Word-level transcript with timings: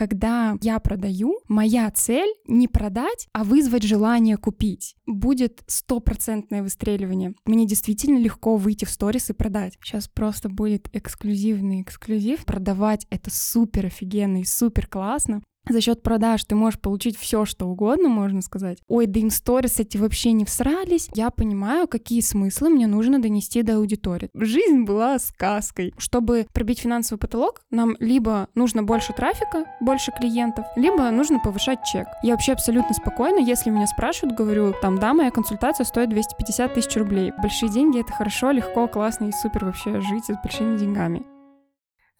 когда 0.00 0.56
я 0.62 0.80
продаю, 0.80 1.40
моя 1.46 1.90
цель 1.90 2.32
не 2.46 2.68
продать, 2.68 3.28
а 3.34 3.44
вызвать 3.44 3.82
желание 3.82 4.38
купить. 4.38 4.96
Будет 5.04 5.62
стопроцентное 5.66 6.62
выстреливание. 6.62 7.34
Мне 7.44 7.66
действительно 7.66 8.16
легко 8.16 8.56
выйти 8.56 8.86
в 8.86 8.90
сторис 8.90 9.28
и 9.28 9.34
продать. 9.34 9.76
Сейчас 9.82 10.08
просто 10.08 10.48
будет 10.48 10.88
эксклюзивный 10.94 11.82
эксклюзив. 11.82 12.46
Продавать 12.46 13.06
это 13.10 13.30
супер 13.30 13.86
офигенно 13.86 14.40
и 14.40 14.44
супер 14.44 14.86
классно 14.86 15.42
за 15.68 15.80
счет 15.80 16.02
продаж 16.02 16.44
ты 16.44 16.54
можешь 16.54 16.80
получить 16.80 17.16
все, 17.16 17.44
что 17.44 17.66
угодно, 17.66 18.08
можно 18.08 18.42
сказать. 18.42 18.78
Ой, 18.88 19.06
да 19.06 19.20
им 19.20 19.30
эти 19.78 19.96
вообще 19.96 20.32
не 20.32 20.44
всрались. 20.44 21.08
Я 21.14 21.30
понимаю, 21.30 21.86
какие 21.86 22.20
смыслы 22.20 22.70
мне 22.70 22.86
нужно 22.86 23.20
донести 23.20 23.62
до 23.62 23.76
аудитории. 23.76 24.30
Жизнь 24.34 24.84
была 24.84 25.18
сказкой. 25.18 25.94
Чтобы 25.98 26.46
пробить 26.52 26.80
финансовый 26.80 27.18
потолок, 27.18 27.62
нам 27.70 27.96
либо 28.00 28.48
нужно 28.54 28.82
больше 28.82 29.12
трафика, 29.12 29.64
больше 29.80 30.12
клиентов, 30.12 30.66
либо 30.76 31.10
нужно 31.10 31.38
повышать 31.38 31.84
чек. 31.84 32.06
Я 32.22 32.32
вообще 32.32 32.52
абсолютно 32.52 32.94
спокойна, 32.94 33.38
если 33.38 33.70
меня 33.70 33.86
спрашивают, 33.86 34.36
говорю, 34.36 34.74
там, 34.80 34.98
да, 34.98 35.14
моя 35.14 35.30
консультация 35.30 35.84
стоит 35.84 36.10
250 36.10 36.74
тысяч 36.74 36.96
рублей. 36.96 37.32
Большие 37.40 37.70
деньги— 37.70 38.00
это 38.00 38.12
хорошо, 38.12 38.50
легко, 38.50 38.88
классно 38.88 39.26
и 39.26 39.32
супер 39.32 39.64
вообще 39.64 40.00
жить 40.00 40.26
с 40.26 40.42
большими 40.42 40.76
деньгами. 40.76 41.24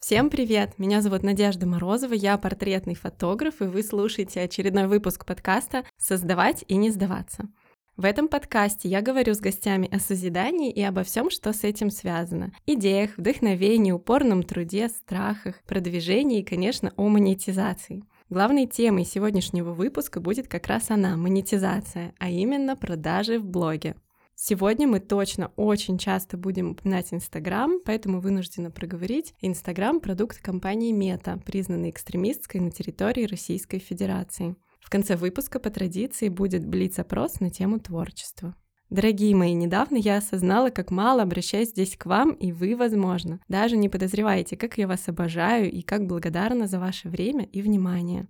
Всем 0.01 0.31
привет! 0.31 0.79
Меня 0.79 1.03
зовут 1.03 1.23
Надежда 1.23 1.67
Морозова, 1.67 2.15
я 2.15 2.39
портретный 2.39 2.95
фотограф, 2.95 3.61
и 3.61 3.65
вы 3.65 3.83
слушаете 3.83 4.41
очередной 4.41 4.87
выпуск 4.87 5.27
подкаста 5.27 5.85
«Создавать 5.99 6.65
и 6.69 6.77
не 6.77 6.89
сдаваться». 6.89 7.51
В 7.99 8.07
этом 8.07 8.29
подкасте 8.29 8.89
я 8.89 9.03
говорю 9.03 9.35
с 9.35 9.41
гостями 9.41 9.95
о 9.95 10.01
созидании 10.01 10.73
и 10.73 10.83
обо 10.83 11.03
всем, 11.03 11.29
что 11.29 11.53
с 11.53 11.65
этим 11.65 11.91
связано. 11.91 12.51
Идеях, 12.65 13.19
вдохновении, 13.19 13.93
упорном 13.93 14.43
труде, 14.43 14.89
страхах, 14.89 15.63
продвижении 15.67 16.41
и, 16.41 16.45
конечно, 16.45 16.95
о 16.97 17.07
монетизации. 17.09 18.03
Главной 18.31 18.67
темой 18.67 19.05
сегодняшнего 19.05 19.75
выпуска 19.75 20.19
будет 20.19 20.49
как 20.49 20.67
раз 20.67 20.89
она– 20.89 21.15
монетизация, 21.19 22.15
а 22.19 22.31
именно 22.31 22.75
продажи 22.75 23.39
в 23.39 23.45
блоге. 23.45 23.97
Сегодня 24.43 24.89
мы 24.89 25.01
точно 25.01 25.53
очень 25.57 25.99
часто 25.99 26.39
будем 26.39 26.71
упоминать 26.71 27.13
Инстаграм, 27.13 27.79
поэтому 27.85 28.21
вынуждена 28.21 28.71
проговорить. 28.71 29.35
Инстаграм— 29.43 30.01
продукт 30.01 30.39
компании 30.39 30.93
Мета, 30.93 31.39
признанный 31.45 31.91
экстремистской 31.91 32.59
на 32.63 32.71
территории 32.71 33.27
Российской 33.27 33.81
Федерации. 33.81 34.57
В 34.81 34.89
конце 34.89 35.17
выпуска 35.17 35.61
по 35.61 35.69
традиции 35.69 36.31
будет 36.31 36.67
блиц-опрос 36.67 37.41
на 37.41 37.51
тему 37.51 37.81
творчества. 37.81 38.55
Дорогие 38.89 39.37
мои, 39.37 39.53
недавно 39.53 39.99
я 39.99 40.17
осознала, 40.17 40.71
как 40.71 40.91
мало 40.91 41.21
обращаюсь 41.21 41.69
здесь 41.69 41.95
к 41.99 42.07
вам, 42.07 42.31
и 42.31 42.51
вы, 42.51 42.75
возможно, 42.77 43.41
даже 43.49 43.77
не 43.77 43.91
подозреваете, 43.91 44.57
как 44.57 44.79
я 44.79 44.89
вас 44.89 45.07
обожаю 45.07 45.71
и 45.71 45.83
как 45.83 46.07
благодарна 46.07 46.67
за 46.67 46.81
ваше 46.81 47.11
время 47.11 47.45
и 47.45 47.61
внимание. 47.61 48.27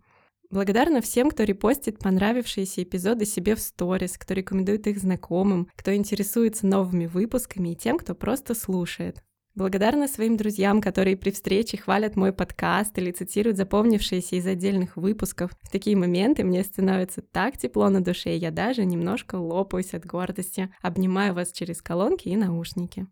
Благодарна 0.50 1.00
всем, 1.00 1.30
кто 1.30 1.44
репостит 1.44 2.00
понравившиеся 2.00 2.82
эпизоды 2.82 3.24
себе 3.24 3.54
в 3.54 3.60
сторис, 3.60 4.18
кто 4.18 4.34
рекомендует 4.34 4.88
их 4.88 4.98
знакомым, 4.98 5.68
кто 5.76 5.94
интересуется 5.94 6.66
новыми 6.66 7.06
выпусками 7.06 7.68
и 7.68 7.76
тем, 7.76 7.98
кто 7.98 8.16
просто 8.16 8.56
слушает. 8.56 9.22
Благодарна 9.54 10.08
своим 10.08 10.36
друзьям, 10.36 10.80
которые 10.80 11.16
при 11.16 11.30
встрече 11.30 11.76
хвалят 11.76 12.16
мой 12.16 12.32
подкаст 12.32 12.98
или 12.98 13.12
цитируют 13.12 13.58
запомнившиеся 13.58 14.36
из 14.36 14.46
отдельных 14.46 14.96
выпусков. 14.96 15.52
В 15.62 15.70
такие 15.70 15.96
моменты 15.96 16.42
мне 16.42 16.64
становится 16.64 17.20
так 17.20 17.56
тепло 17.56 17.88
на 17.88 18.02
душе, 18.02 18.36
я 18.36 18.50
даже 18.50 18.84
немножко 18.84 19.36
лопаюсь 19.36 19.94
от 19.94 20.04
гордости. 20.04 20.72
Обнимаю 20.82 21.34
вас 21.34 21.52
через 21.52 21.80
колонки 21.80 22.28
и 22.28 22.36
наушники. 22.36 23.06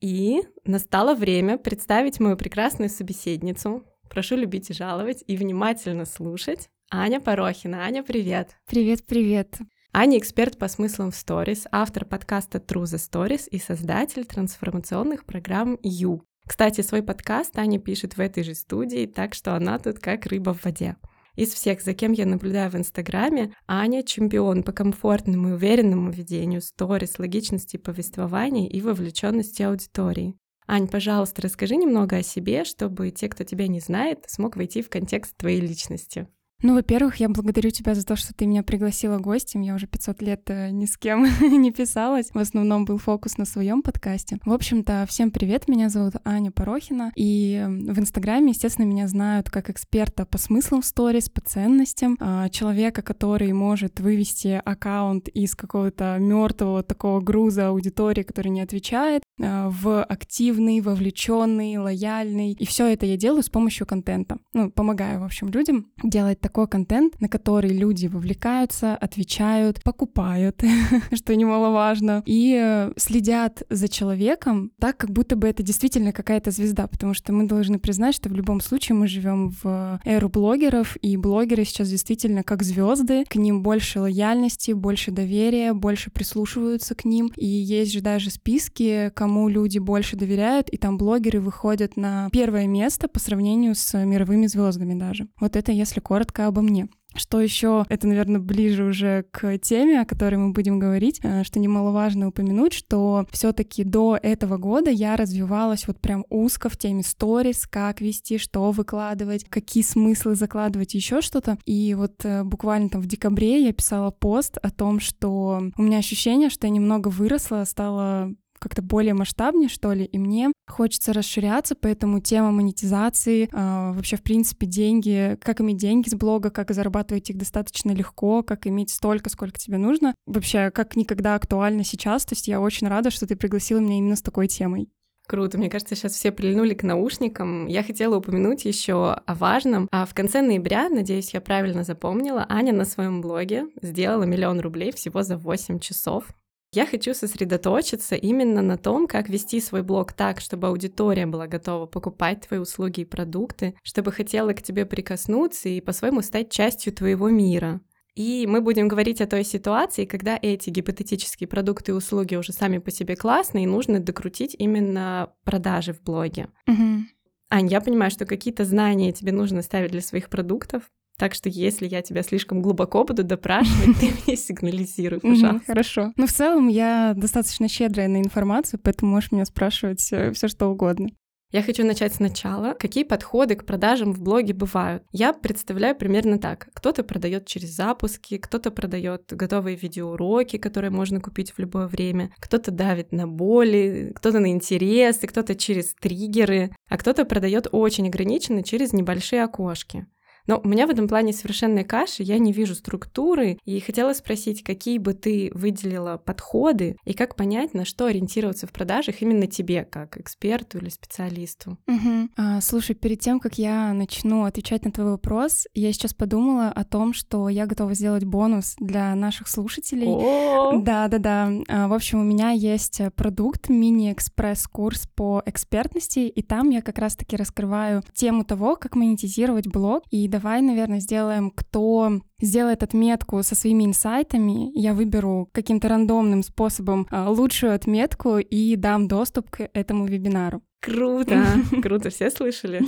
И 0.00 0.40
настало 0.64 1.14
время 1.14 1.58
представить 1.58 2.20
мою 2.20 2.36
прекрасную 2.36 2.88
собеседницу. 2.88 3.84
Прошу 4.08 4.36
любить 4.36 4.70
и 4.70 4.72
жаловать 4.72 5.22
и 5.26 5.36
внимательно 5.36 6.06
слушать. 6.06 6.70
Аня 6.90 7.20
Порохина. 7.20 7.84
Аня, 7.84 8.02
привет! 8.02 8.56
Привет-привет! 8.66 9.58
Аня— 9.92 10.18
эксперт 10.20 10.56
по 10.56 10.68
смыслам 10.68 11.10
в 11.10 11.16
сторис, 11.16 11.66
автор 11.70 12.04
подкаста 12.04 12.58
True 12.58 12.84
the 12.84 12.96
Stories 12.96 13.48
и 13.50 13.58
создатель 13.58 14.24
трансформационных 14.24 15.26
программ 15.26 15.78
Ю. 15.82 16.24
Кстати, 16.46 16.80
свой 16.80 17.02
подкаст 17.02 17.58
Аня 17.58 17.78
пишет 17.78 18.16
в 18.16 18.20
этой 18.20 18.42
же 18.42 18.54
студии, 18.54 19.06
так 19.06 19.34
что 19.34 19.54
она 19.54 19.78
тут 19.78 19.98
как 19.98 20.26
рыба 20.26 20.54
в 20.54 20.64
воде. 20.64 20.96
Из 21.36 21.52
всех, 21.52 21.80
за 21.80 21.94
кем 21.94 22.12
я 22.12 22.26
наблюдаю 22.26 22.70
в 22.70 22.76
Инстаграме, 22.76 23.54
Аня— 23.66 24.02
чемпион 24.04 24.62
по 24.62 24.72
комфортному 24.72 25.50
и 25.50 25.52
уверенному 25.52 26.10
ведению 26.10 26.60
сторис, 26.60 27.18
логичности 27.18 27.76
повествования 27.76 28.68
и 28.68 28.80
вовлеченности 28.80 29.62
аудитории. 29.62 30.36
Ань, 30.66 30.86
пожалуйста, 30.86 31.42
расскажи 31.42 31.76
немного 31.76 32.16
о 32.16 32.22
себе, 32.22 32.64
чтобы 32.64 33.10
те, 33.10 33.28
кто 33.28 33.44
тебя 33.44 33.66
не 33.66 33.80
знает, 33.80 34.24
смог 34.28 34.56
войти 34.56 34.82
в 34.82 34.88
контекст 34.88 35.36
твоей 35.36 35.60
личности. 35.60 36.28
Ну, 36.62 36.74
во-первых, 36.74 37.16
я 37.16 37.30
благодарю 37.30 37.70
тебя 37.70 37.94
за 37.94 38.04
то, 38.04 38.16
что 38.16 38.34
ты 38.34 38.44
меня 38.44 38.62
пригласила 38.62 39.18
гостем. 39.18 39.62
Я 39.62 39.74
уже 39.74 39.86
500 39.86 40.20
лет 40.20 40.42
э, 40.48 40.68
ни 40.70 40.84
с 40.84 40.98
кем 40.98 41.26
не 41.40 41.72
писалась. 41.72 42.30
В 42.34 42.38
основном 42.38 42.84
был 42.84 42.98
фокус 42.98 43.38
на 43.38 43.46
своем 43.46 43.82
подкасте. 43.82 44.38
В 44.44 44.52
общем-то, 44.52 45.06
всем 45.08 45.30
привет. 45.30 45.68
Меня 45.68 45.88
зовут 45.88 46.14
Аня 46.22 46.50
Порохина. 46.50 47.12
И 47.16 47.64
в 47.66 47.98
Инстаграме, 47.98 48.50
естественно, 48.50 48.84
меня 48.84 49.08
знают 49.08 49.48
как 49.48 49.70
эксперта 49.70 50.26
по 50.26 50.36
смыслам 50.36 50.82
сторис, 50.82 51.30
по 51.30 51.40
ценностям. 51.40 52.18
А, 52.20 52.50
человека, 52.50 53.00
который 53.00 53.52
может 53.54 53.98
вывести 53.98 54.60
аккаунт 54.62 55.28
из 55.28 55.54
какого-то 55.54 56.18
мертвого 56.18 56.82
такого 56.82 57.20
груза 57.22 57.68
аудитории, 57.68 58.22
который 58.22 58.48
не 58.48 58.60
отвечает, 58.60 59.22
а, 59.40 59.70
в 59.70 60.04
активный, 60.04 60.82
вовлеченный, 60.82 61.78
лояльный. 61.78 62.52
И 62.52 62.66
все 62.66 62.86
это 62.86 63.06
я 63.06 63.16
делаю 63.16 63.42
с 63.42 63.48
помощью 63.48 63.86
контента. 63.86 64.36
Ну, 64.52 64.70
помогаю, 64.70 65.20
в 65.20 65.24
общем, 65.24 65.48
людям 65.48 65.86
делать 66.02 66.38
такой 66.50 66.66
контент, 66.66 67.20
на 67.20 67.28
который 67.28 67.70
люди 67.70 68.08
вовлекаются, 68.08 68.96
отвечают, 68.96 69.84
покупают, 69.84 70.64
что 71.12 71.36
немаловажно, 71.36 72.24
и 72.26 72.58
э, 72.60 72.92
следят 72.96 73.62
за 73.70 73.86
человеком 73.86 74.72
так, 74.80 74.96
как 74.96 75.10
будто 75.12 75.36
бы 75.36 75.46
это 75.46 75.62
действительно 75.62 76.12
какая-то 76.12 76.50
звезда, 76.50 76.88
потому 76.88 77.14
что 77.14 77.32
мы 77.32 77.46
должны 77.46 77.78
признать, 77.78 78.16
что 78.16 78.28
в 78.28 78.32
любом 78.32 78.60
случае 78.60 78.96
мы 78.96 79.06
живем 79.06 79.54
в 79.62 80.00
эру 80.04 80.28
блогеров, 80.28 80.96
и 81.00 81.16
блогеры 81.16 81.64
сейчас 81.64 81.88
действительно 81.88 82.42
как 82.42 82.64
звезды, 82.64 83.24
к 83.26 83.36
ним 83.36 83.62
больше 83.62 84.00
лояльности, 84.00 84.72
больше 84.72 85.12
доверия, 85.12 85.72
больше 85.72 86.10
прислушиваются 86.10 86.96
к 86.96 87.04
ним, 87.04 87.30
и 87.36 87.46
есть 87.46 87.92
же 87.92 88.00
даже 88.00 88.30
списки, 88.30 89.12
кому 89.14 89.48
люди 89.48 89.78
больше 89.78 90.16
доверяют, 90.16 90.68
и 90.68 90.76
там 90.78 90.98
блогеры 90.98 91.40
выходят 91.40 91.96
на 91.96 92.28
первое 92.32 92.66
место 92.66 93.06
по 93.06 93.20
сравнению 93.20 93.76
с 93.76 93.96
мировыми 94.04 94.48
звездами 94.48 94.98
даже. 94.98 95.28
Вот 95.38 95.54
это 95.54 95.70
если 95.70 96.00
коротко 96.00 96.39
только 96.40 96.46
обо 96.46 96.62
мне. 96.62 96.88
Что 97.16 97.40
еще, 97.40 97.84
это, 97.88 98.06
наверное, 98.06 98.40
ближе 98.40 98.84
уже 98.84 99.24
к 99.32 99.58
теме, 99.58 100.00
о 100.00 100.04
которой 100.04 100.36
мы 100.36 100.52
будем 100.52 100.78
говорить, 100.78 101.18
э, 101.24 101.42
что 101.42 101.58
немаловажно 101.58 102.28
упомянуть, 102.28 102.72
что 102.72 103.26
все-таки 103.32 103.82
до 103.82 104.16
этого 104.22 104.58
года 104.58 104.90
я 104.90 105.16
развивалась 105.16 105.88
вот 105.88 106.00
прям 106.00 106.24
узко 106.30 106.68
в 106.68 106.76
теме 106.76 107.02
сторис, 107.02 107.66
как 107.66 108.00
вести, 108.00 108.38
что 108.38 108.70
выкладывать, 108.70 109.44
какие 109.48 109.82
смыслы 109.82 110.36
закладывать, 110.36 110.94
еще 110.94 111.20
что-то. 111.20 111.58
И 111.66 111.94
вот 111.94 112.24
э, 112.24 112.44
буквально 112.44 112.90
там 112.90 113.00
в 113.00 113.06
декабре 113.06 113.64
я 113.64 113.72
писала 113.72 114.12
пост 114.12 114.58
о 114.62 114.70
том, 114.70 115.00
что 115.00 115.60
у 115.76 115.82
меня 115.82 115.98
ощущение, 115.98 116.48
что 116.48 116.68
я 116.68 116.72
немного 116.72 117.08
выросла, 117.08 117.64
стала 117.66 118.32
как-то 118.60 118.82
более 118.82 119.14
масштабнее, 119.14 119.68
что 119.68 119.92
ли, 119.92 120.04
и 120.04 120.18
мне 120.18 120.52
хочется 120.68 121.12
расширяться, 121.12 121.74
поэтому 121.74 122.20
тема 122.20 122.52
монетизации, 122.52 123.48
э, 123.50 123.92
вообще, 123.94 124.16
в 124.16 124.22
принципе, 124.22 124.66
деньги, 124.66 125.36
как 125.42 125.60
иметь 125.60 125.78
деньги 125.78 126.08
с 126.08 126.14
блога, 126.14 126.50
как 126.50 126.70
зарабатывать 126.70 127.30
их 127.30 127.38
достаточно 127.38 127.90
легко, 127.90 128.42
как 128.42 128.66
иметь 128.66 128.90
столько, 128.90 129.30
сколько 129.30 129.58
тебе 129.58 129.78
нужно, 129.78 130.14
вообще, 130.26 130.70
как 130.70 130.94
никогда 130.94 131.34
актуально 131.34 131.82
сейчас, 131.82 132.24
то 132.24 132.34
есть 132.34 132.46
я 132.46 132.60
очень 132.60 132.86
рада, 132.86 133.10
что 133.10 133.26
ты 133.26 133.34
пригласила 133.34 133.80
меня 133.80 133.98
именно 133.98 134.16
с 134.16 134.22
такой 134.22 134.46
темой. 134.46 134.88
Круто. 135.30 135.58
Мне 135.58 135.70
кажется, 135.70 135.94
сейчас 135.94 136.14
все 136.14 136.32
прильнули 136.32 136.74
к 136.74 136.82
наушникам. 136.82 137.68
Я 137.68 137.84
хотела 137.84 138.16
упомянуть 138.16 138.64
еще 138.64 139.12
о 139.12 139.34
важном. 139.36 139.86
А 139.92 140.04
в 140.04 140.12
конце 140.12 140.42
ноября, 140.42 140.88
надеюсь, 140.88 141.32
я 141.32 141.40
правильно 141.40 141.84
запомнила, 141.84 142.44
Аня 142.48 142.72
на 142.72 142.84
своем 142.84 143.20
блоге 143.20 143.68
сделала 143.80 144.24
миллион 144.24 144.58
рублей 144.58 144.90
всего 144.90 145.22
за 145.22 145.36
8 145.36 145.78
часов. 145.78 146.24
Я 146.72 146.86
хочу 146.86 147.14
сосредоточиться 147.14 148.14
именно 148.14 148.62
на 148.62 148.78
том, 148.78 149.08
как 149.08 149.28
вести 149.28 149.60
свой 149.60 149.82
блог 149.82 150.12
так, 150.12 150.40
чтобы 150.40 150.68
аудитория 150.68 151.26
была 151.26 151.48
готова 151.48 151.86
покупать 151.86 152.46
твои 152.46 152.60
услуги 152.60 153.00
и 153.00 153.04
продукты, 153.04 153.74
чтобы 153.82 154.12
хотела 154.12 154.52
к 154.52 154.62
тебе 154.62 154.86
прикоснуться 154.86 155.68
и 155.68 155.80
по-своему 155.80 156.22
стать 156.22 156.50
частью 156.50 156.92
твоего 156.92 157.28
мира. 157.28 157.80
И 158.14 158.46
мы 158.46 158.60
будем 158.60 158.86
говорить 158.86 159.20
о 159.20 159.26
той 159.26 159.42
ситуации, 159.42 160.04
когда 160.04 160.38
эти 160.40 160.70
гипотетические 160.70 161.48
продукты 161.48 161.90
и 161.90 161.94
услуги 161.94 162.36
уже 162.36 162.52
сами 162.52 162.78
по 162.78 162.92
себе 162.92 163.16
классные, 163.16 163.64
и 163.64 163.68
нужно 163.68 163.98
докрутить 163.98 164.54
именно 164.56 165.32
продажи 165.44 165.92
в 165.92 166.02
блоге. 166.02 166.48
Угу. 166.68 167.04
Ань, 167.50 167.66
я 167.66 167.80
понимаю, 167.80 168.12
что 168.12 168.26
какие-то 168.26 168.64
знания 168.64 169.10
тебе 169.12 169.32
нужно 169.32 169.62
ставить 169.62 169.90
для 169.90 170.02
своих 170.02 170.28
продуктов, 170.28 170.84
Так 171.20 171.34
что 171.34 171.50
если 171.50 171.86
я 171.86 172.00
тебя 172.00 172.22
слишком 172.22 172.62
глубоко 172.62 173.04
буду 173.04 173.22
допрашивать, 173.22 173.98
ты 174.00 174.10
мне 174.26 174.36
сигнализируй, 174.38 175.20
пожалуйста. 175.20 175.66
Хорошо. 175.66 176.12
Но 176.16 176.26
в 176.26 176.32
целом 176.32 176.68
я 176.68 177.12
достаточно 177.14 177.68
щедрая 177.68 178.08
на 178.08 178.22
информацию, 178.22 178.80
поэтому 178.82 179.12
можешь 179.12 179.30
меня 179.30 179.44
спрашивать 179.44 180.08
э, 180.12 180.32
все 180.32 180.48
что 180.48 180.68
угодно. 180.68 181.10
Я 181.52 181.62
хочу 181.62 181.84
начать 181.84 182.14
сначала. 182.14 182.72
Какие 182.72 183.04
подходы 183.04 183.54
к 183.56 183.66
продажам 183.66 184.14
в 184.14 184.22
блоге 184.22 184.54
бывают? 184.54 185.02
Я 185.12 185.34
представляю 185.34 185.94
примерно 185.94 186.38
так. 186.38 186.68
Кто-то 186.72 187.04
продает 187.04 187.44
через 187.46 187.76
запуски, 187.76 188.38
кто-то 188.38 188.70
продает 188.70 189.24
готовые 189.28 189.76
видеоуроки, 189.76 190.56
которые 190.56 190.90
можно 190.90 191.20
купить 191.20 191.50
в 191.50 191.58
любое 191.58 191.86
время, 191.86 192.32
кто-то 192.38 192.70
давит 192.70 193.12
на 193.12 193.28
боли, 193.28 194.12
кто-то 194.16 194.38
на 194.38 194.50
интересы, 194.52 195.26
кто-то 195.26 195.54
через 195.54 195.92
триггеры, 196.00 196.70
а 196.88 196.96
кто-то 196.96 197.26
продает 197.26 197.66
очень 197.72 198.08
ограниченно 198.08 198.62
через 198.62 198.94
небольшие 198.94 199.44
окошки. 199.44 200.06
Но 200.46 200.60
у 200.62 200.68
меня 200.68 200.86
в 200.86 200.90
этом 200.90 201.08
плане 201.08 201.32
совершенная 201.32 201.84
каша, 201.84 202.22
я 202.22 202.38
не 202.38 202.52
вижу 202.52 202.74
структуры, 202.74 203.58
и 203.64 203.80
хотела 203.80 204.12
спросить, 204.12 204.62
какие 204.62 204.98
бы 204.98 205.14
ты 205.14 205.50
выделила 205.54 206.16
подходы, 206.16 206.96
и 207.04 207.12
как 207.12 207.36
понять, 207.36 207.74
на 207.74 207.84
что 207.84 208.06
ориентироваться 208.06 208.66
в 208.66 208.72
продажах 208.72 209.22
именно 209.22 209.46
тебе, 209.46 209.84
как 209.84 210.18
эксперту 210.18 210.78
или 210.78 210.88
специалисту. 210.88 211.78
Угу. 211.86 212.28
А, 212.36 212.60
слушай, 212.60 212.94
перед 212.94 213.20
тем, 213.20 213.40
как 213.40 213.58
я 213.58 213.92
начну 213.92 214.44
отвечать 214.44 214.84
на 214.84 214.92
твой 214.92 215.10
вопрос, 215.10 215.66
я 215.74 215.92
сейчас 215.92 216.14
подумала 216.14 216.68
о 216.68 216.84
том, 216.84 217.12
что 217.12 217.48
я 217.48 217.66
готова 217.66 217.94
сделать 217.94 218.24
бонус 218.24 218.76
для 218.78 219.14
наших 219.14 219.48
слушателей. 219.48 220.80
Да-да-да. 220.82 221.50
А, 221.68 221.88
в 221.88 221.92
общем, 221.92 222.20
у 222.20 222.24
меня 222.24 222.50
есть 222.50 223.00
продукт, 223.14 223.68
мини-экспресс-курс 223.68 225.08
по 225.14 225.42
экспертности, 225.46 226.20
и 226.20 226.42
там 226.42 226.70
я 226.70 226.82
как 226.82 226.98
раз-таки 226.98 227.36
раскрываю 227.36 228.02
тему 228.14 228.44
того, 228.44 228.76
как 228.76 228.96
монетизировать 228.96 229.66
блог, 229.66 230.04
и 230.10 230.28
давай, 230.30 230.62
наверное, 230.62 231.00
сделаем, 231.00 231.50
кто 231.50 232.20
сделает 232.40 232.82
отметку 232.82 233.42
со 233.42 233.54
своими 233.54 233.84
инсайтами. 233.84 234.70
Я 234.78 234.94
выберу 234.94 235.48
каким-то 235.52 235.88
рандомным 235.88 236.42
способом 236.42 237.06
а, 237.10 237.28
лучшую 237.30 237.74
отметку 237.74 238.38
и 238.38 238.76
дам 238.76 239.08
доступ 239.08 239.50
к 239.50 239.68
этому 239.74 240.06
вебинару. 240.06 240.62
Круто, 240.80 241.44
круто, 241.82 242.08
все 242.08 242.30
слышали? 242.30 242.82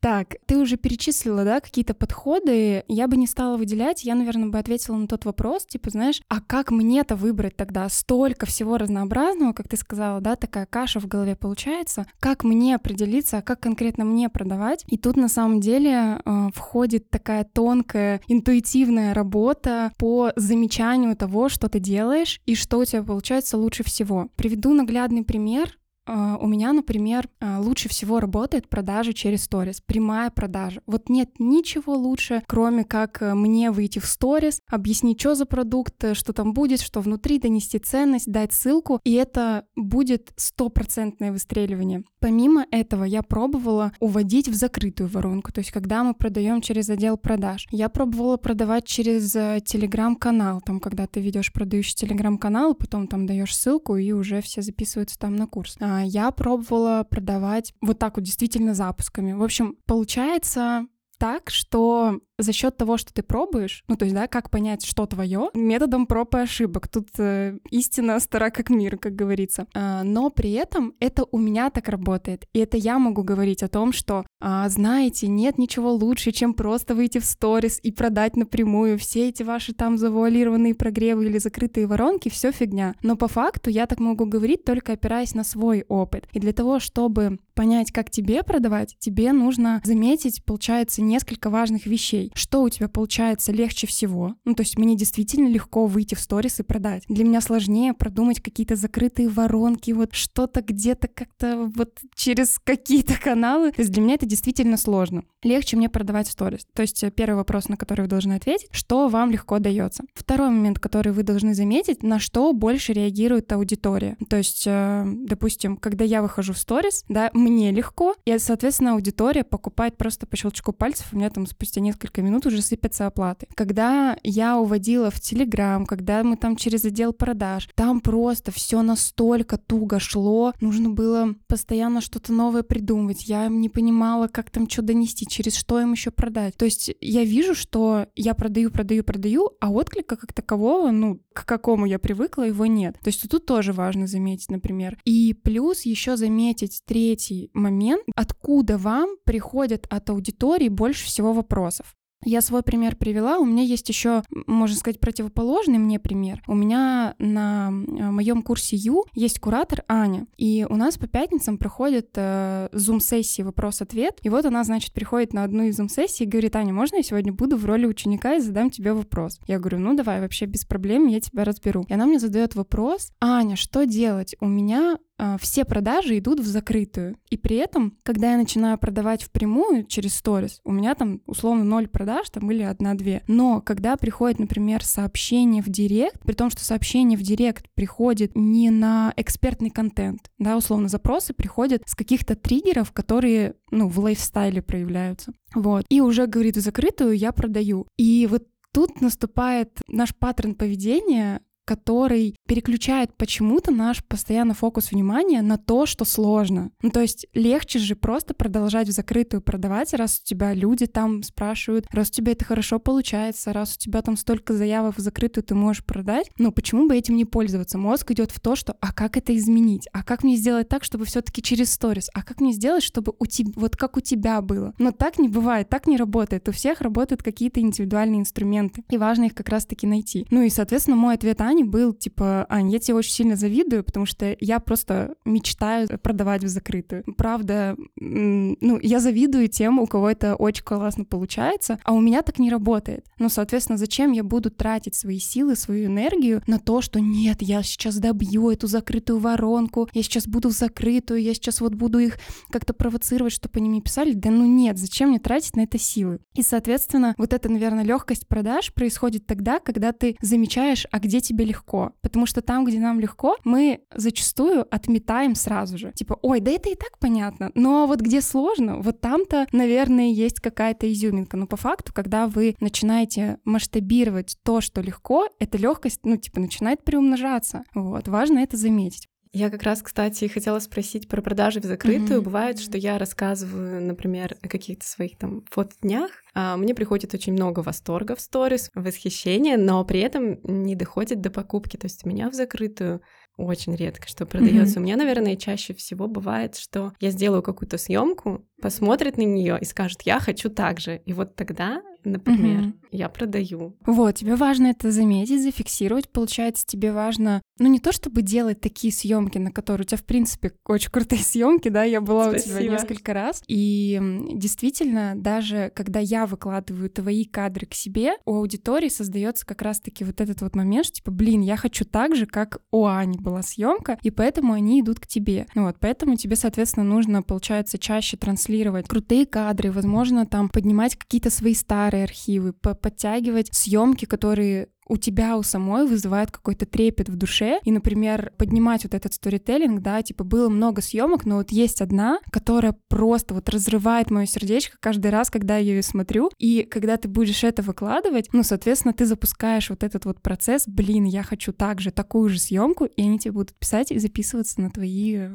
Так, 0.00 0.36
ты 0.46 0.58
уже 0.58 0.76
перечислила, 0.76 1.44
да, 1.44 1.60
какие-то 1.60 1.94
подходы. 1.94 2.84
Я 2.86 3.08
бы 3.08 3.16
не 3.16 3.26
стала 3.26 3.56
выделять, 3.56 4.04
я, 4.04 4.14
наверное, 4.14 4.48
бы 4.48 4.58
ответила 4.58 4.96
на 4.96 5.06
тот 5.06 5.24
вопрос, 5.24 5.64
типа, 5.64 5.88
знаешь, 5.88 6.20
а 6.28 6.40
как 6.40 6.70
мне-то 6.70 7.16
выбрать 7.16 7.56
тогда 7.56 7.88
столько 7.88 8.44
всего 8.44 8.76
разнообразного, 8.76 9.54
как 9.54 9.68
ты 9.68 9.78
сказала, 9.78 10.20
да, 10.20 10.36
такая 10.36 10.66
каша 10.66 11.00
в 11.00 11.06
голове 11.06 11.34
получается. 11.34 12.06
Как 12.20 12.44
мне 12.44 12.74
определиться, 12.74 13.38
а 13.38 13.42
как 13.42 13.60
конкретно 13.60 14.04
мне 14.04 14.28
продавать? 14.28 14.84
И 14.88 14.98
тут 14.98 15.16
на 15.16 15.28
самом 15.28 15.60
деле 15.60 16.20
э, 16.22 16.48
входит 16.54 17.08
такая 17.08 17.44
тонкая, 17.44 18.20
интуитивная 18.28 19.14
работа 19.14 19.92
по 19.96 20.32
замечанию 20.36 21.16
того, 21.16 21.48
что 21.48 21.70
ты 21.70 21.78
делаешь 21.80 22.40
и 22.44 22.54
что 22.54 22.78
у 22.78 22.84
тебя 22.84 23.02
получается 23.02 23.56
лучше 23.56 23.82
всего. 23.82 24.28
Приведу 24.36 24.74
наглядный 24.74 25.24
пример. 25.24 25.79
А, 26.12 26.36
у 26.38 26.48
меня, 26.48 26.72
например, 26.72 27.28
а, 27.38 27.60
лучше 27.60 27.88
всего 27.88 28.18
работает 28.18 28.68
продажа 28.68 29.12
через 29.12 29.44
сторис, 29.44 29.80
прямая 29.80 30.30
продажа. 30.30 30.82
Вот 30.86 31.08
нет 31.08 31.30
ничего 31.38 31.94
лучше, 31.94 32.42
кроме 32.48 32.82
как 32.82 33.22
э, 33.22 33.34
мне 33.34 33.70
выйти 33.70 34.00
в 34.00 34.06
сторис, 34.06 34.60
объяснить, 34.68 35.20
что 35.20 35.36
за 35.36 35.46
продукт, 35.46 36.02
э, 36.02 36.14
что 36.14 36.32
там 36.32 36.52
будет, 36.52 36.80
что 36.80 37.00
внутри, 37.00 37.38
донести 37.38 37.78
ценность, 37.78 38.30
дать 38.30 38.52
ссылку, 38.52 39.00
и 39.04 39.12
это 39.12 39.66
будет 39.76 40.32
стопроцентное 40.34 41.30
выстреливание. 41.30 42.02
Помимо 42.18 42.66
этого, 42.72 43.04
я 43.04 43.22
пробовала 43.22 43.92
уводить 44.00 44.48
в 44.48 44.54
закрытую 44.54 45.08
воронку, 45.08 45.52
то 45.52 45.60
есть 45.60 45.70
когда 45.70 46.02
мы 46.02 46.14
продаем 46.14 46.60
через 46.60 46.90
отдел 46.90 47.18
продаж. 47.18 47.68
Я 47.70 47.88
пробовала 47.88 48.36
продавать 48.36 48.84
через 48.84 49.36
э, 49.36 49.60
телеграм-канал, 49.64 50.60
там, 50.60 50.80
когда 50.80 51.06
ты 51.06 51.20
ведешь 51.20 51.52
продающий 51.52 51.94
телеграм-канал, 51.94 52.74
потом 52.74 53.06
там 53.06 53.26
даешь 53.26 53.54
ссылку, 53.54 53.96
и 53.96 54.10
уже 54.10 54.40
все 54.40 54.60
записываются 54.60 55.16
там 55.16 55.36
на 55.36 55.46
курс. 55.46 55.76
А, 55.80 55.99
я 56.04 56.30
пробовала 56.30 57.04
продавать 57.08 57.74
вот 57.80 57.98
так 57.98 58.16
вот 58.16 58.24
действительно 58.24 58.74
запусками. 58.74 59.32
В 59.32 59.42
общем, 59.42 59.76
получается 59.86 60.86
так, 61.20 61.50
что 61.50 62.18
за 62.38 62.52
счет 62.54 62.78
того, 62.78 62.96
что 62.96 63.12
ты 63.12 63.22
пробуешь, 63.22 63.84
ну 63.88 63.96
то 63.96 64.06
есть, 64.06 64.14
да, 64.14 64.26
как 64.26 64.48
понять, 64.48 64.86
что 64.86 65.04
твое, 65.04 65.50
методом 65.52 66.06
проб 66.06 66.34
и 66.34 66.38
ошибок. 66.38 66.88
Тут 66.88 67.08
э, 67.18 67.58
истина 67.70 68.18
стара 68.20 68.48
как 68.48 68.70
мир, 68.70 68.96
как 68.96 69.14
говорится. 69.14 69.66
А, 69.74 70.02
но 70.02 70.30
при 70.30 70.52
этом 70.52 70.94
это 70.98 71.26
у 71.30 71.38
меня 71.38 71.68
так 71.68 71.90
работает. 71.90 72.46
И 72.54 72.58
это 72.58 72.78
я 72.78 72.98
могу 72.98 73.22
говорить 73.22 73.62
о 73.62 73.68
том, 73.68 73.92
что, 73.92 74.24
а, 74.40 74.66
знаете, 74.70 75.28
нет 75.28 75.58
ничего 75.58 75.92
лучше, 75.92 76.32
чем 76.32 76.54
просто 76.54 76.94
выйти 76.94 77.18
в 77.18 77.26
сторис 77.26 77.78
и 77.82 77.92
продать 77.92 78.36
напрямую. 78.36 78.98
Все 78.98 79.28
эти 79.28 79.42
ваши 79.42 79.74
там 79.74 79.98
завуалированные 79.98 80.74
прогревы 80.74 81.26
или 81.26 81.36
закрытые 81.36 81.86
воронки, 81.86 82.30
все 82.30 82.52
фигня. 82.52 82.94
Но 83.02 83.16
по 83.16 83.28
факту 83.28 83.68
я 83.68 83.84
так 83.86 84.00
могу 84.00 84.24
говорить 84.24 84.64
только 84.64 84.92
опираясь 84.94 85.34
на 85.34 85.44
свой 85.44 85.84
опыт. 85.88 86.26
И 86.32 86.40
для 86.40 86.54
того, 86.54 86.80
чтобы 86.80 87.38
понять, 87.60 87.92
как 87.92 88.08
тебе 88.10 88.42
продавать, 88.42 88.96
тебе 88.98 89.32
нужно 89.32 89.82
заметить, 89.84 90.42
получается, 90.46 91.02
несколько 91.10 91.50
важных 91.50 91.86
вещей 91.86 92.30
что 92.34 92.62
у 92.62 92.68
тебя 92.68 92.88
получается 92.88 93.52
легче 93.52 93.86
всего. 93.86 94.34
Ну, 94.44 94.54
то 94.54 94.62
есть 94.62 94.78
мне 94.78 94.96
действительно 94.96 95.48
легко 95.48 95.86
выйти 95.86 96.14
в 96.14 96.20
сторис 96.20 96.60
и 96.60 96.62
продать. 96.62 97.04
Для 97.08 97.24
меня 97.24 97.40
сложнее 97.40 97.92
продумать 97.92 98.40
какие-то 98.40 98.76
закрытые 98.76 99.28
воронки, 99.28 99.90
вот 99.92 100.14
что-то 100.14 100.62
где-то 100.62 101.08
как-то 101.08 101.70
вот 101.74 101.98
через 102.14 102.58
какие-то 102.58 103.14
каналы. 103.20 103.72
То 103.72 103.82
есть 103.82 103.92
для 103.92 104.02
меня 104.02 104.14
это 104.14 104.26
действительно 104.26 104.76
сложно. 104.76 105.24
Легче 105.42 105.76
мне 105.76 105.88
продавать 105.88 106.28
в 106.28 106.32
сторис. 106.32 106.66
То 106.74 106.82
есть 106.82 107.02
э, 107.02 107.10
первый 107.10 107.36
вопрос, 107.36 107.68
на 107.68 107.76
который 107.76 108.02
вы 108.02 108.08
должны 108.08 108.34
ответить, 108.34 108.68
что 108.72 109.08
вам 109.08 109.30
легко 109.30 109.58
дается. 109.58 110.04
Второй 110.14 110.50
момент, 110.50 110.78
который 110.78 111.12
вы 111.12 111.22
должны 111.22 111.54
заметить, 111.54 112.02
на 112.02 112.18
что 112.18 112.52
больше 112.52 112.92
реагирует 112.92 113.52
аудитория. 113.52 114.16
То 114.28 114.36
есть, 114.36 114.64
э, 114.66 115.04
допустим, 115.06 115.76
когда 115.76 116.04
я 116.04 116.22
выхожу 116.22 116.52
в 116.52 116.58
сторис, 116.58 117.04
да, 117.08 117.30
мне 117.32 117.70
легко, 117.70 118.14
и, 118.24 118.38
соответственно, 118.38 118.92
аудитория 118.92 119.44
покупает 119.44 119.96
просто 119.96 120.26
по 120.26 120.36
щелчку 120.36 120.72
пальцев. 121.00 121.12
У 121.12 121.16
меня 121.16 121.30
там 121.30 121.46
спустя 121.46 121.80
несколько 121.80 122.22
минут 122.22 122.46
уже 122.46 122.62
сыпятся 122.62 123.06
оплаты. 123.06 123.46
Когда 123.54 124.16
я 124.22 124.58
уводила 124.58 125.10
в 125.10 125.20
Телеграм, 125.20 125.86
когда 125.86 126.22
мы 126.22 126.36
там 126.36 126.56
через 126.56 126.84
отдел 126.84 127.12
продаж, 127.12 127.68
там 127.74 128.00
просто 128.00 128.52
все 128.52 128.82
настолько 128.82 129.58
туго 129.58 130.00
шло, 130.00 130.52
нужно 130.60 130.90
было 130.90 131.34
постоянно 131.46 132.00
что-то 132.00 132.32
новое 132.32 132.62
придумывать. 132.62 133.28
Я 133.28 133.48
не 133.48 133.68
понимала, 133.68 134.28
как 134.28 134.50
там 134.50 134.68
что 134.68 134.82
донести, 134.82 135.26
через 135.26 135.54
что 135.54 135.80
им 135.80 135.92
еще 135.92 136.10
продать. 136.10 136.56
То 136.56 136.64
есть 136.64 136.94
я 137.00 137.24
вижу, 137.24 137.54
что 137.54 138.06
я 138.14 138.34
продаю, 138.34 138.70
продаю, 138.70 139.04
продаю, 139.04 139.50
а 139.60 139.70
отклика 139.70 140.16
как 140.16 140.32
такового, 140.32 140.90
ну, 140.90 141.20
к 141.32 141.44
какому 141.46 141.86
я 141.86 141.98
привыкла, 141.98 142.42
его 142.44 142.66
нет. 142.66 142.98
То 143.02 143.08
есть 143.08 143.28
тут 143.28 143.46
тоже 143.46 143.72
важно 143.72 144.06
заметить, 144.06 144.50
например. 144.50 144.98
И 145.04 145.34
плюс 145.34 145.82
еще 145.82 146.16
заметить 146.16 146.82
третий 146.86 147.50
момент, 147.54 148.02
откуда 148.14 148.76
вам 148.78 149.16
приходят 149.24 149.86
от 149.90 150.10
аудитории 150.10 150.68
больше 150.68 150.89
всего 150.98 151.32
вопросов. 151.32 151.94
Я 152.22 152.42
свой 152.42 152.62
пример 152.62 152.96
привела. 152.96 153.38
У 153.38 153.46
меня 153.46 153.62
есть 153.62 153.88
еще, 153.88 154.22
можно 154.46 154.76
сказать, 154.76 155.00
противоположный 155.00 155.78
мне 155.78 155.98
пример. 155.98 156.42
У 156.46 156.54
меня 156.54 157.14
на 157.18 157.70
э, 157.70 158.10
моем 158.10 158.42
курсе 158.42 158.76
Ю 158.76 159.06
есть 159.14 159.40
куратор 159.40 159.84
Аня. 159.88 160.26
И 160.36 160.66
у 160.68 160.76
нас 160.76 160.98
по 160.98 161.06
пятницам 161.06 161.56
проходят 161.56 162.10
э, 162.16 162.68
зум-сессии 162.72 163.40
вопрос-ответ. 163.40 164.18
И 164.22 164.28
вот 164.28 164.44
она, 164.44 164.64
значит, 164.64 164.92
приходит 164.92 165.32
на 165.32 165.44
одну 165.44 165.64
из 165.64 165.76
зум-сессий 165.76 166.24
и 166.24 166.28
говорит, 166.28 166.56
Аня, 166.56 166.74
можно 166.74 166.96
я 166.96 167.02
сегодня 167.02 167.32
буду 167.32 167.56
в 167.56 167.64
роли 167.64 167.86
ученика 167.86 168.34
и 168.34 168.40
задам 168.40 168.68
тебе 168.68 168.92
вопрос? 168.92 169.40
Я 169.46 169.58
говорю, 169.58 169.78
ну 169.78 169.94
давай, 169.94 170.20
вообще 170.20 170.44
без 170.44 170.66
проблем, 170.66 171.06
я 171.06 171.20
тебя 171.20 171.44
разберу. 171.44 171.86
И 171.88 171.94
она 171.94 172.04
мне 172.04 172.18
задает 172.18 172.54
вопрос, 172.54 173.12
Аня, 173.20 173.56
что 173.56 173.86
делать? 173.86 174.36
У 174.40 174.46
меня 174.46 174.98
все 175.40 175.64
продажи 175.64 176.18
идут 176.18 176.40
в 176.40 176.46
закрытую. 176.46 177.16
И 177.30 177.36
при 177.36 177.56
этом, 177.56 177.96
когда 178.02 178.32
я 178.32 178.38
начинаю 178.38 178.78
продавать 178.78 179.22
впрямую 179.22 179.84
через 179.84 180.14
сторис, 180.14 180.60
у 180.64 180.72
меня 180.72 180.94
там 180.94 181.20
условно 181.26 181.64
ноль 181.64 181.88
продаж 181.88 182.30
там 182.30 182.50
или 182.50 182.62
одна-две. 182.62 183.22
Но 183.26 183.60
когда 183.60 183.96
приходит, 183.96 184.38
например, 184.38 184.84
сообщение 184.84 185.62
в 185.62 185.68
директ, 185.68 186.20
при 186.22 186.32
том, 186.32 186.50
что 186.50 186.64
сообщение 186.64 187.18
в 187.18 187.22
директ 187.22 187.66
приходит 187.74 188.32
не 188.34 188.70
на 188.70 189.12
экспертный 189.16 189.70
контент, 189.70 190.30
да, 190.38 190.56
условно 190.56 190.88
запросы 190.88 191.34
приходят 191.34 191.82
с 191.86 191.94
каких-то 191.94 192.36
триггеров, 192.36 192.92
которые, 192.92 193.54
ну, 193.70 193.88
в 193.88 193.98
лайфстайле 193.98 194.62
проявляются. 194.62 195.32
Вот. 195.54 195.84
И 195.88 196.00
уже, 196.00 196.26
говорит, 196.26 196.56
в 196.56 196.60
закрытую 196.60 197.16
я 197.16 197.32
продаю. 197.32 197.86
И 197.96 198.26
вот 198.30 198.46
тут 198.72 199.00
наступает 199.00 199.80
наш 199.88 200.14
паттерн 200.14 200.54
поведения, 200.54 201.40
который 201.70 202.34
переключает 202.48 203.16
почему-то 203.16 203.70
наш 203.70 204.04
постоянно 204.04 204.54
фокус 204.54 204.90
внимания 204.90 205.40
на 205.40 205.56
то, 205.56 205.86
что 205.86 206.04
сложно. 206.04 206.72
Ну, 206.82 206.90
то 206.90 207.00
есть 207.00 207.28
легче 207.32 207.78
же 207.78 207.94
просто 207.94 208.34
продолжать 208.34 208.88
в 208.88 208.90
закрытую 208.90 209.40
продавать, 209.40 209.94
раз 209.94 210.20
у 210.20 210.26
тебя 210.26 210.52
люди 210.52 210.86
там 210.86 211.22
спрашивают, 211.22 211.86
раз 211.92 212.08
у 212.08 212.10
тебя 212.10 212.32
это 212.32 212.44
хорошо 212.44 212.80
получается, 212.80 213.52
раз 213.52 213.76
у 213.76 213.78
тебя 213.78 214.02
там 214.02 214.16
столько 214.16 214.52
заявок 214.54 214.96
в 214.96 215.00
закрытую 215.00 215.44
ты 215.44 215.54
можешь 215.54 215.84
продать, 215.84 216.28
ну, 216.38 216.50
почему 216.50 216.88
бы 216.88 216.96
этим 216.96 217.14
не 217.14 217.24
пользоваться? 217.24 217.78
Мозг 217.78 218.10
идет 218.10 218.32
в 218.32 218.40
то, 218.40 218.56
что, 218.56 218.74
а 218.80 218.92
как 218.92 219.16
это 219.16 219.36
изменить? 219.36 219.86
А 219.92 220.02
как 220.02 220.24
мне 220.24 220.34
сделать 220.34 220.68
так, 220.68 220.82
чтобы 220.82 221.04
все 221.04 221.22
таки 221.22 221.40
через 221.40 221.72
сторис? 221.72 222.08
А 222.14 222.24
как 222.24 222.40
мне 222.40 222.50
сделать, 222.50 222.82
чтобы 222.82 223.12
у 223.20 223.26
тебя, 223.26 223.52
вот 223.54 223.76
как 223.76 223.96
у 223.96 224.00
тебя 224.00 224.40
было? 224.40 224.74
Но 224.78 224.90
так 224.90 225.20
не 225.20 225.28
бывает, 225.28 225.68
так 225.68 225.86
не 225.86 225.96
работает. 225.96 226.48
У 226.48 226.52
всех 226.52 226.80
работают 226.80 227.22
какие-то 227.22 227.60
индивидуальные 227.60 228.22
инструменты, 228.22 228.82
и 228.90 228.96
важно 228.96 229.26
их 229.26 229.34
как 229.36 229.48
раз-таки 229.48 229.86
найти. 229.86 230.26
Ну 230.32 230.42
и, 230.42 230.50
соответственно, 230.50 230.96
мой 230.96 231.14
ответ 231.14 231.40
Ане 231.40 231.59
был, 231.64 231.92
типа, 231.92 232.46
Ань, 232.48 232.70
я 232.70 232.78
тебе 232.78 232.94
очень 232.94 233.12
сильно 233.12 233.36
завидую, 233.36 233.84
потому 233.84 234.06
что 234.06 234.36
я 234.40 234.60
просто 234.60 235.14
мечтаю 235.24 235.88
продавать 236.02 236.44
в 236.44 236.48
закрытую. 236.48 237.04
Правда, 237.16 237.76
ну, 237.96 238.78
я 238.80 239.00
завидую 239.00 239.48
тем, 239.48 239.78
у 239.78 239.86
кого 239.86 240.10
это 240.10 240.34
очень 240.34 240.64
классно 240.64 241.04
получается, 241.04 241.78
а 241.84 241.92
у 241.92 242.00
меня 242.00 242.22
так 242.22 242.38
не 242.38 242.50
работает. 242.50 243.06
Ну, 243.18 243.28
соответственно, 243.28 243.78
зачем 243.78 244.12
я 244.12 244.22
буду 244.22 244.50
тратить 244.50 244.94
свои 244.94 245.18
силы, 245.18 245.56
свою 245.56 245.86
энергию 245.86 246.42
на 246.46 246.58
то, 246.58 246.80
что 246.80 247.00
нет, 247.00 247.42
я 247.42 247.62
сейчас 247.62 247.98
добью 247.98 248.50
эту 248.50 248.66
закрытую 248.66 249.18
воронку, 249.18 249.88
я 249.92 250.02
сейчас 250.02 250.26
буду 250.26 250.48
в 250.48 250.52
закрытую, 250.52 251.22
я 251.22 251.34
сейчас 251.34 251.60
вот 251.60 251.74
буду 251.74 251.98
их 251.98 252.18
как-то 252.50 252.72
провоцировать, 252.72 253.32
чтобы 253.32 253.58
они 253.58 253.68
мне 253.68 253.80
писали. 253.80 254.12
Да 254.12 254.30
ну 254.30 254.44
нет, 254.44 254.78
зачем 254.78 255.10
мне 255.10 255.18
тратить 255.18 255.56
на 255.56 255.62
это 255.62 255.78
силы? 255.78 256.20
И, 256.34 256.42
соответственно, 256.42 257.14
вот 257.18 257.32
эта, 257.32 257.48
наверное, 257.48 257.84
легкость 257.84 258.28
продаж 258.28 258.72
происходит 258.72 259.26
тогда, 259.26 259.58
когда 259.58 259.92
ты 259.92 260.16
замечаешь, 260.20 260.86
а 260.90 260.98
где 260.98 261.20
тебе 261.20 261.39
легко. 261.44 261.92
Потому 262.00 262.26
что 262.26 262.40
там, 262.42 262.64
где 262.64 262.78
нам 262.78 263.00
легко, 263.00 263.36
мы 263.44 263.80
зачастую 263.94 264.66
отметаем 264.74 265.34
сразу 265.34 265.78
же. 265.78 265.92
Типа, 265.92 266.18
ой, 266.22 266.40
да 266.40 266.50
это 266.50 266.70
и 266.70 266.74
так 266.74 266.98
понятно. 266.98 267.50
Но 267.54 267.86
вот 267.86 268.00
где 268.00 268.20
сложно, 268.20 268.78
вот 268.78 269.00
там-то, 269.00 269.46
наверное, 269.52 270.10
есть 270.10 270.40
какая-то 270.40 270.90
изюминка. 270.90 271.36
Но 271.36 271.46
по 271.46 271.56
факту, 271.56 271.92
когда 271.92 272.26
вы 272.26 272.56
начинаете 272.60 273.38
масштабировать 273.44 274.36
то, 274.42 274.60
что 274.60 274.80
легко, 274.80 275.28
эта 275.38 275.58
легкость, 275.58 276.00
ну, 276.04 276.16
типа, 276.16 276.40
начинает 276.40 276.84
приумножаться. 276.84 277.64
Вот, 277.74 278.08
важно 278.08 278.38
это 278.38 278.56
заметить. 278.56 279.09
Я 279.32 279.48
как 279.48 279.62
раз, 279.62 279.80
кстати, 279.80 280.26
хотела 280.26 280.58
спросить 280.58 281.08
про 281.08 281.22
продажи 281.22 281.60
в 281.60 281.64
закрытую. 281.64 282.20
Mm-hmm. 282.20 282.24
Бывает, 282.24 282.58
что 282.58 282.76
я 282.76 282.98
рассказываю, 282.98 283.80
например, 283.80 284.36
о 284.42 284.48
каких-то 284.48 284.84
своих 284.84 285.16
там 285.18 285.44
фотоднях. 285.50 286.10
А 286.34 286.56
мне 286.56 286.74
приходит 286.74 287.14
очень 287.14 287.34
много 287.34 287.60
восторга 287.60 288.16
в 288.16 288.20
сторис, 288.20 288.70
восхищения, 288.74 289.56
но 289.56 289.84
при 289.84 290.00
этом 290.00 290.40
не 290.42 290.74
доходит 290.74 291.20
до 291.20 291.30
покупки. 291.30 291.76
То 291.76 291.86
есть 291.86 292.04
у 292.04 292.08
меня 292.08 292.28
в 292.28 292.34
закрытую 292.34 293.02
очень 293.44 293.74
редко 293.74 294.08
что 294.08 294.26
продается. 294.26 294.76
Mm-hmm. 294.76 294.82
У 294.82 294.84
меня, 294.84 294.96
наверное, 294.96 295.36
чаще 295.36 295.74
всего 295.74 296.06
бывает, 296.08 296.56
что 296.56 296.92
я 297.00 297.10
сделаю 297.10 297.42
какую-то 297.42 297.78
съемку, 297.78 298.44
посмотрит 298.60 299.16
на 299.16 299.22
нее 299.22 299.58
и 299.60 299.64
скажет, 299.64 300.02
я 300.02 300.20
хочу 300.20 300.50
так 300.50 300.80
же. 300.80 301.00
И 301.06 301.12
вот 301.12 301.34
тогда 301.34 301.82
например, 302.04 302.60
угу. 302.60 302.72
я 302.90 303.08
продаю. 303.08 303.76
Вот, 303.86 304.14
тебе 304.16 304.36
важно 304.36 304.68
это 304.68 304.90
заметить, 304.90 305.42
зафиксировать. 305.42 306.08
Получается, 306.08 306.66
тебе 306.66 306.92
важно, 306.92 307.42
ну 307.58 307.68
не 307.68 307.80
то 307.80 307.92
чтобы 307.92 308.22
делать 308.22 308.60
такие 308.60 308.92
съемки, 308.92 309.38
на 309.38 309.50
которые 309.50 309.84
у 309.84 309.88
тебя, 309.88 309.98
в 309.98 310.04
принципе, 310.04 310.52
очень 310.64 310.90
крутые 310.90 311.22
съемки, 311.22 311.68
да, 311.68 311.84
я 311.84 312.00
была 312.00 312.30
Спасибо. 312.30 312.56
у 312.56 312.60
тебя 312.60 312.70
несколько 312.72 313.14
раз. 313.14 313.42
И 313.48 314.00
действительно, 314.32 315.14
даже 315.16 315.72
когда 315.74 316.00
я 316.00 316.26
выкладываю 316.26 316.90
твои 316.90 317.24
кадры 317.24 317.66
к 317.66 317.74
себе, 317.74 318.14
у 318.24 318.36
аудитории 318.36 318.88
создается 318.88 319.46
как 319.46 319.62
раз-таки 319.62 320.04
вот 320.04 320.20
этот 320.20 320.42
вот 320.42 320.56
момент, 320.56 320.86
что 320.86 320.96
типа, 320.96 321.10
блин, 321.10 321.40
я 321.40 321.56
хочу 321.56 321.84
так 321.84 322.16
же, 322.16 322.26
как 322.26 322.60
у 322.70 322.86
Ани 322.86 323.18
была 323.30 323.42
съемка, 323.42 323.98
и 324.02 324.10
поэтому 324.10 324.52
они 324.52 324.80
идут 324.80 325.00
к 325.00 325.06
тебе. 325.06 325.46
Ну 325.54 325.64
вот, 325.64 325.76
поэтому 325.80 326.16
тебе, 326.16 326.36
соответственно, 326.36 326.84
нужно, 326.84 327.22
получается, 327.22 327.78
чаще 327.78 328.16
транслировать 328.16 328.88
крутые 328.88 329.26
кадры, 329.26 329.70
возможно, 329.70 330.26
там 330.26 330.48
поднимать 330.48 330.96
какие-то 330.96 331.30
свои 331.30 331.54
старые 331.54 332.04
архивы, 332.04 332.52
подтягивать 332.52 333.48
съемки, 333.52 334.04
которые 334.04 334.68
у 334.90 334.96
тебя 334.96 335.36
у 335.36 335.42
самой 335.44 335.86
вызывают 335.86 336.32
какой-то 336.32 336.66
трепет 336.66 337.08
в 337.08 337.16
душе. 337.16 337.60
И, 337.64 337.70
например, 337.70 338.32
поднимать 338.36 338.82
вот 338.82 338.92
этот 338.92 339.14
сторителлинг, 339.14 339.80
да, 339.80 340.02
типа 340.02 340.24
было 340.24 340.48
много 340.48 340.82
съемок, 340.82 341.24
но 341.24 341.36
вот 341.36 341.52
есть 341.52 341.80
одна, 341.80 342.18
которая 342.32 342.76
просто 342.88 343.32
вот 343.34 343.48
разрывает 343.48 344.10
мое 344.10 344.26
сердечко 344.26 344.76
каждый 344.80 345.12
раз, 345.12 345.30
когда 345.30 345.58
я 345.58 345.74
ее 345.74 345.82
смотрю. 345.84 346.30
И 346.38 346.64
когда 346.64 346.96
ты 346.96 347.06
будешь 347.06 347.44
это 347.44 347.62
выкладывать, 347.62 348.30
ну, 348.32 348.42
соответственно, 348.42 348.92
ты 348.92 349.06
запускаешь 349.06 349.70
вот 349.70 349.84
этот 349.84 350.06
вот 350.06 350.20
процесс, 350.20 350.64
блин, 350.66 351.04
я 351.04 351.22
хочу 351.22 351.52
также 351.52 351.92
такую 351.92 352.28
же 352.28 352.40
съемку, 352.40 352.86
и 352.86 353.02
они 353.02 353.20
тебе 353.20 353.32
будут 353.32 353.54
писать 353.54 353.92
и 353.92 353.98
записываться 353.98 354.60
на 354.60 354.70
твои 354.70 355.28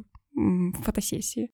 фотосессии. 0.84 1.50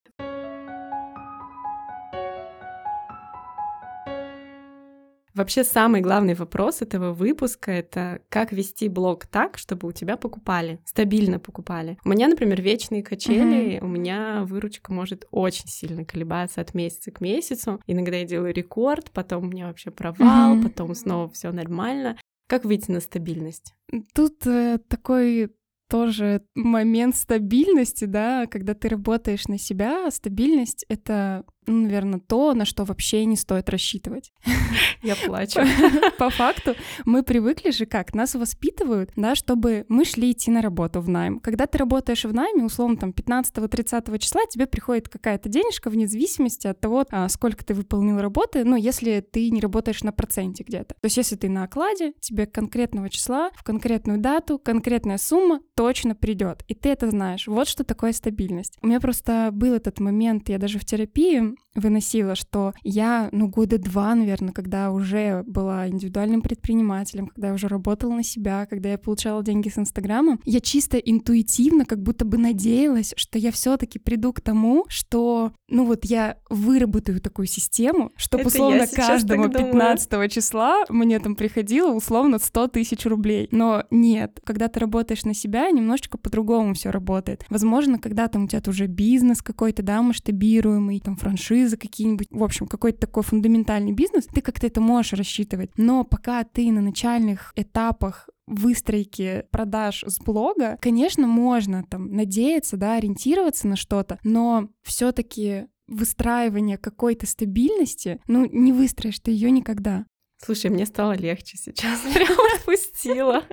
Вообще 5.33 5.63
самый 5.63 6.01
главный 6.01 6.33
вопрос 6.33 6.81
этого 6.81 7.13
выпуска— 7.13 7.71
это 7.73 8.21
как 8.29 8.51
вести 8.51 8.89
блог 8.89 9.25
так, 9.25 9.57
чтобы 9.57 9.87
у 9.87 9.91
тебя 9.91 10.17
покупали, 10.17 10.79
стабильно 10.85 11.39
покупали. 11.39 11.97
У 12.03 12.09
меня, 12.09 12.27
например, 12.27 12.61
вечные 12.61 13.03
качели, 13.03 13.77
mm-hmm. 13.77 13.83
у 13.83 13.87
меня 13.87 14.43
выручка 14.45 14.91
может 14.91 15.25
очень 15.31 15.67
сильно 15.67 16.03
колебаться 16.03 16.61
от 16.61 16.73
месяца 16.73 17.11
к 17.11 17.21
месяцу. 17.21 17.81
Иногда 17.87 18.17
я 18.17 18.25
делаю 18.25 18.53
рекорд, 18.53 19.11
потом 19.11 19.45
у 19.45 19.47
меня 19.47 19.67
вообще 19.67 19.91
провал, 19.91 20.57
mm-hmm. 20.57 20.63
потом 20.63 20.95
снова 20.95 21.29
все 21.29 21.51
нормально. 21.51 22.17
Как 22.47 22.65
выйти 22.65 22.91
на 22.91 22.99
стабильность? 22.99 23.73
Тут 24.13 24.45
э, 24.45 24.79
такой 24.89 25.51
тоже 25.91 26.41
момент 26.55 27.17
стабильности, 27.17 28.05
да, 28.05 28.47
когда 28.47 28.73
ты 28.73 28.87
работаешь 28.87 29.47
на 29.47 29.57
себя, 29.59 30.09
стабильность— 30.09 30.85
это 30.89 31.43
наверное, 31.67 32.19
то, 32.19 32.53
на 32.53 32.65
что 32.65 32.83
вообще 32.83 33.25
не 33.25 33.35
стоит 33.35 33.69
рассчитывать. 33.69 34.31
Я 35.03 35.15
плачу. 35.15 35.59
По 36.17 36.29
факту 36.29 36.75
мы 37.05 37.23
привыкли 37.23 37.71
же 37.71 37.85
как? 37.85 38.13
Нас 38.13 38.35
воспитывают, 38.35 39.11
да, 39.15 39.35
чтобы 39.35 39.85
мы 39.89 40.05
шли 40.05 40.31
идти 40.31 40.51
на 40.51 40.61
работу 40.61 41.01
в 41.01 41.09
найм. 41.09 41.39
Когда 41.39 41.65
ты 41.65 41.77
работаешь 41.77 42.25
в 42.25 42.33
найме, 42.33 42.63
условно, 42.63 42.97
там, 42.97 43.11
15-30 43.11 44.17
числа 44.19 44.41
тебе 44.49 44.67
приходит 44.67 45.09
какая-то 45.09 45.49
денежка 45.49 45.89
вне 45.89 46.07
зависимости 46.07 46.67
от 46.67 46.79
того, 46.79 47.05
а, 47.11 47.27
сколько 47.29 47.63
ты 47.63 47.73
выполнил 47.73 48.19
работы, 48.19 48.63
ну, 48.63 48.75
если 48.75 49.21
ты 49.21 49.49
не 49.49 49.61
работаешь 49.61 50.03
на 50.03 50.11
проценте 50.11 50.63
где-то. 50.63 50.95
То 50.95 51.05
есть 51.05 51.17
если 51.17 51.35
ты 51.35 51.49
на 51.49 51.63
окладе, 51.63 52.13
тебе 52.19 52.45
конкретного 52.45 53.09
числа, 53.09 53.51
в 53.55 53.63
конкретную 53.63 54.19
дату, 54.19 54.59
конкретная 54.59 55.17
сумма 55.17 55.61
точно 55.75 56.15
придет. 56.15 56.63
И 56.67 56.75
ты 56.75 56.89
это 56.89 57.09
знаешь. 57.09 57.47
Вот 57.47 57.67
что 57.67 57.83
такое 57.83 58.13
стабильность. 58.13 58.77
У 58.81 58.87
меня 58.87 58.99
просто 58.99 59.49
был 59.51 59.73
этот 59.73 59.99
момент, 59.99 60.49
я 60.49 60.57
даже 60.57 60.79
в 60.79 60.85
терапии 60.85 61.50
выносила, 61.75 62.35
что 62.35 62.73
я, 62.83 63.29
ну, 63.31 63.47
года 63.47 63.77
два, 63.77 64.13
наверное, 64.15 64.53
когда 64.53 64.91
уже 64.91 65.43
была 65.45 65.87
индивидуальным 65.87 66.41
предпринимателем, 66.41 67.27
когда 67.27 67.49
я 67.49 67.53
уже 67.53 67.67
работала 67.67 68.13
на 68.13 68.23
себя, 68.23 68.65
когда 68.69 68.89
я 68.89 68.97
получала 68.97 69.43
деньги 69.43 69.69
с 69.69 69.77
Инстаграма, 69.77 70.37
я 70.43 70.59
чисто 70.59 70.97
интуитивно 70.97 71.85
как 71.85 72.01
будто 72.01 72.25
бы 72.25 72.37
надеялась, 72.37 73.13
что 73.15 73.39
я 73.39 73.51
все 73.51 73.77
таки 73.77 73.99
приду 73.99 74.33
к 74.33 74.41
тому, 74.41 74.85
что, 74.89 75.53
ну, 75.69 75.85
вот 75.85 76.05
я 76.05 76.37
выработаю 76.49 77.21
такую 77.21 77.47
систему, 77.47 78.11
чтобы, 78.15 78.45
условно, 78.45 78.87
каждого 78.87 79.49
15 79.49 80.31
числа 80.31 80.85
мне 80.89 81.19
там 81.19 81.35
приходило, 81.35 81.91
условно, 81.91 82.39
100 82.39 82.67
тысяч 82.69 83.05
рублей. 83.05 83.47
Но 83.51 83.85
нет, 83.91 84.39
когда 84.43 84.67
ты 84.67 84.79
работаешь 84.79 85.23
на 85.23 85.33
себя, 85.33 85.69
немножечко 85.71 86.17
по-другому 86.17 86.73
все 86.73 86.89
работает. 86.89 87.45
Возможно, 87.49 87.99
когда 87.99 88.27
там 88.27 88.45
у 88.45 88.47
тебя 88.47 88.61
уже 88.67 88.87
бизнес 88.87 89.41
какой-то, 89.41 89.83
да, 89.83 90.01
масштабируемый, 90.01 90.99
там, 90.99 91.15
франшиза, 91.15 91.40
франшизы 91.41 91.77
какие-нибудь, 91.77 92.27
в 92.29 92.43
общем, 92.43 92.67
какой-то 92.67 92.99
такой 92.99 93.23
фундаментальный 93.23 93.91
бизнес, 93.91 94.25
ты 94.25 94.41
как-то 94.41 94.67
это 94.67 94.79
можешь 94.79 95.13
рассчитывать. 95.13 95.71
Но 95.77 96.03
пока 96.03 96.43
ты 96.43 96.71
на 96.71 96.81
начальных 96.81 97.51
этапах 97.55 98.29
выстройки 98.47 99.45
продаж 99.51 100.03
с 100.05 100.19
блога, 100.19 100.77
конечно, 100.81 101.27
можно 101.27 101.83
там 101.89 102.11
надеяться, 102.11 102.77
да, 102.77 102.95
ориентироваться 102.95 103.67
на 103.67 103.75
что-то, 103.75 104.19
но 104.23 104.69
все-таки 104.83 105.67
выстраивание 105.87 106.77
какой-то 106.77 107.25
стабильности, 107.25 108.21
ну, 108.27 108.45
не 108.45 108.71
выстроишь 108.71 109.19
ты 109.19 109.31
ее 109.31 109.51
никогда. 109.51 110.05
Слушай, 110.43 110.71
мне 110.71 110.87
стало 110.87 111.13
легче 111.15 111.57
сейчас, 111.57 111.99
прям 112.13 112.37
отпустила. 112.55 113.43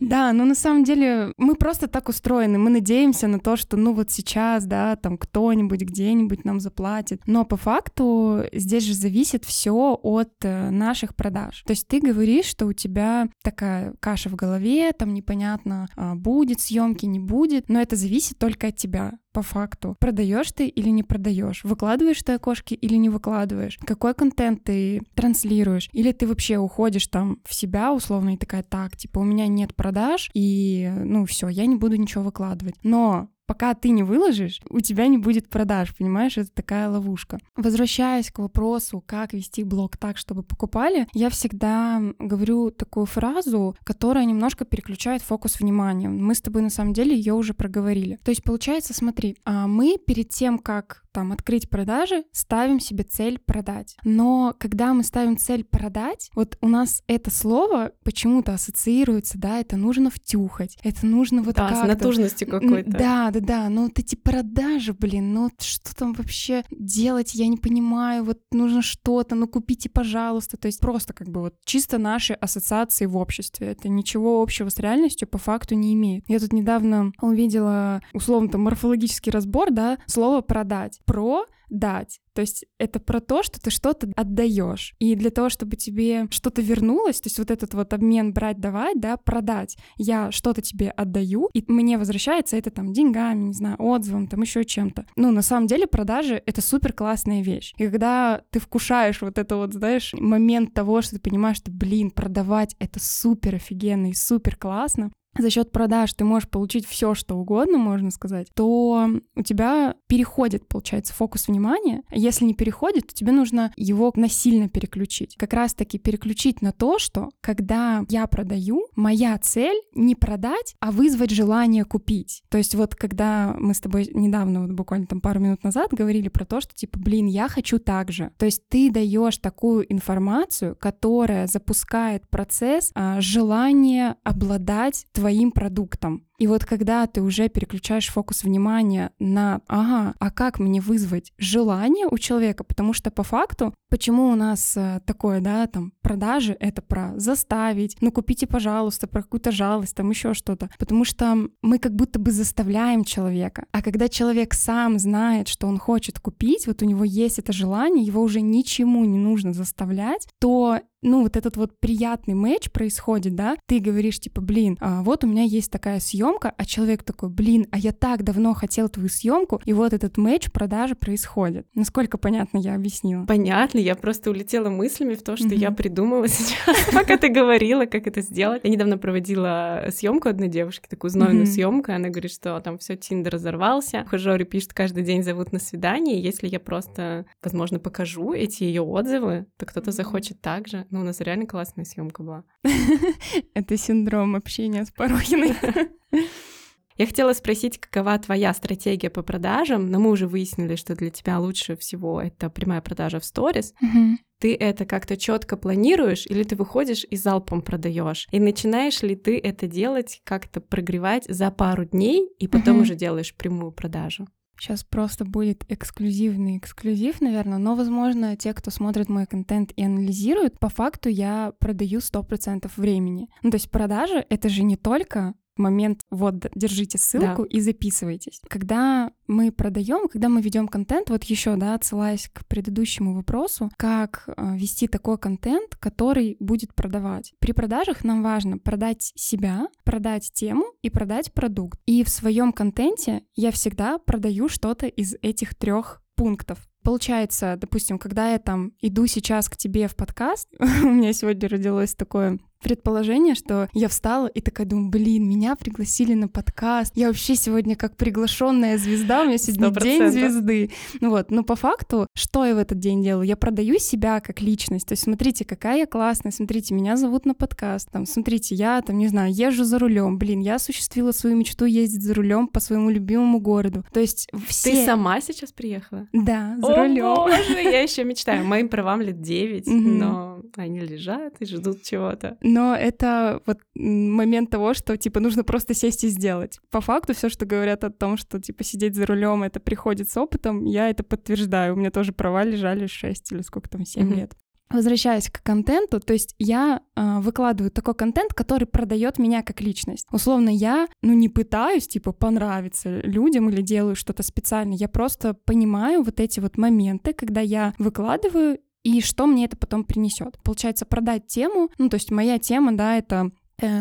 Да, 0.00 0.32
но 0.32 0.44
на 0.44 0.54
самом 0.54 0.82
деле 0.82 1.32
мы 1.36 1.54
просто 1.54 1.88
так 1.88 2.08
устроены, 2.08 2.58
мы 2.58 2.70
надеемся 2.70 3.26
на 3.26 3.38
то, 3.38 3.56
что 3.56 3.76
ну 3.76 3.92
вот 3.92 4.10
сейчас, 4.10 4.64
да, 4.64 4.96
там 4.96 5.18
кто-нибудь 5.18 5.82
где-нибудь 5.82 6.44
нам 6.44 6.58
заплатит. 6.58 7.20
Но 7.26 7.44
по 7.44 7.56
факту 7.56 8.44
здесь 8.52 8.84
же 8.84 8.94
зависит 8.94 9.44
все 9.44 9.98
от 10.02 10.32
э, 10.42 10.70
наших 10.70 11.14
продаж. 11.14 11.62
То 11.66 11.72
есть 11.72 11.86
ты 11.86 12.00
говоришь, 12.00 12.46
что 12.46 12.66
у 12.66 12.72
тебя 12.72 13.28
такая 13.42 13.94
каша 14.00 14.30
в 14.30 14.34
голове, 14.34 14.92
там 14.92 15.12
непонятно, 15.12 15.88
а, 15.96 16.14
будет 16.14 16.60
съемки, 16.60 17.04
не 17.04 17.18
будет, 17.18 17.68
но 17.68 17.80
это 17.80 17.96
зависит 17.96 18.38
только 18.38 18.68
от 18.68 18.76
тебя. 18.76 19.12
По 19.32 19.42
факту. 19.42 19.96
Продаешь 19.98 20.52
ты 20.52 20.66
или 20.66 20.90
не 20.90 21.02
продаешь? 21.02 21.64
Выкладываешь 21.64 22.22
ты 22.22 22.32
окошки 22.32 22.74
или 22.74 22.94
не 22.94 23.08
выкладываешь? 23.08 23.78
Какой 23.84 24.14
контент 24.14 24.64
ты 24.64 25.02
транслируешь? 25.14 25.88
Или 25.92 26.12
ты 26.12 26.26
вообще 26.26 26.58
уходишь 26.58 27.06
там 27.06 27.38
в 27.44 27.54
себя 27.54 27.92
условно 27.92 28.34
и 28.34 28.36
такая, 28.36 28.62
так, 28.62 28.96
типа, 28.96 29.18
у 29.18 29.24
меня 29.24 29.46
нет 29.46 29.74
продаж, 29.74 30.30
и, 30.34 30.90
ну, 30.94 31.24
все, 31.24 31.48
я 31.48 31.66
не 31.66 31.76
буду 31.76 31.96
ничего 31.96 32.24
выкладывать. 32.24 32.76
Но 32.82 33.28
пока 33.46 33.74
ты 33.74 33.90
не 33.90 34.02
выложишь, 34.02 34.60
у 34.68 34.80
тебя 34.80 35.06
не 35.08 35.18
будет 35.18 35.48
продаж, 35.48 35.94
понимаешь? 35.96 36.38
Это 36.38 36.50
такая 36.52 36.88
ловушка. 36.88 37.38
Возвращаясь 37.56 38.30
к 38.30 38.38
вопросу, 38.38 39.02
как 39.04 39.32
вести 39.32 39.64
блог 39.64 39.96
так, 39.96 40.16
чтобы 40.16 40.42
покупали, 40.42 41.06
я 41.12 41.30
всегда 41.30 42.00
говорю 42.18 42.70
такую 42.70 43.06
фразу, 43.06 43.76
которая 43.84 44.24
немножко 44.24 44.64
переключает 44.64 45.22
фокус 45.22 45.60
внимания. 45.60 46.08
Мы 46.08 46.34
с 46.34 46.40
тобой 46.40 46.62
на 46.62 46.70
самом 46.70 46.92
деле 46.92 47.16
ее 47.16 47.34
уже 47.34 47.54
проговорили. 47.54 48.18
То 48.24 48.30
есть 48.30 48.42
получается, 48.42 48.94
смотри, 48.94 49.36
а 49.44 49.66
мы 49.66 49.98
перед 49.98 50.28
тем, 50.30 50.58
как 50.58 51.02
там 51.12 51.32
открыть 51.32 51.68
продажи, 51.68 52.24
ставим 52.32 52.80
себе 52.80 53.04
цель 53.04 53.38
продать. 53.38 53.96
Но 54.02 54.54
когда 54.58 54.94
мы 54.94 55.04
ставим 55.04 55.36
цель 55.36 55.64
продать, 55.64 56.30
вот 56.34 56.56
у 56.60 56.68
нас 56.68 57.02
это 57.06 57.30
слово 57.30 57.92
почему-то 58.02 58.54
ассоциируется, 58.54 59.38
да, 59.38 59.60
это 59.60 59.76
нужно 59.76 60.10
втюхать, 60.10 60.78
это 60.82 61.06
нужно 61.06 61.42
вот 61.42 61.54
да, 61.54 61.68
как 61.68 61.84
с 61.84 61.86
натужностью 61.86 62.48
какой-то. 62.48 62.90
Да, 62.90 63.30
да, 63.32 63.40
да, 63.62 63.68
но 63.68 63.84
вот 63.84 63.98
эти 63.98 64.14
продажи, 64.14 64.92
блин, 64.92 65.32
ну 65.32 65.50
что 65.58 65.94
там 65.94 66.12
вообще 66.12 66.64
делать, 66.70 67.34
я 67.34 67.46
не 67.46 67.56
понимаю, 67.56 68.24
вот 68.24 68.40
нужно 68.50 68.82
что-то, 68.82 69.34
ну 69.34 69.46
купите, 69.46 69.88
пожалуйста, 69.88 70.56
то 70.56 70.66
есть 70.66 70.80
просто 70.80 71.12
как 71.12 71.28
бы 71.28 71.40
вот 71.40 71.54
чисто 71.64 71.98
наши 71.98 72.32
ассоциации 72.34 73.06
в 73.06 73.16
обществе, 73.16 73.68
это 73.68 73.88
ничего 73.88 74.42
общего 74.42 74.68
с 74.68 74.78
реальностью 74.78 75.28
по 75.28 75.38
факту 75.38 75.74
не 75.74 75.94
имеет. 75.94 76.24
Я 76.28 76.38
тут 76.38 76.52
недавно 76.52 77.12
увидела, 77.20 78.02
условно, 78.12 78.48
там 78.48 78.62
морфологический 78.62 79.32
разбор, 79.32 79.70
да, 79.70 79.98
слово 80.06 80.40
продать. 80.40 81.00
Про 81.04 81.46
дать. 81.72 82.20
То 82.34 82.40
есть 82.40 82.64
это 82.78 83.00
про 83.00 83.20
то, 83.20 83.42
что 83.42 83.60
ты 83.60 83.70
что-то 83.70 84.10
отдаешь. 84.16 84.94
И 84.98 85.14
для 85.14 85.30
того, 85.30 85.48
чтобы 85.48 85.76
тебе 85.76 86.28
что-то 86.30 86.62
вернулось, 86.62 87.20
то 87.20 87.26
есть 87.26 87.38
вот 87.38 87.50
этот 87.50 87.74
вот 87.74 87.92
обмен 87.92 88.32
брать-давать, 88.32 89.00
да, 89.00 89.16
продать, 89.16 89.76
я 89.96 90.30
что-то 90.30 90.62
тебе 90.62 90.90
отдаю, 90.90 91.50
и 91.52 91.64
мне 91.66 91.98
возвращается 91.98 92.56
это 92.56 92.70
там 92.70 92.92
деньгами, 92.92 93.44
не 93.44 93.52
знаю, 93.52 93.76
отзывом, 93.78 94.28
там 94.28 94.42
еще 94.42 94.64
чем-то. 94.64 95.06
Ну, 95.16 95.32
на 95.32 95.42
самом 95.42 95.66
деле 95.66 95.86
продажи— 95.86 96.42
это 96.46 96.60
супер 96.60 96.92
классная 96.92 97.42
вещь. 97.42 97.72
И 97.76 97.88
когда 97.88 98.42
ты 98.50 98.60
вкушаешь 98.60 99.20
вот 99.20 99.38
это 99.38 99.56
вот, 99.56 99.72
знаешь, 99.72 100.14
момент 100.14 100.74
того, 100.74 101.02
что 101.02 101.16
ты 101.16 101.20
понимаешь, 101.20 101.58
что, 101.58 101.70
блин, 101.70 102.10
продавать— 102.10 102.76
это 102.78 103.00
супер 103.00 103.56
офигенно 103.56 104.10
и 104.10 104.14
супер 104.14 104.56
классно, 104.56 105.10
за 105.38 105.50
счет 105.50 105.72
продаж 105.72 106.12
ты 106.14 106.24
можешь 106.24 106.48
получить 106.48 106.86
все, 106.86 107.14
что 107.14 107.36
угодно, 107.36 107.78
можно 107.78 108.10
сказать, 108.10 108.48
то 108.54 109.08
у 109.34 109.42
тебя 109.42 109.94
переходит, 110.06 110.68
получается, 110.68 111.14
фокус 111.14 111.48
внимания. 111.48 112.02
Если 112.10 112.44
не 112.44 112.54
переходит, 112.54 113.08
то 113.08 113.14
тебе 113.14 113.32
нужно 113.32 113.72
его 113.76 114.12
насильно 114.14 114.68
переключить. 114.68 115.36
Как 115.36 115.52
раз-таки 115.52 115.98
переключить 115.98 116.62
на 116.62 116.72
то, 116.72 116.98
что 116.98 117.30
когда 117.40 118.04
я 118.08 118.26
продаю, 118.26 118.86
моя 118.94 119.38
цель 119.38 119.80
не 119.94 120.14
продать, 120.14 120.74
а 120.80 120.90
вызвать 120.90 121.30
желание 121.30 121.84
купить. 121.84 122.42
То 122.48 122.58
есть 122.58 122.74
вот 122.74 122.94
когда 122.94 123.54
мы 123.58 123.74
с 123.74 123.80
тобой 123.80 124.10
недавно, 124.12 124.62
вот 124.62 124.72
буквально 124.72 125.06
там 125.06 125.20
пару 125.20 125.40
минут 125.40 125.64
назад 125.64 125.92
говорили 125.92 126.28
про 126.28 126.44
то, 126.44 126.60
что 126.60 126.74
типа, 126.74 126.98
блин, 126.98 127.26
я 127.26 127.48
хочу 127.48 127.78
так 127.78 128.12
же. 128.12 128.32
То 128.38 128.46
есть 128.46 128.68
ты 128.68 128.90
даешь 128.90 129.38
такую 129.38 129.90
информацию, 129.92 130.76
которая 130.76 131.46
запускает 131.46 132.28
процесс 132.28 132.90
а, 132.94 133.20
желания 133.20 134.16
обладать 134.24 135.06
твоим 135.22 135.52
продуктом. 135.52 136.26
И 136.38 136.46
вот 136.46 136.64
когда 136.64 137.06
ты 137.06 137.22
уже 137.22 137.48
переключаешь 137.48 138.08
фокус 138.08 138.42
внимания 138.42 139.12
на, 139.18 139.60
ага, 139.68 140.14
а 140.18 140.30
как 140.30 140.58
мне 140.58 140.80
вызвать 140.80 141.32
желание 141.38 142.06
у 142.10 142.18
человека, 142.18 142.64
потому 142.64 142.92
что 142.92 143.10
по 143.10 143.22
факту, 143.22 143.74
почему 143.90 144.28
у 144.28 144.34
нас 144.34 144.76
э, 144.76 145.00
такое, 145.06 145.40
да, 145.40 145.66
там, 145.66 145.92
продажи— 146.02 146.56
это 146.60 146.82
про 146.82 147.12
заставить, 147.16 147.96
ну 148.00 148.10
купите, 148.10 148.46
пожалуйста, 148.46 149.06
про 149.06 149.22
какую-то 149.22 149.52
жалость, 149.52 149.94
там 149.94 150.10
еще 150.10 150.34
что-то, 150.34 150.70
потому 150.78 151.04
что 151.04 151.36
мы 151.60 151.78
как 151.78 151.94
будто 151.94 152.18
бы 152.18 152.32
заставляем 152.32 153.04
человека. 153.04 153.66
А 153.70 153.82
когда 153.82 154.08
человек 154.08 154.54
сам 154.54 154.98
знает, 154.98 155.48
что 155.48 155.66
он 155.66 155.78
хочет 155.78 156.18
купить, 156.18 156.66
вот 156.66 156.82
у 156.82 156.86
него 156.86 157.04
есть 157.04 157.38
это 157.38 157.52
желание, 157.52 158.04
его 158.04 158.22
уже 158.22 158.40
ничему 158.40 159.04
не 159.04 159.18
нужно 159.18 159.52
заставлять, 159.52 160.26
то 160.40 160.80
ну, 161.02 161.22
вот 161.22 161.36
этот 161.36 161.56
вот 161.56 161.78
приятный 161.80 162.34
матч 162.34 162.70
происходит, 162.70 163.34
да, 163.34 163.56
ты 163.66 163.80
говоришь, 163.80 164.20
типа, 164.20 164.40
блин, 164.40 164.78
а 164.80 165.02
вот 165.02 165.24
у 165.24 165.26
меня 165.26 165.42
есть 165.42 165.70
такая 165.70 166.00
съемка, 166.00 166.31
а 166.40 166.64
человек 166.64 167.02
такой, 167.02 167.28
блин, 167.28 167.66
а 167.70 167.78
я 167.78 167.92
так 167.92 168.22
давно 168.22 168.54
хотел 168.54 168.88
твою 168.88 169.08
съемку, 169.08 169.60
и 169.64 169.72
вот 169.72 169.92
этот 169.92 170.16
матч 170.16 170.50
продажи 170.50 170.94
происходит. 170.94 171.66
Насколько 171.74 172.18
понятно 172.18 172.58
я 172.58 172.74
объяснила? 172.74 173.24
Понятно, 173.24 173.78
я 173.78 173.94
просто 173.94 174.30
улетела 174.30 174.70
мыслями 174.70 175.14
в 175.14 175.22
то, 175.22 175.36
что 175.36 175.48
mm-hmm. 175.48 175.56
я 175.56 175.70
придумала 175.70 176.28
сейчас, 176.28 176.90
пока 176.92 177.16
ты 177.16 177.28
говорила, 177.28 177.86
как 177.86 178.06
это 178.06 178.20
сделать. 178.20 178.62
Я 178.64 178.70
недавно 178.70 178.98
проводила 178.98 179.86
съемку 179.90 180.28
одной 180.28 180.48
девушки, 180.48 180.86
такую 180.88 181.10
знойную 181.10 181.46
съемку, 181.46 181.92
она 181.92 182.08
говорит, 182.08 182.32
что 182.32 182.60
там 182.60 182.78
все 182.78 182.96
Тиндер 182.96 183.32
разорвался, 183.32 184.02
ухажеры 184.06 184.44
пишут, 184.44 184.74
каждый 184.74 185.02
день 185.02 185.22
зовут 185.22 185.52
на 185.52 185.58
свидание, 185.58 186.20
если 186.20 186.46
я 186.46 186.60
просто, 186.60 187.26
возможно, 187.42 187.78
покажу 187.78 188.32
эти 188.32 188.64
ее 188.64 188.82
отзывы, 188.82 189.46
то 189.56 189.66
кто-то 189.66 189.90
захочет 189.90 190.40
так 190.40 190.68
же. 190.68 190.86
Ну, 190.90 191.00
у 191.00 191.04
нас 191.04 191.20
реально 191.20 191.46
классная 191.46 191.84
съемка 191.84 192.22
была. 192.22 192.44
Это 193.54 193.76
синдром 193.76 194.36
общения 194.36 194.84
с 194.84 194.90
Порохиной. 194.90 195.54
Я 196.98 197.06
хотела 197.06 197.32
спросить, 197.32 197.78
какова 197.78 198.18
твоя 198.18 198.52
стратегия 198.52 199.10
по 199.10 199.22
продажам, 199.22 199.90
но 199.90 199.98
мы 199.98 200.10
уже 200.10 200.26
выяснили, 200.26 200.76
что 200.76 200.94
для 200.94 201.10
тебя 201.10 201.38
лучше 201.38 201.76
всего 201.76 202.20
это 202.20 202.50
прямая 202.50 202.80
продажа 202.80 203.18
в 203.18 203.24
сторис. 203.24 203.74
Угу. 203.80 204.18
Ты 204.40 204.54
это 204.54 204.84
как-то 204.84 205.16
четко 205.16 205.56
планируешь, 205.56 206.26
или 206.26 206.42
ты 206.42 206.54
выходишь 206.56 207.06
и 207.08 207.16
залпом 207.16 207.62
продаешь? 207.62 208.28
И 208.30 208.40
начинаешь 208.40 209.02
ли 209.02 209.16
ты 209.16 209.38
это 209.38 209.66
делать, 209.66 210.20
как-то 210.24 210.60
прогревать 210.60 211.24
за 211.28 211.50
пару 211.50 211.84
дней, 211.84 212.28
и 212.38 212.46
потом 212.46 212.76
угу. 212.76 212.82
уже 212.82 212.94
делаешь 212.94 213.34
прямую 213.34 213.72
продажу? 213.72 214.26
Сейчас 214.58 214.84
просто 214.84 215.24
будет 215.24 215.64
эксклюзивный 215.68 216.58
эксклюзив, 216.58 217.20
наверное, 217.20 217.58
но, 217.58 217.74
возможно, 217.74 218.36
те, 218.36 218.52
кто 218.52 218.70
смотрит 218.70 219.08
мой 219.08 219.26
контент 219.26 219.72
и 219.74 219.82
анализирует, 219.82 220.60
по 220.60 220.68
факту 220.68 221.08
я 221.08 221.52
продаю 221.58 221.98
100% 221.98 222.70
времени. 222.76 223.28
Ну, 223.42 223.50
то 223.50 223.56
есть 223.56 223.72
продажи— 223.72 224.24
это 224.28 224.48
же 224.48 224.62
не 224.62 224.76
только 224.76 225.34
момент, 225.56 226.00
вот, 226.10 226.46
держите 226.54 226.98
ссылку 226.98 227.42
да. 227.42 227.48
и 227.48 227.60
записывайтесь. 227.60 228.40
Когда 228.48 229.12
мы 229.26 229.52
продаем, 229.52 230.08
когда 230.08 230.28
мы 230.28 230.40
ведем 230.40 230.68
контент, 230.68 231.10
вот 231.10 231.24
еще, 231.24 231.56
да, 231.56 231.74
отсылаясь 231.74 232.28
к 232.32 232.46
предыдущему 232.46 233.14
вопросу, 233.14 233.70
как 233.76 234.24
э, 234.26 234.56
вести 234.56 234.88
такой 234.88 235.18
контент, 235.18 235.76
который 235.76 236.36
будет 236.40 236.74
продавать. 236.74 237.34
При 237.38 237.52
продажах 237.52 238.04
нам 238.04 238.22
важно 238.22 238.58
продать 238.58 239.12
себя, 239.14 239.68
продать 239.84 240.30
тему 240.32 240.64
и 240.82 240.90
продать 240.90 241.32
продукт. 241.32 241.80
И 241.86 242.04
в 242.04 242.08
своем 242.08 242.52
контенте 242.52 243.22
я 243.34 243.50
всегда 243.50 243.98
продаю 243.98 244.48
что-то 244.48 244.86
из 244.86 245.14
этих 245.22 245.54
трех 245.54 246.02
пунктов. 246.14 246.68
Получается, 246.82 247.56
допустим, 247.56 247.98
когда 247.98 248.32
я 248.32 248.38
там 248.38 248.72
иду 248.80 249.06
сейчас 249.06 249.48
к 249.48 249.56
тебе 249.56 249.86
в 249.86 249.94
подкаст, 249.96 250.48
у 250.58 250.88
меня 250.88 251.12
сегодня 251.12 251.48
родилось 251.48 251.94
такое 251.94 252.38
предположение, 252.62 253.34
что 253.34 253.68
я 253.72 253.88
встала 253.88 254.26
и 254.26 254.40
такая 254.40 254.66
думаю, 254.66 254.90
блин, 254.90 255.28
меня 255.28 255.56
пригласили 255.56 256.14
на 256.14 256.28
подкаст. 256.28 256.92
Я 256.96 257.08
вообще 257.08 257.34
сегодня 257.34 257.76
как 257.76 257.96
приглашенная 257.96 258.78
звезда, 258.78 259.22
у 259.22 259.26
меня 259.26 259.38
сегодня 259.38 259.68
100%. 259.68 259.82
день 259.82 260.10
звезды. 260.10 260.70
Ну 261.00 261.10
вот, 261.10 261.30
но 261.30 261.42
по 261.42 261.56
факту, 261.56 262.06
что 262.14 262.44
я 262.44 262.54
в 262.54 262.58
этот 262.58 262.78
день 262.78 263.02
делаю? 263.02 263.26
Я 263.26 263.36
продаю 263.36 263.78
себя 263.78 264.20
как 264.20 264.40
личность. 264.40 264.86
То 264.86 264.92
есть 264.92 265.02
смотрите, 265.02 265.44
какая 265.44 265.78
я 265.78 265.86
классная, 265.86 266.32
смотрите, 266.32 266.74
меня 266.74 266.96
зовут 266.96 267.26
на 267.26 267.34
подкаст. 267.34 267.90
Там, 267.90 268.06
смотрите, 268.06 268.54
я 268.54 268.80
там, 268.82 268.98
не 268.98 269.08
знаю, 269.08 269.32
езжу 269.32 269.64
за 269.64 269.78
рулем. 269.78 270.18
Блин, 270.18 270.40
я 270.40 270.56
осуществила 270.56 271.12
свою 271.12 271.36
мечту 271.36 271.64
ездить 271.64 272.02
за 272.02 272.14
рулем 272.14 272.46
по 272.46 272.60
своему 272.60 272.90
любимому 272.90 273.40
городу. 273.40 273.84
То 273.92 274.00
есть 274.00 274.28
все... 274.46 274.70
Ты 274.70 274.84
сама 274.84 275.20
сейчас 275.20 275.52
приехала? 275.52 276.06
Да, 276.12 276.56
за 276.60 276.66
О, 276.66 276.76
рулем. 276.76 277.14
Боже, 277.14 277.62
я 277.62 277.82
еще 277.82 278.04
мечтаю. 278.04 278.44
Моим 278.44 278.68
правам 278.68 279.00
лет 279.00 279.20
9, 279.20 279.66
но 279.66 280.42
они 280.56 280.80
лежат 280.80 281.34
и 281.40 281.46
ждут 281.46 281.82
чего-то 281.82 282.36
но 282.52 282.76
это 282.76 283.40
вот 283.46 283.58
момент 283.74 284.50
того, 284.50 284.74
что, 284.74 284.96
типа, 284.96 285.20
нужно 285.20 285.42
просто 285.42 285.74
сесть 285.74 286.04
и 286.04 286.08
сделать. 286.08 286.60
По 286.70 286.80
факту 286.80 287.14
все, 287.14 287.30
что 287.30 287.46
говорят 287.46 287.82
о 287.82 287.90
том, 287.90 288.18
что, 288.18 288.40
типа, 288.40 288.62
сидеть 288.62 288.94
за 288.94 289.06
рулем 289.06 289.42
это 289.42 289.58
приходит 289.58 290.10
с 290.10 290.16
опытом, 290.16 290.64
я 290.64 290.90
это 290.90 291.02
подтверждаю. 291.02 291.74
У 291.74 291.76
меня 291.76 291.90
тоже 291.90 292.12
права 292.12 292.44
лежали 292.44 292.86
6 292.86 293.32
или 293.32 293.40
сколько 293.40 293.70
там, 293.70 293.86
7 293.86 294.02
mm-hmm. 294.02 294.14
лет. 294.14 294.36
Возвращаясь 294.70 295.28
к 295.30 295.42
контенту, 295.42 296.00
то 296.00 296.12
есть 296.12 296.34
я 296.38 296.80
э, 296.96 297.20
выкладываю 297.20 297.70
такой 297.70 297.94
контент, 297.94 298.32
который 298.32 298.66
продает 298.66 299.18
меня 299.18 299.42
как 299.42 299.60
личность. 299.60 300.06
Условно, 300.10 300.48
я, 300.48 300.88
ну, 301.02 301.12
не 301.12 301.28
пытаюсь, 301.28 301.88
типа, 301.88 302.12
понравиться 302.12 303.00
людям 303.00 303.50
или 303.50 303.60
делаю 303.60 303.96
что-то 303.96 304.22
специально. 304.22 304.72
Я 304.72 304.88
просто 304.88 305.34
понимаю 305.34 306.02
вот 306.02 306.20
эти 306.20 306.40
вот 306.40 306.56
моменты, 306.56 307.12
когда 307.12 307.40
я 307.40 307.74
выкладываю 307.78 308.58
и 308.82 309.00
что 309.00 309.26
мне 309.26 309.44
это 309.44 309.56
потом 309.56 309.84
принесет. 309.84 310.38
Получается, 310.42 310.86
продать 310.86 311.26
тему, 311.26 311.70
ну, 311.78 311.88
то 311.88 311.96
есть 311.96 312.10
моя 312.10 312.38
тема, 312.38 312.76
да, 312.76 312.96
это 312.96 313.30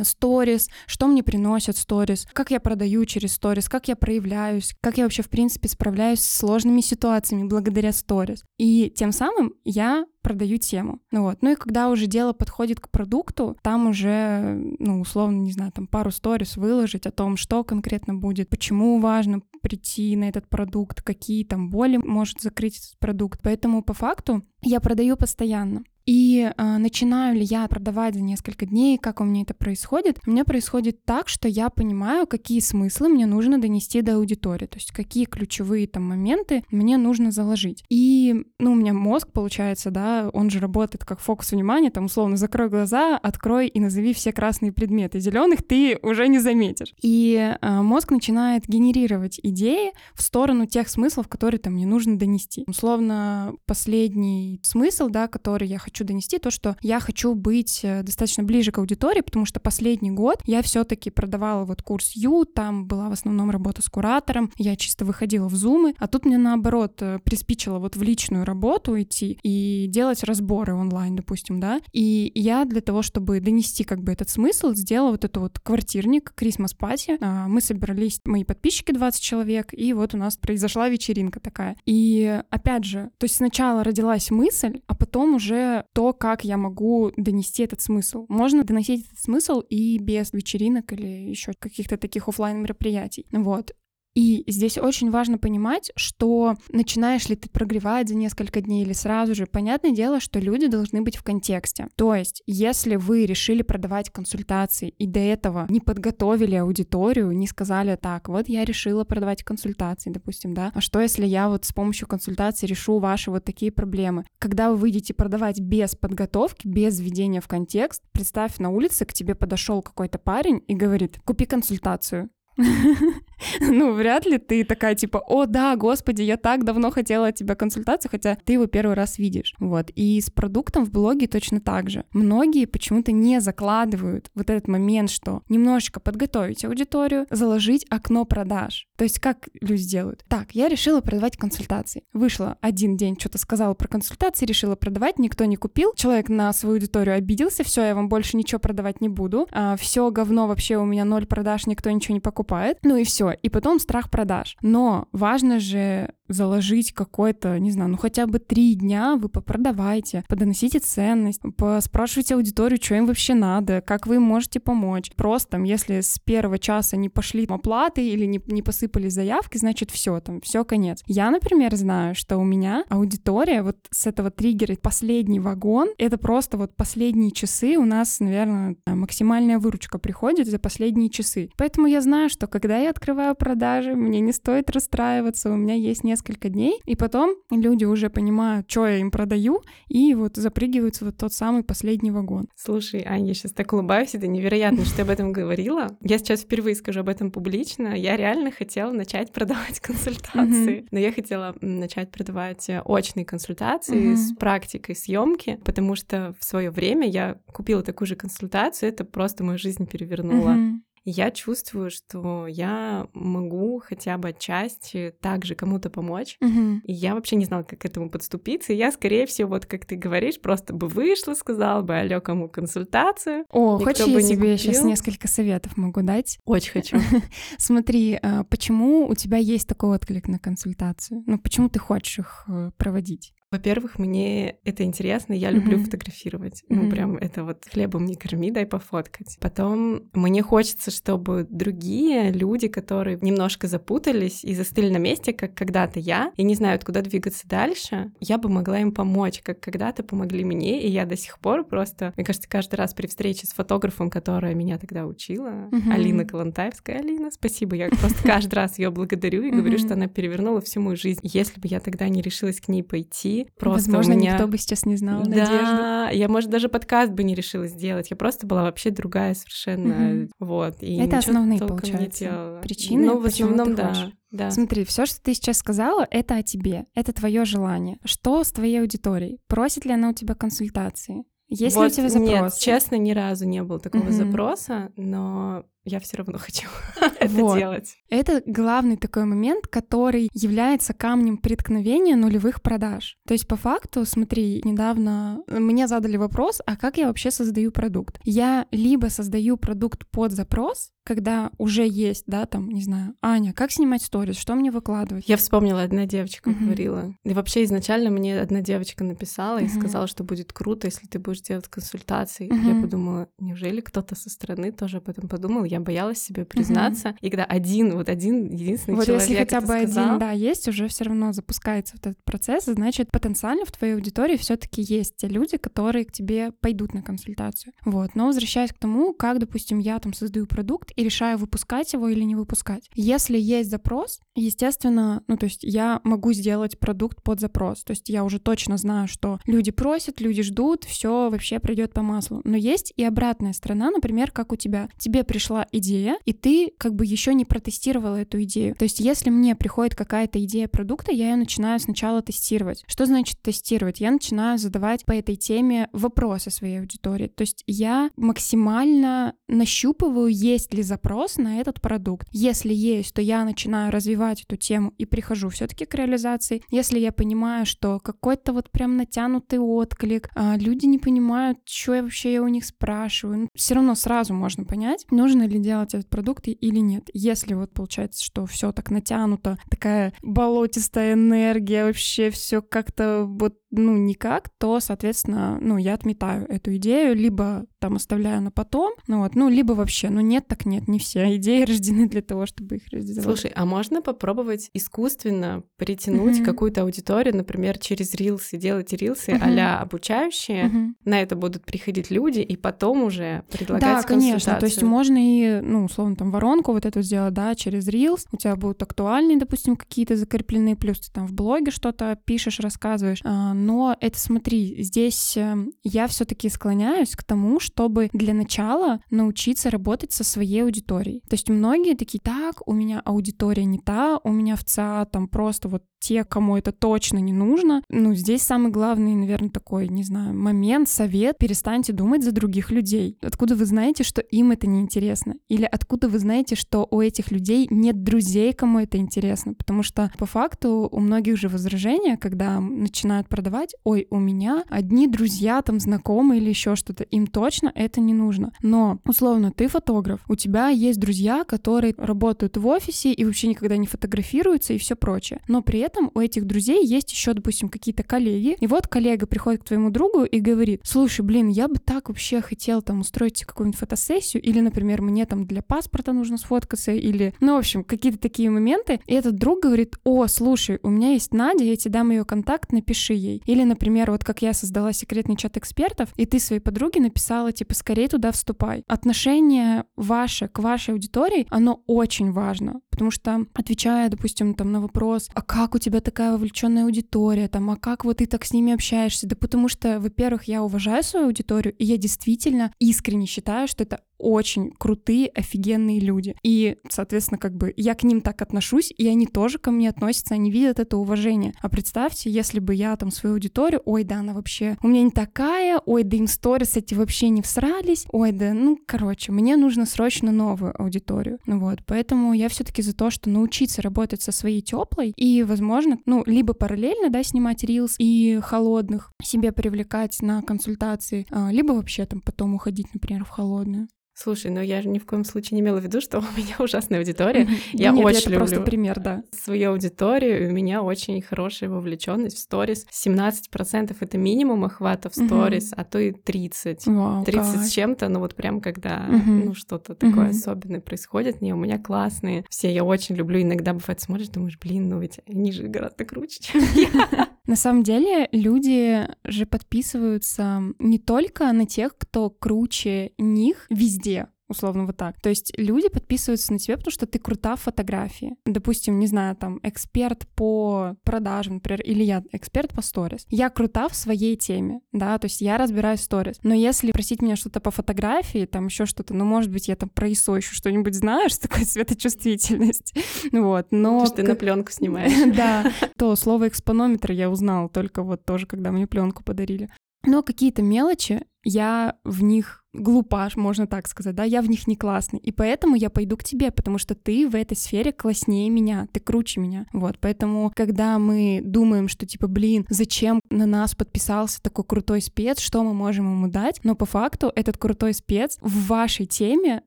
сторис, 0.04 0.70
что 0.86 1.08
мне 1.08 1.24
приносят 1.24 1.78
сторис, 1.78 2.28
как 2.34 2.52
я 2.52 2.60
продаю 2.60 3.06
через 3.06 3.34
сторис, 3.34 3.70
как 3.70 3.88
я 3.88 3.96
проявляюсь, 3.96 4.76
как 4.82 4.98
я 4.98 5.04
вообще, 5.04 5.24
в 5.24 5.30
принципе, 5.30 5.68
справляюсь 5.70 6.22
с 6.22 6.38
сложными 6.38 6.82
ситуациями 6.82 7.48
благодаря 7.48 7.92
сторис. 7.92 8.44
И 8.58 8.92
тем 8.96 9.12
самым 9.12 9.54
я 9.64 10.06
продаю 10.22 10.58
тему. 10.58 11.00
Ну 11.12 11.24
вот. 11.24 11.42
Ну 11.42 11.52
и 11.52 11.56
когда 11.56 11.90
уже 11.90 12.06
дело 12.06 12.34
подходит 12.34 12.80
к 12.80 12.90
продукту, 12.90 13.58
там 13.62 13.88
уже, 13.88 14.56
ну, 14.80 15.02
условно, 15.02 15.38
не 15.42 15.52
знаю, 15.52 15.72
там 15.72 15.88
пару 15.88 16.12
сторис 16.12 16.58
выложить 16.58 17.06
о 17.06 17.12
том, 17.12 17.38
что 17.38 17.64
конкретно 17.64 18.14
будет, 18.14 18.50
почему 18.50 19.00
важно 19.00 19.42
прийти 19.62 20.16
на 20.16 20.30
этот 20.30 20.48
продукт, 20.48 21.02
какие 21.02 21.44
там 21.44 21.70
боли 21.70 21.98
может 21.98 22.42
закрыть 22.42 22.78
этот 22.78 23.00
продукт. 23.00 23.40
Поэтому 23.44 23.84
по 23.84 23.94
факту 23.94 24.44
я 24.62 24.80
продаю 24.80 25.18
постоянно. 25.18 25.84
И 26.06 26.52
э, 26.56 26.78
начинаю 26.78 27.36
ли 27.36 27.44
я 27.44 27.68
продавать 27.68 28.16
за 28.16 28.22
несколько 28.22 28.66
дней, 28.66 28.98
как 28.98 29.22
у 29.22 29.24
меня 29.24 29.44
это 29.44 29.54
происходит? 29.54 30.20
У 30.26 30.32
меня 30.32 30.44
происходит 30.44 31.04
так, 31.06 31.30
что 31.30 31.48
я 31.48 31.70
понимаю, 31.70 32.28
какие 32.28 32.60
смыслы 32.60 33.10
мне 33.10 33.26
нужно 33.26 33.60
донести 33.60 34.02
до 34.02 34.16
аудитории, 34.16 34.66
то 34.66 34.78
есть 34.78 34.92
какие 34.92 35.26
ключевые 35.26 35.88
там 35.88 36.04
моменты 36.04 36.64
мне 36.72 36.98
нужно 36.98 37.32
заложить. 37.32 37.84
И, 37.90 38.36
ну, 38.60 38.72
у 38.72 38.76
меня 38.76 38.94
мозг, 38.94 39.32
получается, 39.32 39.92
да, 39.92 40.30
он 40.34 40.50
же 40.50 40.60
работает 40.60 41.06
как 41.06 41.20
фокус 41.20 41.52
внимания, 41.52 41.92
там, 41.92 42.06
условно, 42.06 42.38
закрой 42.38 42.70
глаза, 42.70 43.18
открой 43.18 43.68
и 43.68 43.80
назови 43.80 44.14
все 44.14 44.32
красные 44.32 44.72
предметы. 44.72 45.20
Зеленых 45.20 45.66
ты 45.66 46.00
уже 46.02 46.28
не 46.28 46.40
заметишь. 46.40 46.94
И 47.02 47.56
э, 47.62 47.82
мозг 47.82 48.12
начинает 48.12 48.66
генерировать 48.68 49.40
идеи 49.44 49.92
в 50.14 50.22
сторону 50.22 50.66
тех 50.66 50.90
смыслов, 50.90 51.28
которые 51.28 51.60
там 51.60 51.74
мне 51.74 51.86
нужно 51.86 52.18
донести. 52.18 52.64
Условно, 52.68 53.54
последний 53.66 54.60
смысл, 54.64 55.10
да, 55.10 55.28
который 55.28 55.68
я 55.68 55.78
хочу 55.78 55.91
хочу 55.92 56.06
донести, 56.06 56.40
то, 56.40 56.52
что 56.52 56.78
я 56.82 57.00
хочу 57.00 57.36
быть 57.36 57.82
э, 57.84 58.02
достаточно 58.04 58.44
ближе 58.44 58.72
к 58.72 58.78
аудитории, 58.78 59.22
потому 59.22 59.46
что 59.46 59.60
последний 59.60 60.12
год 60.12 60.42
я 60.46 60.62
все-таки 60.62 61.10
продавала 61.10 61.66
вот 61.66 61.82
курс 61.82 62.12
Ю, 62.16 62.46
там 62.46 62.86
была 62.86 63.10
в 63.10 63.12
основном 63.12 63.52
работа 63.52 63.82
с 63.82 63.90
куратором, 63.90 64.52
я 64.58 64.78
чисто 64.78 65.04
выходила 65.04 65.48
в 65.48 65.56
зумы, 65.56 65.94
а 65.98 66.08
тут 66.08 66.26
мне 66.26 66.38
наоборот 66.38 67.02
э, 67.02 67.20
приспичило 67.24 67.80
вот 67.80 67.98
в 67.98 68.02
личную 68.02 68.46
работу 68.46 69.00
идти 69.00 69.38
и 69.44 69.88
делать 69.88 70.24
разборы 70.24 70.74
онлайн, 70.74 71.16
допустим, 71.18 71.60
да, 71.60 71.82
и 71.92 72.32
я 72.36 72.64
для 72.64 72.80
того, 72.80 73.02
чтобы 73.02 73.42
донести 73.42 73.84
как 73.84 74.02
бы 74.02 74.14
этот 74.14 74.30
смысл, 74.30 74.74
сделала 74.74 75.12
вот 75.12 75.26
эту 75.26 75.42
вот 75.42 75.60
квартирник, 75.60 76.34
Party, 76.42 77.18
а, 77.20 77.48
мы 77.48 77.60
собрались, 77.60 78.22
мои 78.24 78.46
подписчики 78.46 78.94
20 78.94 79.22
человек, 79.22 79.74
и 79.74 79.92
вот 79.92 80.14
у 80.14 80.18
нас 80.18 80.38
произошла 80.38 80.88
вечеринка 80.88 81.40
такая. 81.40 81.76
И 81.86 82.42
опять 82.50 82.86
же, 82.86 83.12
то 83.18 83.26
есть 83.26 83.36
сначала 83.36 83.84
родилась 83.84 84.32
мысль, 84.32 84.82
а 84.88 84.96
потом 84.96 85.36
уже 85.36 85.81
то, 85.94 86.14
как 86.14 86.44
я 86.44 86.58
могу 86.58 87.12
донести 87.18 87.64
этот 87.64 87.82
смысл. 87.82 88.26
Можно 88.30 88.64
доносить 88.64 89.06
этот 89.06 89.20
смысл 89.20 89.60
и 89.62 89.98
без 90.00 90.34
вечеринок 90.34 90.94
или 90.94 91.30
еще 91.30 91.54
каких-то 91.58 91.98
таких 91.98 92.28
офлайн 92.28 92.62
мероприятий. 92.62 93.26
Вот. 93.32 93.74
И 94.14 94.44
здесь 94.48 94.78
очень 94.78 95.10
важно 95.10 95.38
понимать, 95.38 95.92
что 95.96 96.56
начинаешь 96.70 97.30
ли 97.30 97.36
ты 97.36 97.50
прогревать 97.50 98.10
за 98.10 98.16
несколько 98.16 98.62
дней 98.62 98.84
или 98.84 98.94
сразу 98.94 99.36
же, 99.36 99.46
понятное 99.46 99.92
дело, 99.92 100.20
что 100.20 100.40
люди 100.40 100.68
должны 100.68 101.02
быть 101.02 101.16
в 101.16 101.24
контексте. 101.24 101.88
То 101.96 102.14
есть, 102.14 102.44
если 102.46 102.98
вы 102.98 103.26
решили 103.26 103.62
продавать 103.62 104.10
консультации 104.10 104.90
и 104.90 105.08
до 105.08 105.20
этого 105.20 105.66
не 105.70 105.80
подготовили 105.80 106.56
аудиторию, 106.56 107.32
не 107.32 107.48
сказали 107.48 107.96
так, 107.96 108.28
вот 108.28 108.50
я 108.50 108.66
решила 108.66 109.04
продавать 109.06 109.44
консультации, 109.44 110.10
допустим, 110.10 110.54
да, 110.54 110.72
а 110.76 110.82
что 110.82 111.00
если 111.00 111.26
я 111.26 111.48
вот 111.48 111.66
с 111.66 111.72
помощью 111.72 112.08
консультации 112.08 112.68
решу 112.68 113.00
ваши 113.00 113.32
вот 113.32 113.46
такие 113.46 113.72
проблемы? 113.72 114.26
Когда 114.40 114.72
вы 114.72 114.78
выйдете 114.78 115.14
продавать 115.14 115.60
без 115.60 115.96
подготовки, 115.96 116.68
без 116.68 117.00
введения 117.00 117.40
в 117.40 117.48
контекст, 117.48 118.04
представь 118.12 118.58
на 118.60 118.70
улице, 118.70 119.06
к 119.06 119.14
тебе 119.14 119.36
подошел 119.36 119.82
какой-то 119.82 120.20
парень 120.20 120.62
и 120.68 120.76
говорит, 120.76 121.20
купи 121.24 121.46
консультацию. 121.46 122.30
ну, 123.60 123.94
вряд 123.94 124.26
ли 124.26 124.38
ты 124.38 124.64
такая, 124.64 124.96
типа, 124.96 125.18
о, 125.18 125.46
да, 125.46 125.76
господи, 125.76 126.22
я 126.22 126.38
так 126.38 126.64
давно 126.64 126.92
хотела 126.92 127.28
от 127.28 127.36
тебя 127.36 127.56
консультацию, 127.56 128.12
хотя 128.12 128.38
ты 128.44 128.54
его 128.54 128.68
первый 128.68 128.96
раз 128.96 129.18
видишь. 129.18 129.54
Вот. 129.60 129.90
И 129.96 130.20
с 130.20 130.30
продуктом 130.30 130.86
в 130.86 130.92
блоге 130.92 131.28
точно 131.28 131.60
так 131.60 131.90
же. 131.90 132.06
Многие 132.12 132.66
почему-то 132.66 133.12
не 133.12 133.40
закладывают 133.42 134.30
вот 134.36 134.50
этот 134.50 134.68
момент, 134.68 135.10
что 135.10 135.42
немножечко 135.50 136.00
подготовить 136.00 136.66
аудиторию, 136.66 137.26
заложить 137.30 137.86
окно 137.90 138.26
продаж. 138.26 138.88
То 138.98 139.04
есть 139.04 139.20
как 139.20 139.50
люди 139.60 139.88
делают? 139.88 140.24
Так, 140.28 140.52
я 140.54 140.68
решила 140.68 141.02
продавать 141.02 141.38
консультации. 141.38 142.04
Вышла 142.14 142.58
один 142.62 142.98
день, 142.98 143.18
что-то 143.20 143.38
сказала 143.38 143.74
про 143.74 143.88
консультации, 143.88 144.46
решила 144.46 144.76
продавать, 144.76 145.20
никто 145.20 145.46
не 145.46 145.56
купил. 145.56 145.94
Человек 145.96 146.30
на 146.30 146.54
свою 146.54 146.76
аудиторию 146.76 147.16
обиделся, 147.16 147.64
все, 147.64 147.84
я 147.84 147.96
вам 147.96 148.10
больше 148.10 148.38
ничего 148.38 148.60
продавать 148.60 149.02
не 149.02 149.10
буду. 149.10 149.48
А, 149.52 149.76
все 149.76 150.10
говно 150.12 150.48
вообще 150.48 150.78
у 150.78 150.86
меня 150.86 151.06
ноль 151.06 151.26
продаж, 151.26 151.66
никто 151.68 151.90
ничего 151.90 152.14
не 152.14 152.22
покупает. 152.22 152.78
Ну 152.84 152.96
и 152.96 153.04
все 153.04 153.31
и 153.34 153.50
потом 153.50 153.80
страх 153.80 154.10
продаж. 154.10 154.58
Но 154.62 155.08
важно 155.12 155.60
же 155.60 156.14
заложить 156.34 156.94
какой-то, 156.94 157.60
не 157.60 157.72
знаю, 157.72 157.92
ну 157.92 157.98
хотя 157.98 158.28
бы 158.28 158.40
три 158.40 158.76
дня 158.76 159.16
вы 159.16 159.30
попродавайте, 159.30 160.24
подоносите 160.28 160.80
ценность, 160.80 161.42
поспрашивайте 161.58 162.36
аудиторию, 162.36 162.80
что 162.82 162.96
им 162.96 163.06
вообще 163.06 163.34
надо, 163.34 163.82
как 163.82 164.08
вы 164.08 164.16
им 164.16 164.24
можете 164.24 164.60
помочь. 164.60 165.12
Просто, 165.16 165.58
если 165.60 166.02
с 166.02 166.20
первого 166.20 166.60
часа 166.60 166.98
не 166.98 167.10
пошли 167.10 167.46
оплаты 167.48 168.08
или 168.08 168.26
не, 168.26 168.42
не 168.48 168.62
посыпали 168.62 169.10
заявки, 169.10 169.58
значит 169.58 169.92
все, 169.92 170.20
там, 170.20 170.42
все 170.42 170.64
конец. 170.64 171.04
Я, 171.08 171.30
например, 171.32 171.76
знаю, 171.76 172.16
что 172.16 172.38
у 172.38 172.44
меня 172.44 172.86
аудитория 172.90 173.64
вот 173.64 173.78
с 173.90 174.08
этого 174.08 174.32
триггера 174.32 174.76
последний 174.82 175.40
вагон, 175.40 175.90
это 175.98 176.18
просто 176.18 176.58
вот 176.58 176.76
последние 176.76 177.32
часы 177.32 177.78
у 177.78 177.86
нас, 177.86 178.20
наверное, 178.20 178.76
максимальная 178.86 179.60
выручка 179.60 179.98
приходит 179.98 180.48
за 180.48 180.60
последние 180.60 181.10
часы. 181.10 181.50
Поэтому 181.58 181.88
я 181.88 182.02
знаю, 182.02 182.30
что 182.30 182.48
когда 182.48 182.78
я 182.78 182.90
открываю 182.90 183.36
продажи, 183.36 183.96
мне 183.96 184.20
не 184.20 184.32
стоит 184.32 184.70
расстраиваться, 184.70 185.52
у 185.52 185.56
меня 185.56 185.74
есть 185.74 186.04
несколько 186.04 186.21
несколько 186.22 186.50
дней, 186.50 186.80
и 186.86 186.96
потом 186.96 187.36
люди 187.50 187.86
уже 187.86 188.10
понимают, 188.10 188.70
что 188.70 188.88
я 188.88 188.98
им 188.98 189.12
продаю, 189.12 189.62
и 189.88 190.14
вот 190.14 190.38
запрыгиваются 190.38 191.06
вот 191.06 191.18
тот 191.18 191.34
самый 191.34 191.64
последний 191.64 192.12
вагон. 192.12 192.48
Слушай, 192.56 193.04
Аня, 193.06 193.28
я 193.28 193.34
сейчас 193.34 193.54
так 193.54 193.74
улыбаюсь, 193.74 194.14
это 194.14 194.28
невероятно, 194.28 194.86
что 194.86 194.98
ты 194.98 195.02
об 195.02 195.10
этом 195.10 195.32
говорила. 195.32 195.98
Я 196.02 196.18
сейчас 196.18 196.42
впервые 196.42 196.76
скажу 196.76 197.00
об 197.00 197.10
этом 197.10 197.32
публично. 197.32 197.96
Я 197.96 198.18
реально 198.18 198.52
хотела 198.52 198.92
начать 198.92 199.32
продавать 199.34 199.80
консультации, 199.80 200.86
но 200.92 201.00
я 201.00 201.12
хотела 201.12 201.56
начать 201.62 202.12
продавать 202.12 202.70
э, 202.70 202.82
очные 202.86 203.26
консультации 203.26 204.16
с 204.16 204.34
практикой 204.36 204.96
съемки, 204.96 205.60
потому 205.66 205.96
что 205.96 206.36
в 206.40 206.44
свое 206.44 206.70
время 206.70 207.10
я 207.10 207.40
купила 207.52 207.82
такую 207.82 208.08
же 208.08 208.16
консультацию, 208.16 208.90
это 208.90 209.04
просто 209.06 209.44
мою 209.44 209.58
жизнь 209.58 209.88
перевернуло 209.88 210.56
я 211.04 211.32
чувствую, 211.32 211.90
что 211.90 212.48
я 212.48 213.08
могу 213.14 213.82
хотя 213.84 214.18
бы 214.18 214.30
отчасти 214.30 215.14
также 215.22 215.56
кому-то 215.56 215.90
помочь. 215.90 216.38
Угу. 216.42 216.82
И 216.84 216.94
я 216.94 217.16
вообще 217.16 217.36
не 217.36 217.46
знала, 217.46 217.64
как 217.64 217.80
к 217.80 217.86
этому 217.86 218.10
подступиться. 218.10 218.74
И 218.74 218.76
я, 218.76 218.92
скорее 218.92 219.26
всего, 219.26 219.50
вот 219.50 219.66
как 219.66 219.86
ты 219.86 219.96
говоришь, 219.96 220.40
просто 220.40 220.74
бы 220.74 220.88
вышла, 220.88 221.34
сказала 221.34 221.82
бы, 221.82 221.96
алё, 221.96 222.22
кому 222.22 222.50
консультацию. 222.50 223.46
О, 223.50 223.80
хочешь, 223.80 224.06
я 224.06 224.22
тебе 224.22 224.58
сейчас 224.58 224.84
несколько 224.84 225.28
советов 225.28 225.78
могу 225.78 226.02
дать? 226.02 226.40
Очень 226.46 226.72
хочу. 226.72 226.98
Смотри, 227.58 228.20
а, 228.22 228.44
почему 228.44 229.08
у 229.08 229.16
тебя 229.16 229.38
есть 229.38 229.68
такой 229.68 229.96
отклик 229.96 230.28
на 230.28 230.40
консультацию? 230.40 231.24
Ну, 231.26 231.40
почему 231.40 231.70
ты 231.70 231.80
хочешь 231.80 232.20
их 232.20 232.46
э, 232.48 232.72
проводить? 232.78 233.34
Во-первых, 233.52 234.00
мне 234.00 234.56
это 234.64 234.84
интересно, 234.84 235.34
я 235.34 235.52
люблю 235.52 235.78
mm-hmm. 235.78 235.84
фотографировать. 235.84 236.64
Mm-hmm. 236.64 236.76
Ну, 236.76 236.90
прям 236.90 237.18
это 237.18 237.44
вот 237.44 237.66
хлебом 237.70 238.06
не 238.06 238.16
корми, 238.16 238.50
дай 238.50 238.66
пофоткать. 238.66 239.38
Потом 239.42 240.04
мне 240.14 240.42
хочется, 240.42 240.90
чтобы 240.90 241.46
другие 241.50 242.32
люди, 242.32 242.70
которые 242.70 243.20
немножко 243.22 243.68
запутались 243.68 244.46
и 244.46 244.56
застыли 244.56 244.90
на 244.90 244.98
месте, 244.98 245.34
как 245.34 245.54
когда-то 245.54 246.00
я, 246.00 246.32
и 246.38 246.44
не 246.44 246.56
знают, 246.56 246.86
куда 246.86 247.02
двигаться 247.02 247.46
дальше, 247.46 248.14
я 248.22 248.38
бы 248.38 248.48
могла 248.48 248.80
им 248.80 248.94
помочь, 248.94 249.42
как 249.44 249.60
когда-то 249.60 250.04
помогли 250.04 250.46
мне, 250.46 250.82
и 250.82 250.90
я 250.90 251.06
до 251.06 251.18
сих 251.18 251.38
пор 251.40 251.66
просто, 251.66 252.14
мне 252.16 252.24
кажется, 252.24 252.48
каждый 252.48 252.76
раз 252.76 252.94
при 252.94 253.08
встрече 253.08 253.48
с 253.48 253.52
фотографом, 253.52 254.10
которая 254.10 254.56
меня 254.56 254.78
тогда 254.78 255.06
учила, 255.06 255.70
mm-hmm. 255.72 255.92
Алина 255.92 256.26
Калантаевская, 256.26 257.00
Алина, 257.00 257.32
спасибо, 257.32 257.76
я 257.76 257.90
просто 257.90 258.24
каждый 258.24 258.56
раз 258.56 258.80
ее 258.80 258.92
благодарю 258.92 259.44
и 259.44 259.52
говорю, 259.52 259.78
что 259.78 259.96
она 259.96 260.08
перевернула 260.08 260.62
всю 260.62 260.80
мою 260.80 260.96
жизнь. 260.96 261.20
Если 261.24 261.60
бы 261.60 261.68
я 261.68 261.82
тогда 261.82 262.08
не 262.08 262.22
решилась 262.22 262.62
к 262.62 262.70
ней 262.70 262.82
пойти, 262.82 263.41
Просто 263.58 263.92
Возможно, 263.92 264.14
меня... 264.14 264.34
никто 264.34 264.48
бы 264.48 264.58
сейчас 264.58 264.86
не 264.86 264.96
знал 264.96 265.24
да, 265.24 265.30
Надежду. 265.30 266.18
я, 266.18 266.28
может, 266.28 266.50
даже 266.50 266.70
подкаст 266.70 267.12
бы 267.12 267.24
не 267.24 267.36
решила 267.36 267.68
сделать. 267.68 268.10
Я 268.10 268.18
просто 268.18 268.48
была 268.48 268.64
вообще 268.64 268.90
другая 268.90 269.34
совершенно. 269.34 270.24
Угу. 270.24 270.30
Вот. 270.40 270.78
И 270.82 270.98
Это 270.98 271.18
основные, 271.20 271.60
получается, 271.60 272.60
причины, 272.64 273.06
ну, 273.06 273.20
в 273.20 273.26
основном, 273.26 273.76
да. 273.76 273.90
Хочешь. 273.90 274.14
Да. 274.32 274.50
Смотри, 274.50 274.86
все, 274.86 275.06
что 275.06 275.22
ты 275.22 275.34
сейчас 275.34 275.58
сказала, 275.58 276.08
это 276.10 276.38
о 276.38 276.44
тебе, 276.44 276.86
это 276.96 277.12
твое 277.12 277.44
желание. 277.44 277.98
Что 278.06 278.44
с 278.44 278.52
твоей 278.52 278.80
аудиторией? 278.80 279.40
Просит 279.48 279.86
ли 279.86 279.92
она 279.92 280.10
у 280.10 280.14
тебя 280.14 280.36
консультации? 280.36 281.26
Есть 281.50 281.76
вот, 281.76 281.84
ли 281.84 281.88
у 281.88 281.96
тебя 281.96 282.10
запрос? 282.10 282.30
Нет, 282.30 282.54
честно, 282.60 282.96
ни 282.96 283.12
разу 283.12 283.46
не 283.46 283.62
было 283.62 283.78
такого 283.78 284.04
mm-hmm. 284.04 284.12
запроса, 284.12 284.92
но 284.96 285.66
я 285.84 286.00
все 286.00 286.18
равно 286.18 286.38
хочу 286.38 286.68
это 287.20 287.34
вот. 287.34 287.58
делать. 287.58 287.98
Это 288.10 288.42
главный 288.46 288.98
такой 288.98 289.26
момент, 289.26 289.68
который 289.68 290.30
является 290.34 290.94
камнем 290.94 291.38
преткновения 291.38 292.16
нулевых 292.16 292.62
продаж. 292.62 293.18
То 293.28 293.34
есть 293.34 293.48
по 293.48 293.56
факту, 293.56 294.06
смотри, 294.06 294.62
недавно 294.64 295.44
мне 295.48 295.88
задали 295.88 296.18
вопрос, 296.18 296.62
а 296.66 296.76
как 296.76 296.98
я 296.98 297.08
вообще 297.08 297.32
создаю 297.32 297.72
продукт? 297.72 298.20
Я 298.24 298.68
либо 298.72 299.08
создаю 299.08 299.58
продукт 299.58 300.06
под 300.08 300.32
запрос, 300.32 300.92
когда 301.04 301.52
уже 301.58 301.88
есть, 301.88 302.26
да, 302.28 302.46
там, 302.46 302.70
не 302.70 302.84
знаю, 302.84 303.16
Аня, 303.22 303.54
как 303.54 303.72
снимать 303.72 304.04
сторис, 304.04 304.38
что 304.38 304.56
мне 304.56 304.72
выкладывать? 304.72 305.28
Я 305.28 305.38
вспомнила, 305.38 305.82
одна 305.82 306.06
девочка 306.06 306.52
uh-huh. 306.52 306.60
говорила. 306.60 307.16
И 307.24 307.34
вообще 307.34 307.64
изначально 307.64 308.12
мне 308.12 308.40
одна 308.40 308.62
девочка 308.62 309.04
написала 309.04 309.60
uh-huh. 309.60 309.66
и 309.66 309.70
сказала, 309.70 310.08
что 310.08 310.24
будет 310.24 310.54
круто, 310.54 310.88
если 310.88 311.08
ты 311.08 311.18
будешь 311.18 311.42
делать 311.42 311.68
консультации. 311.68 312.50
Uh-huh. 312.50 312.76
Я 312.76 312.82
подумала, 312.82 313.28
неужели 313.40 313.82
кто-то 313.82 314.16
со 314.16 314.30
стороны 314.30 314.72
тоже 314.72 314.98
об 314.98 315.10
этом 315.10 315.28
подумал? 315.28 315.64
Я 315.72 315.80
боялась 315.80 316.22
себе 316.22 316.46
признаться. 316.46 317.10
Uh-huh. 317.10 317.18
И 317.22 317.30
когда 317.30 317.46
один, 317.46 317.96
вот 317.96 318.10
один 318.10 318.54
единственный 318.54 318.96
вот 318.96 319.06
человек 319.06 319.30
если 319.30 319.40
хотя 319.40 319.62
бы 319.62 319.68
сказал, 319.68 320.06
один, 320.06 320.20
да, 320.20 320.32
есть, 320.32 320.68
уже 320.68 320.88
все 320.88 321.06
равно 321.06 321.32
запускается 321.34 321.96
вот 321.96 322.08
этот 322.08 322.24
процесс, 322.24 322.66
значит, 322.66 323.10
потенциально 323.12 323.66
в 323.66 323.72
твоей 323.72 323.96
аудитории 323.96 324.38
все 324.38 324.58
таки 324.58 324.82
есть 324.82 325.16
те 325.18 325.28
люди, 325.28 325.58
которые 325.58 326.06
к 326.06 326.12
тебе 326.12 326.52
пойдут 326.60 326.94
на 326.94 327.02
консультацию. 327.02 327.74
Вот. 327.86 328.16
Но 328.16 328.28
возвращаясь 328.28 328.72
к 328.72 328.78
тому, 328.78 329.14
как, 329.14 329.40
допустим, 329.40 329.80
я 329.80 329.98
там 330.00 330.14
создаю 330.14 330.46
продукт 330.46 330.92
и 330.96 331.04
решаю, 331.04 331.38
выпускать 331.38 331.94
его 331.94 332.10
или 332.10 332.24
не 332.24 332.36
выпускать. 332.36 332.90
Если 332.94 333.38
есть 333.38 333.70
запрос, 333.70 334.20
естественно, 334.36 335.24
ну, 335.28 335.38
то 335.38 335.46
есть 335.46 335.64
я 335.64 336.02
могу 336.04 336.34
сделать 336.34 336.80
продукт 336.80 337.24
под 337.24 337.40
запрос. 337.40 337.84
То 337.84 337.92
есть 337.92 338.10
я 338.10 338.24
уже 338.24 338.40
точно 338.40 338.78
знаю, 338.78 339.08
что 339.08 339.40
люди 339.46 339.72
просят, 339.72 340.22
люди 340.22 340.44
ждут, 340.44 340.84
все 340.84 341.30
вообще 341.30 341.60
придет 341.60 341.94
по 341.94 342.02
маслу. 342.02 342.42
Но 342.44 342.58
есть 342.58 342.94
и 342.96 343.04
обратная 343.04 343.54
сторона, 343.54 343.92
например, 343.92 344.32
как 344.32 344.52
у 344.52 344.56
тебя. 344.56 344.90
Тебе 344.98 345.24
пришла 345.24 345.61
идея, 345.72 346.18
и 346.26 346.34
ты 346.34 346.74
как 346.78 346.96
бы 346.96 347.06
еще 347.06 347.34
не 347.34 347.46
протестировала 347.46 348.18
эту 348.18 348.42
идею. 348.44 348.76
То 348.76 348.84
есть 348.84 349.00
если 349.00 349.30
мне 349.30 349.56
приходит 349.56 349.96
какая-то 349.96 350.44
идея 350.44 350.68
продукта, 350.68 351.12
я 351.12 351.32
ее 351.32 351.36
начинаю 351.36 351.80
сначала 351.80 352.22
тестировать. 352.22 352.84
Что 352.88 353.06
значит 353.06 353.42
тестировать? 353.42 354.00
Я 354.00 354.12
начинаю 354.12 354.58
задавать 354.58 355.06
по 355.06 355.12
этой 355.12 355.36
теме 355.36 355.90
вопросы 355.94 356.50
своей 356.50 356.80
аудитории. 356.80 357.28
То 357.28 357.42
есть 357.42 357.64
я 357.68 358.10
максимально 358.16 359.34
нащупываю, 359.48 360.28
есть 360.28 360.74
ли 360.74 360.84
запрос 360.84 361.38
на 361.38 361.60
этот 361.60 361.82
продукт. 361.82 362.28
Если 362.32 362.74
есть, 362.74 363.14
то 363.14 363.22
я 363.22 363.44
начинаю 363.44 363.92
развивать 363.92 364.44
эту 364.44 364.56
тему 364.56 364.94
и 364.98 365.06
прихожу 365.06 365.50
все-таки 365.50 365.86
к 365.86 365.94
реализации. 365.96 366.64
Если 366.70 367.00
я 367.00 367.12
понимаю, 367.12 367.66
что 367.66 368.00
какой-то 368.00 368.54
вот 368.54 368.70
прям 368.72 368.98
натянутый 368.98 369.60
отклик, 369.60 370.30
а 370.36 370.58
люди 370.58 370.86
не 370.86 371.00
понимают, 371.00 371.60
что 371.66 371.96
я 371.96 372.04
вообще 372.04 372.40
у 372.40 372.48
них 372.48 372.66
спрашиваю, 372.66 373.40
ну, 373.40 373.48
все 373.56 373.76
равно 373.76 373.96
сразу 373.96 374.34
можно 374.34 374.64
понять, 374.64 375.06
нужно 375.12 375.46
ли 375.52 375.60
делать 375.60 375.94
этот 375.94 376.10
продукт 376.10 376.48
или 376.48 376.80
нет. 376.80 377.10
Если 377.14 377.54
вот 377.54 377.74
получается, 377.74 378.24
что 378.24 378.46
все 378.46 378.72
так 378.72 378.90
натянуто, 378.90 379.58
такая 379.70 380.14
болотистая 380.22 381.14
энергия, 381.14 381.86
вообще 381.86 382.30
все 382.30 382.62
как-то 382.62 383.26
вот 383.28 383.61
ну, 383.72 383.96
никак, 383.96 384.50
то, 384.58 384.80
соответственно, 384.80 385.58
ну, 385.62 385.78
я 385.78 385.94
отметаю 385.94 386.46
эту 386.48 386.76
идею, 386.76 387.16
либо 387.16 387.66
там 387.80 387.96
оставляю 387.96 388.42
на 388.42 388.52
потом, 388.52 388.94
ну 389.08 389.20
вот, 389.20 389.34
ну, 389.36 389.50
либо 389.50 389.72
вообще, 389.72 390.10
ну, 390.10 390.20
нет, 390.22 390.46
так 390.48 390.66
нет, 390.66 390.88
не 390.88 391.00
все 391.00 391.36
идеи 391.38 391.64
рождены 391.64 392.08
для 392.08 392.22
того, 392.22 392.46
чтобы 392.46 392.76
их 392.76 392.90
реализовать. 392.90 393.24
Слушай, 393.24 393.52
а 393.56 393.66
можно 393.66 394.02
попробовать 394.02 394.70
искусственно 394.74 395.64
притянуть 395.78 396.40
mm-hmm. 396.40 396.46
какую-то 396.46 396.82
аудиторию, 396.82 397.36
например, 397.36 397.78
через 397.80 398.14
рилсы, 398.14 398.58
делать 398.58 398.92
рилсы 398.94 399.32
mm-hmm. 399.32 399.60
а 399.60 399.82
обучающие, 399.82 400.66
mm-hmm. 400.66 400.90
на 401.06 401.22
это 401.22 401.36
будут 401.36 401.66
приходить 401.66 402.12
люди, 402.12 402.40
и 402.40 402.58
потом 402.58 403.04
уже 403.04 403.44
предлагать 403.50 404.02
Да, 404.02 404.04
конечно, 404.04 404.56
то 404.56 404.66
есть 404.66 404.84
можно 404.84 405.18
и, 405.18 405.62
ну, 405.62 405.86
условно, 405.86 406.16
там, 406.18 406.32
воронку 406.32 406.74
вот 406.74 406.86
эту 406.86 407.02
сделать, 407.02 407.34
да, 407.34 407.56
через 407.56 407.88
рилс, 407.88 408.28
у 408.32 408.38
тебя 408.38 408.56
будут 408.58 408.84
актуальные, 408.84 409.38
допустим, 409.38 409.78
какие-то 409.78 410.18
закрепленные, 410.18 410.76
плюс 410.76 411.00
ты 411.00 411.12
там 411.12 411.26
в 411.26 411.34
блоге 411.34 411.72
что-то 411.72 412.18
пишешь, 412.26 412.60
рассказываешь, 412.60 413.22
а, 413.24 413.54
но 413.62 413.96
это 414.00 414.20
смотри, 414.20 414.84
здесь 414.84 415.38
эм, 415.38 415.74
я 415.84 416.08
все-таки 416.08 416.50
склоняюсь 416.50 417.16
к 417.16 417.24
тому, 417.24 417.60
чтобы 417.60 418.10
для 418.12 418.34
начала 418.34 419.00
научиться 419.12 419.70
работать 419.70 420.12
со 420.12 420.24
своей 420.24 420.64
аудиторией. 420.64 421.22
То 421.30 421.36
есть 421.36 421.50
многие 421.50 421.96
такие, 421.96 422.20
так, 422.20 422.68
у 422.68 422.74
меня 422.74 423.02
аудитория 423.06 423.66
не 423.66 423.78
та, 423.78 424.20
у 424.24 424.32
меня 424.32 424.56
в 424.56 424.64
ЦА 424.64 425.06
там 425.06 425.28
просто 425.28 425.70
вот 425.70 425.84
те, 426.02 426.24
кому 426.24 426.58
это 426.58 426.72
точно 426.72 427.20
не 427.20 427.32
нужно. 427.32 427.84
Ну, 427.88 428.16
здесь 428.16 428.42
самый 428.42 428.72
главный, 428.72 429.14
наверное, 429.14 429.52
такой, 429.52 429.88
не 429.88 430.04
знаю, 430.04 430.34
момент, 430.34 430.90
совет, 430.90 431.38
перестаньте 431.38 431.94
думать 431.94 432.24
за 432.24 432.32
других 432.32 432.72
людей. 432.72 433.18
Откуда 433.22 433.56
вы 433.56 433.66
знаете, 433.66 434.04
что 434.04 434.20
им 434.20 434.52
это 434.52 434.68
не 434.68 434.82
интересно? 434.82 435.36
Или 435.48 435.66
откуда 435.72 436.10
вы 436.10 436.18
знаете, 436.18 436.56
что 436.56 436.88
у 436.90 437.00
этих 437.02 437.32
людей 437.32 437.68
нет 437.70 438.04
друзей, 438.04 438.54
кому 438.54 438.80
это 438.80 438.98
интересно? 438.98 439.54
Потому 439.54 439.84
что 439.84 440.12
по 440.18 440.26
факту 440.26 440.90
у 440.92 441.00
многих 441.00 441.38
же 441.38 441.48
возражения, 441.48 442.18
когда 442.18 442.60
начинают 442.60 443.30
продавать, 443.30 443.51
ой, 443.84 444.08
у 444.10 444.20
меня 444.20 444.64
одни 444.70 445.08
друзья, 445.08 445.62
там, 445.62 445.80
знакомые 445.80 446.42
или 446.42 446.50
еще 446.50 446.76
что-то, 446.76 447.04
им 447.04 447.28
точно 447.28 447.72
это 447.76 448.00
не 448.00 448.14
нужно. 448.14 448.54
Но, 448.62 449.00
условно, 449.06 449.52
ты 449.52 449.68
фотограф, 449.68 450.22
у 450.28 450.36
тебя 450.36 450.70
есть 450.70 451.00
друзья, 451.00 451.44
которые 451.44 451.94
работают 451.98 452.58
в 452.58 452.68
офисе 452.68 453.12
и 453.12 453.26
вообще 453.26 453.48
никогда 453.48 453.78
не 453.78 453.88
фотографируются 453.88 454.74
и 454.74 454.78
все 454.78 454.96
прочее. 454.96 455.42
Но 455.48 455.62
при 455.62 455.80
этом 455.80 456.12
у 456.14 456.20
этих 456.20 456.46
друзей 456.46 456.86
есть 456.86 457.12
еще, 457.12 457.34
допустим, 457.34 457.70
какие-то 457.70 458.04
коллеги. 458.04 458.56
И 458.60 458.68
вот 458.68 458.88
коллега 458.88 459.28
приходит 459.28 459.62
к 459.62 459.66
твоему 459.66 459.90
другу 459.90 460.24
и 460.24 460.40
говорит, 460.40 460.82
слушай, 460.84 461.22
блин, 461.22 461.48
я 461.50 461.68
бы 461.68 461.76
так 461.76 462.10
вообще 462.10 462.42
хотел 462.42 462.82
там 462.82 463.00
устроить 463.00 463.44
какую-нибудь 463.46 463.80
фотосессию, 463.80 464.42
или, 464.42 464.60
например, 464.60 465.02
мне 465.02 465.26
там 465.26 465.46
для 465.46 465.62
паспорта 465.62 466.14
нужно 466.14 466.38
сфоткаться, 466.38 466.92
или, 466.92 467.34
ну, 467.40 467.56
в 467.56 467.60
общем, 467.60 467.84
какие-то 467.84 468.20
такие 468.20 468.50
моменты. 468.50 469.00
И 469.08 469.14
этот 469.14 469.36
друг 469.36 469.64
говорит, 469.64 469.98
о, 470.04 470.28
слушай, 470.28 470.80
у 470.84 470.90
меня 470.90 471.14
есть 471.14 471.34
Надя, 471.34 471.64
я 471.64 471.76
тебе 471.76 471.92
дам 471.92 472.12
ее 472.12 472.26
контакт, 472.26 472.72
напиши 472.72 473.14
ей. 473.14 473.41
Или, 473.46 473.64
например, 473.64 474.12
вот 474.12 474.24
как 474.24 474.42
я 474.42 474.54
создала 474.54 474.94
секретный 474.94 475.36
чат 475.36 475.58
экспертов, 475.58 476.10
и 476.16 476.26
ты 476.26 476.40
своей 476.40 476.62
подруге 476.62 477.02
написала, 477.02 477.52
типа, 477.52 477.74
скорее 477.74 478.08
туда 478.08 478.32
вступай. 478.32 478.84
Отношение 478.88 479.86
ваше 479.96 480.48
к 480.48 480.60
вашей 480.60 480.94
аудитории, 480.94 481.48
оно 481.50 481.84
очень 481.88 482.32
важно, 482.32 482.82
потому 482.90 483.12
что, 483.12 483.46
отвечая, 483.54 484.10
допустим, 484.10 484.54
там 484.54 484.72
на 484.72 484.82
вопрос, 484.82 485.30
а 485.34 485.42
как 485.42 485.76
у 485.76 485.80
тебя 485.80 486.02
такая 486.02 486.32
вовлеченная 486.32 486.86
аудитория, 486.86 487.48
там, 487.48 487.70
а 487.70 487.76
как 487.76 488.06
вот 488.06 488.18
ты 488.18 488.26
так 488.26 488.46
с 488.46 488.54
ними 488.54 488.74
общаешься? 488.74 489.28
Да 489.28 489.36
потому 489.36 489.68
что, 489.68 490.00
во-первых, 490.00 490.46
я 490.46 490.64
уважаю 490.64 491.04
свою 491.04 491.28
аудиторию, 491.28 491.76
и 491.76 491.86
я 491.86 491.98
действительно 491.98 492.74
искренне 492.80 493.26
считаю, 493.26 493.68
что 493.68 493.84
это 493.84 494.02
очень 494.22 494.72
крутые, 494.78 495.28
офигенные 495.28 496.00
люди. 496.00 496.36
И, 496.44 496.78
соответственно, 496.90 497.38
как 497.38 497.56
бы 497.56 497.74
я 497.76 497.96
к 497.96 498.04
ним 498.04 498.22
так 498.22 498.42
отношусь, 498.42 498.94
и 498.96 499.08
они 499.08 499.26
тоже 499.26 499.58
ко 499.58 499.72
мне 499.72 499.90
относятся, 499.90 500.36
они 500.36 500.52
видят 500.52 500.80
это 500.80 500.98
уважение. 500.98 501.54
А 501.62 501.70
представьте, 501.70 502.30
если 502.30 502.60
бы 502.60 502.74
я 502.74 502.96
там 502.96 503.12
свою 503.12 503.36
аудиторию, 503.36 503.82
ой, 503.86 504.04
да, 504.04 504.20
она 504.20 504.34
вообще 504.34 504.78
у 504.84 504.88
меня 504.88 505.04
не 505.04 505.12
такая, 505.12 505.82
ой, 505.86 506.04
да 506.04 506.18
им 506.18 506.28
сторис 506.28 506.78
эти 506.78 506.94
вообще 506.94 507.30
не 507.30 507.42
всрались, 507.42 508.06
ой, 508.12 508.32
да, 508.32 508.54
ну, 508.54 508.78
короче, 508.86 509.32
мне 509.32 509.58
нужно 509.58 509.86
срочно 509.86 510.32
новую 510.32 510.80
аудиторию. 510.80 511.40
Ну 511.46 511.60
вот, 511.60 511.80
поэтому 511.86 512.34
я 512.34 512.50
все 512.50 512.64
таки 512.64 512.82
за 512.82 512.96
то, 512.96 513.10
что 513.10 513.30
научиться 513.30 513.82
работать 513.82 514.22
со 514.22 514.32
своей 514.32 514.62
теплой 514.62 515.14
и, 515.16 515.44
возможно, 515.44 515.98
ну, 516.06 516.24
либо 516.26 516.54
параллельно, 516.54 517.10
да, 517.10 517.24
снимать 517.24 517.64
рилс 517.64 517.96
и 517.98 518.40
холодных, 518.42 519.12
себе 519.24 519.52
привлекать 519.52 520.22
на 520.22 520.42
консультации, 520.42 521.26
а, 521.32 521.52
либо 521.52 521.74
вообще 521.74 522.06
там 522.06 522.22
потом 522.22 522.56
уходить, 522.56 522.94
например, 522.94 523.26
в 523.26 523.30
холодную. 523.30 523.88
Слушай, 524.22 524.52
ну 524.52 524.62
я 524.62 524.84
же 524.84 524.90
ни 524.90 525.00
в 525.00 525.06
коем 525.08 525.24
случае 525.26 525.56
не 525.56 525.62
имела 525.62 525.80
в 525.80 525.84
виду, 525.84 526.00
что 526.00 526.20
у 526.20 526.38
меня 526.38 526.56
ужасная 526.60 527.00
аудитория. 527.00 527.48
Я 527.74 527.90
Нет, 527.90 528.06
очень 528.06 528.20
это 528.20 528.30
люблю 528.30 528.38
просто 528.46 528.62
пример, 528.62 529.00
да. 529.00 529.24
свою 529.32 529.72
аудиторию, 529.72 530.44
и 530.44 530.52
у 530.52 530.54
меня 530.54 530.84
очень 530.84 531.20
хорошая 531.24 531.72
вовлеченность 531.72 532.38
в 532.38 532.40
сторис. 532.40 532.86
17% 532.92 533.96
это 534.00 534.18
минимум 534.20 534.64
охвата 534.66 535.10
в 535.10 535.16
сторис, 535.16 535.72
а 535.76 535.84
то 535.84 535.98
и 535.98 536.12
30. 536.12 536.86
Вау, 536.86 537.26
30 537.26 537.54
кайф. 537.54 537.66
с 537.66 537.72
чем-то, 537.72 538.10
ну 538.10 538.20
вот 538.20 538.36
прям 538.36 538.62
когда 538.62 539.08
ну 539.08 539.56
что-то 539.56 539.96
такое 539.96 540.30
особенное 540.30 540.82
происходит, 540.82 541.42
не, 541.42 541.54
у 541.54 541.58
меня 541.58 541.80
классные. 541.80 542.46
Все 542.50 542.72
я 542.72 542.84
очень 542.84 543.16
люблю. 543.16 543.42
Иногда 543.42 543.74
бывает 543.74 544.02
смотришь, 544.02 544.30
думаешь, 544.30 544.60
блин, 544.60 544.88
ну 544.88 545.00
ведь 545.00 545.20
они 545.28 545.52
же 545.52 545.64
гораздо 545.64 546.06
круче, 546.06 546.44
чем 546.44 546.62
я. 546.76 547.30
На 547.48 547.56
самом 547.56 547.84
деле 547.84 548.30
люди 548.32 549.08
же 549.24 549.46
подписываются 549.46 550.62
не 550.80 551.00
только 551.00 551.52
на 551.52 551.66
тех, 551.66 551.98
кто 551.98 552.30
круче 552.30 553.14
них 553.18 553.66
везде, 553.70 554.28
условно 554.52 554.86
вот 554.86 554.98
так. 554.98 555.20
То 555.22 555.30
есть 555.30 555.52
люди 555.58 555.90
подписываются 555.90 556.54
на 556.54 556.60
тебя, 556.60 556.78
потому 556.78 556.92
что 556.92 557.06
ты 557.06 557.20
крута 557.20 557.56
в 557.56 557.62
фотографии. 557.62 558.36
Допустим, 558.46 559.00
не 559.00 559.08
знаю, 559.08 559.36
там, 559.36 559.60
эксперт 559.64 560.28
по 560.36 560.96
продажам, 561.04 561.56
например, 561.56 561.82
или 561.82 562.04
я 562.04 562.24
эксперт 562.32 562.74
по 562.74 562.82
сторис. 562.82 563.26
Я 563.30 563.50
крута 563.50 563.88
в 563.88 563.96
своей 563.96 564.36
теме, 564.36 564.82
да, 564.92 565.18
то 565.18 565.26
есть 565.26 565.42
я 565.42 565.58
разбираюсь 565.58 566.02
в 566.02 566.04
сторис. 566.04 566.38
Но 566.44 566.54
если 566.54 566.92
просить 566.92 567.22
меня 567.22 567.36
что-то 567.36 567.60
по 567.60 567.72
фотографии, 567.72 568.46
там 568.46 568.68
еще 568.68 568.86
что-то, 568.86 569.14
ну, 569.14 569.26
может 569.26 569.52
быть, 569.52 569.68
я 569.68 569.76
там 569.76 569.90
про 569.90 570.10
ISO 570.10 570.38
еще 570.38 570.54
что-нибудь 570.54 570.96
знаю, 570.96 571.30
что 571.32 571.48
такое 571.48 571.66
светочувствительность. 571.66 572.94
Вот, 573.32 573.68
но... 573.72 574.06
Что 574.06 574.18
ты 574.18 574.24
на 574.24 574.36
пленку 574.36 574.72
снимаешь. 574.72 575.34
Да, 575.36 575.72
то 575.98 576.16
слово 576.16 576.48
экспонометр 576.48 577.12
я 577.12 577.30
узнала 577.30 577.70
только 577.70 578.04
вот 578.04 578.26
тоже, 578.26 578.46
когда 578.46 578.72
мне 578.72 578.88
пленку 578.88 579.24
подарили. 579.24 579.70
Но 580.06 580.24
какие-то 580.24 580.62
мелочи 580.62 581.24
я 581.44 581.96
в 582.04 582.24
них 582.24 582.64
глупаш, 582.74 583.36
можно 583.36 583.68
так 583.68 583.88
сказать, 583.88 584.16
да, 584.16 584.24
я 584.24 584.42
в 584.42 584.50
них 584.50 584.68
не 584.68 584.76
классный, 584.76 585.20
и 585.20 585.32
поэтому 585.32 585.76
я 585.76 585.90
пойду 585.90 586.16
к 586.18 586.24
тебе, 586.24 586.52
потому 586.52 586.78
что 586.78 586.96
ты 586.96 587.28
в 587.28 587.36
этой 587.36 587.58
сфере 587.58 587.92
класснее 587.92 588.50
меня, 588.50 588.88
ты 588.94 589.00
круче 589.00 589.42
меня, 589.42 589.66
вот, 589.74 589.98
поэтому, 590.00 590.52
когда 590.56 590.98
мы 590.98 591.42
думаем, 591.44 591.88
что, 591.88 592.06
типа, 592.06 592.28
блин, 592.28 592.66
зачем 592.70 593.20
на 593.30 593.46
нас 593.46 593.76
подписался 593.76 594.42
такой 594.42 594.64
крутой 594.64 595.02
спец, 595.02 595.40
что 595.40 595.64
мы 595.64 595.74
можем 595.74 596.10
ему 596.12 596.28
дать, 596.28 596.62
но 596.64 596.76
по 596.76 596.86
факту 596.86 597.32
этот 597.36 597.58
крутой 597.58 597.94
спец 597.94 598.38
в 598.42 598.68
вашей 598.68 599.06
теме 599.06 599.64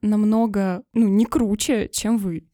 намного, 0.01 0.83
ну, 0.95 1.09
не 1.09 1.27
круче, 1.27 1.89
чем 1.93 2.17
вы. 2.17 2.45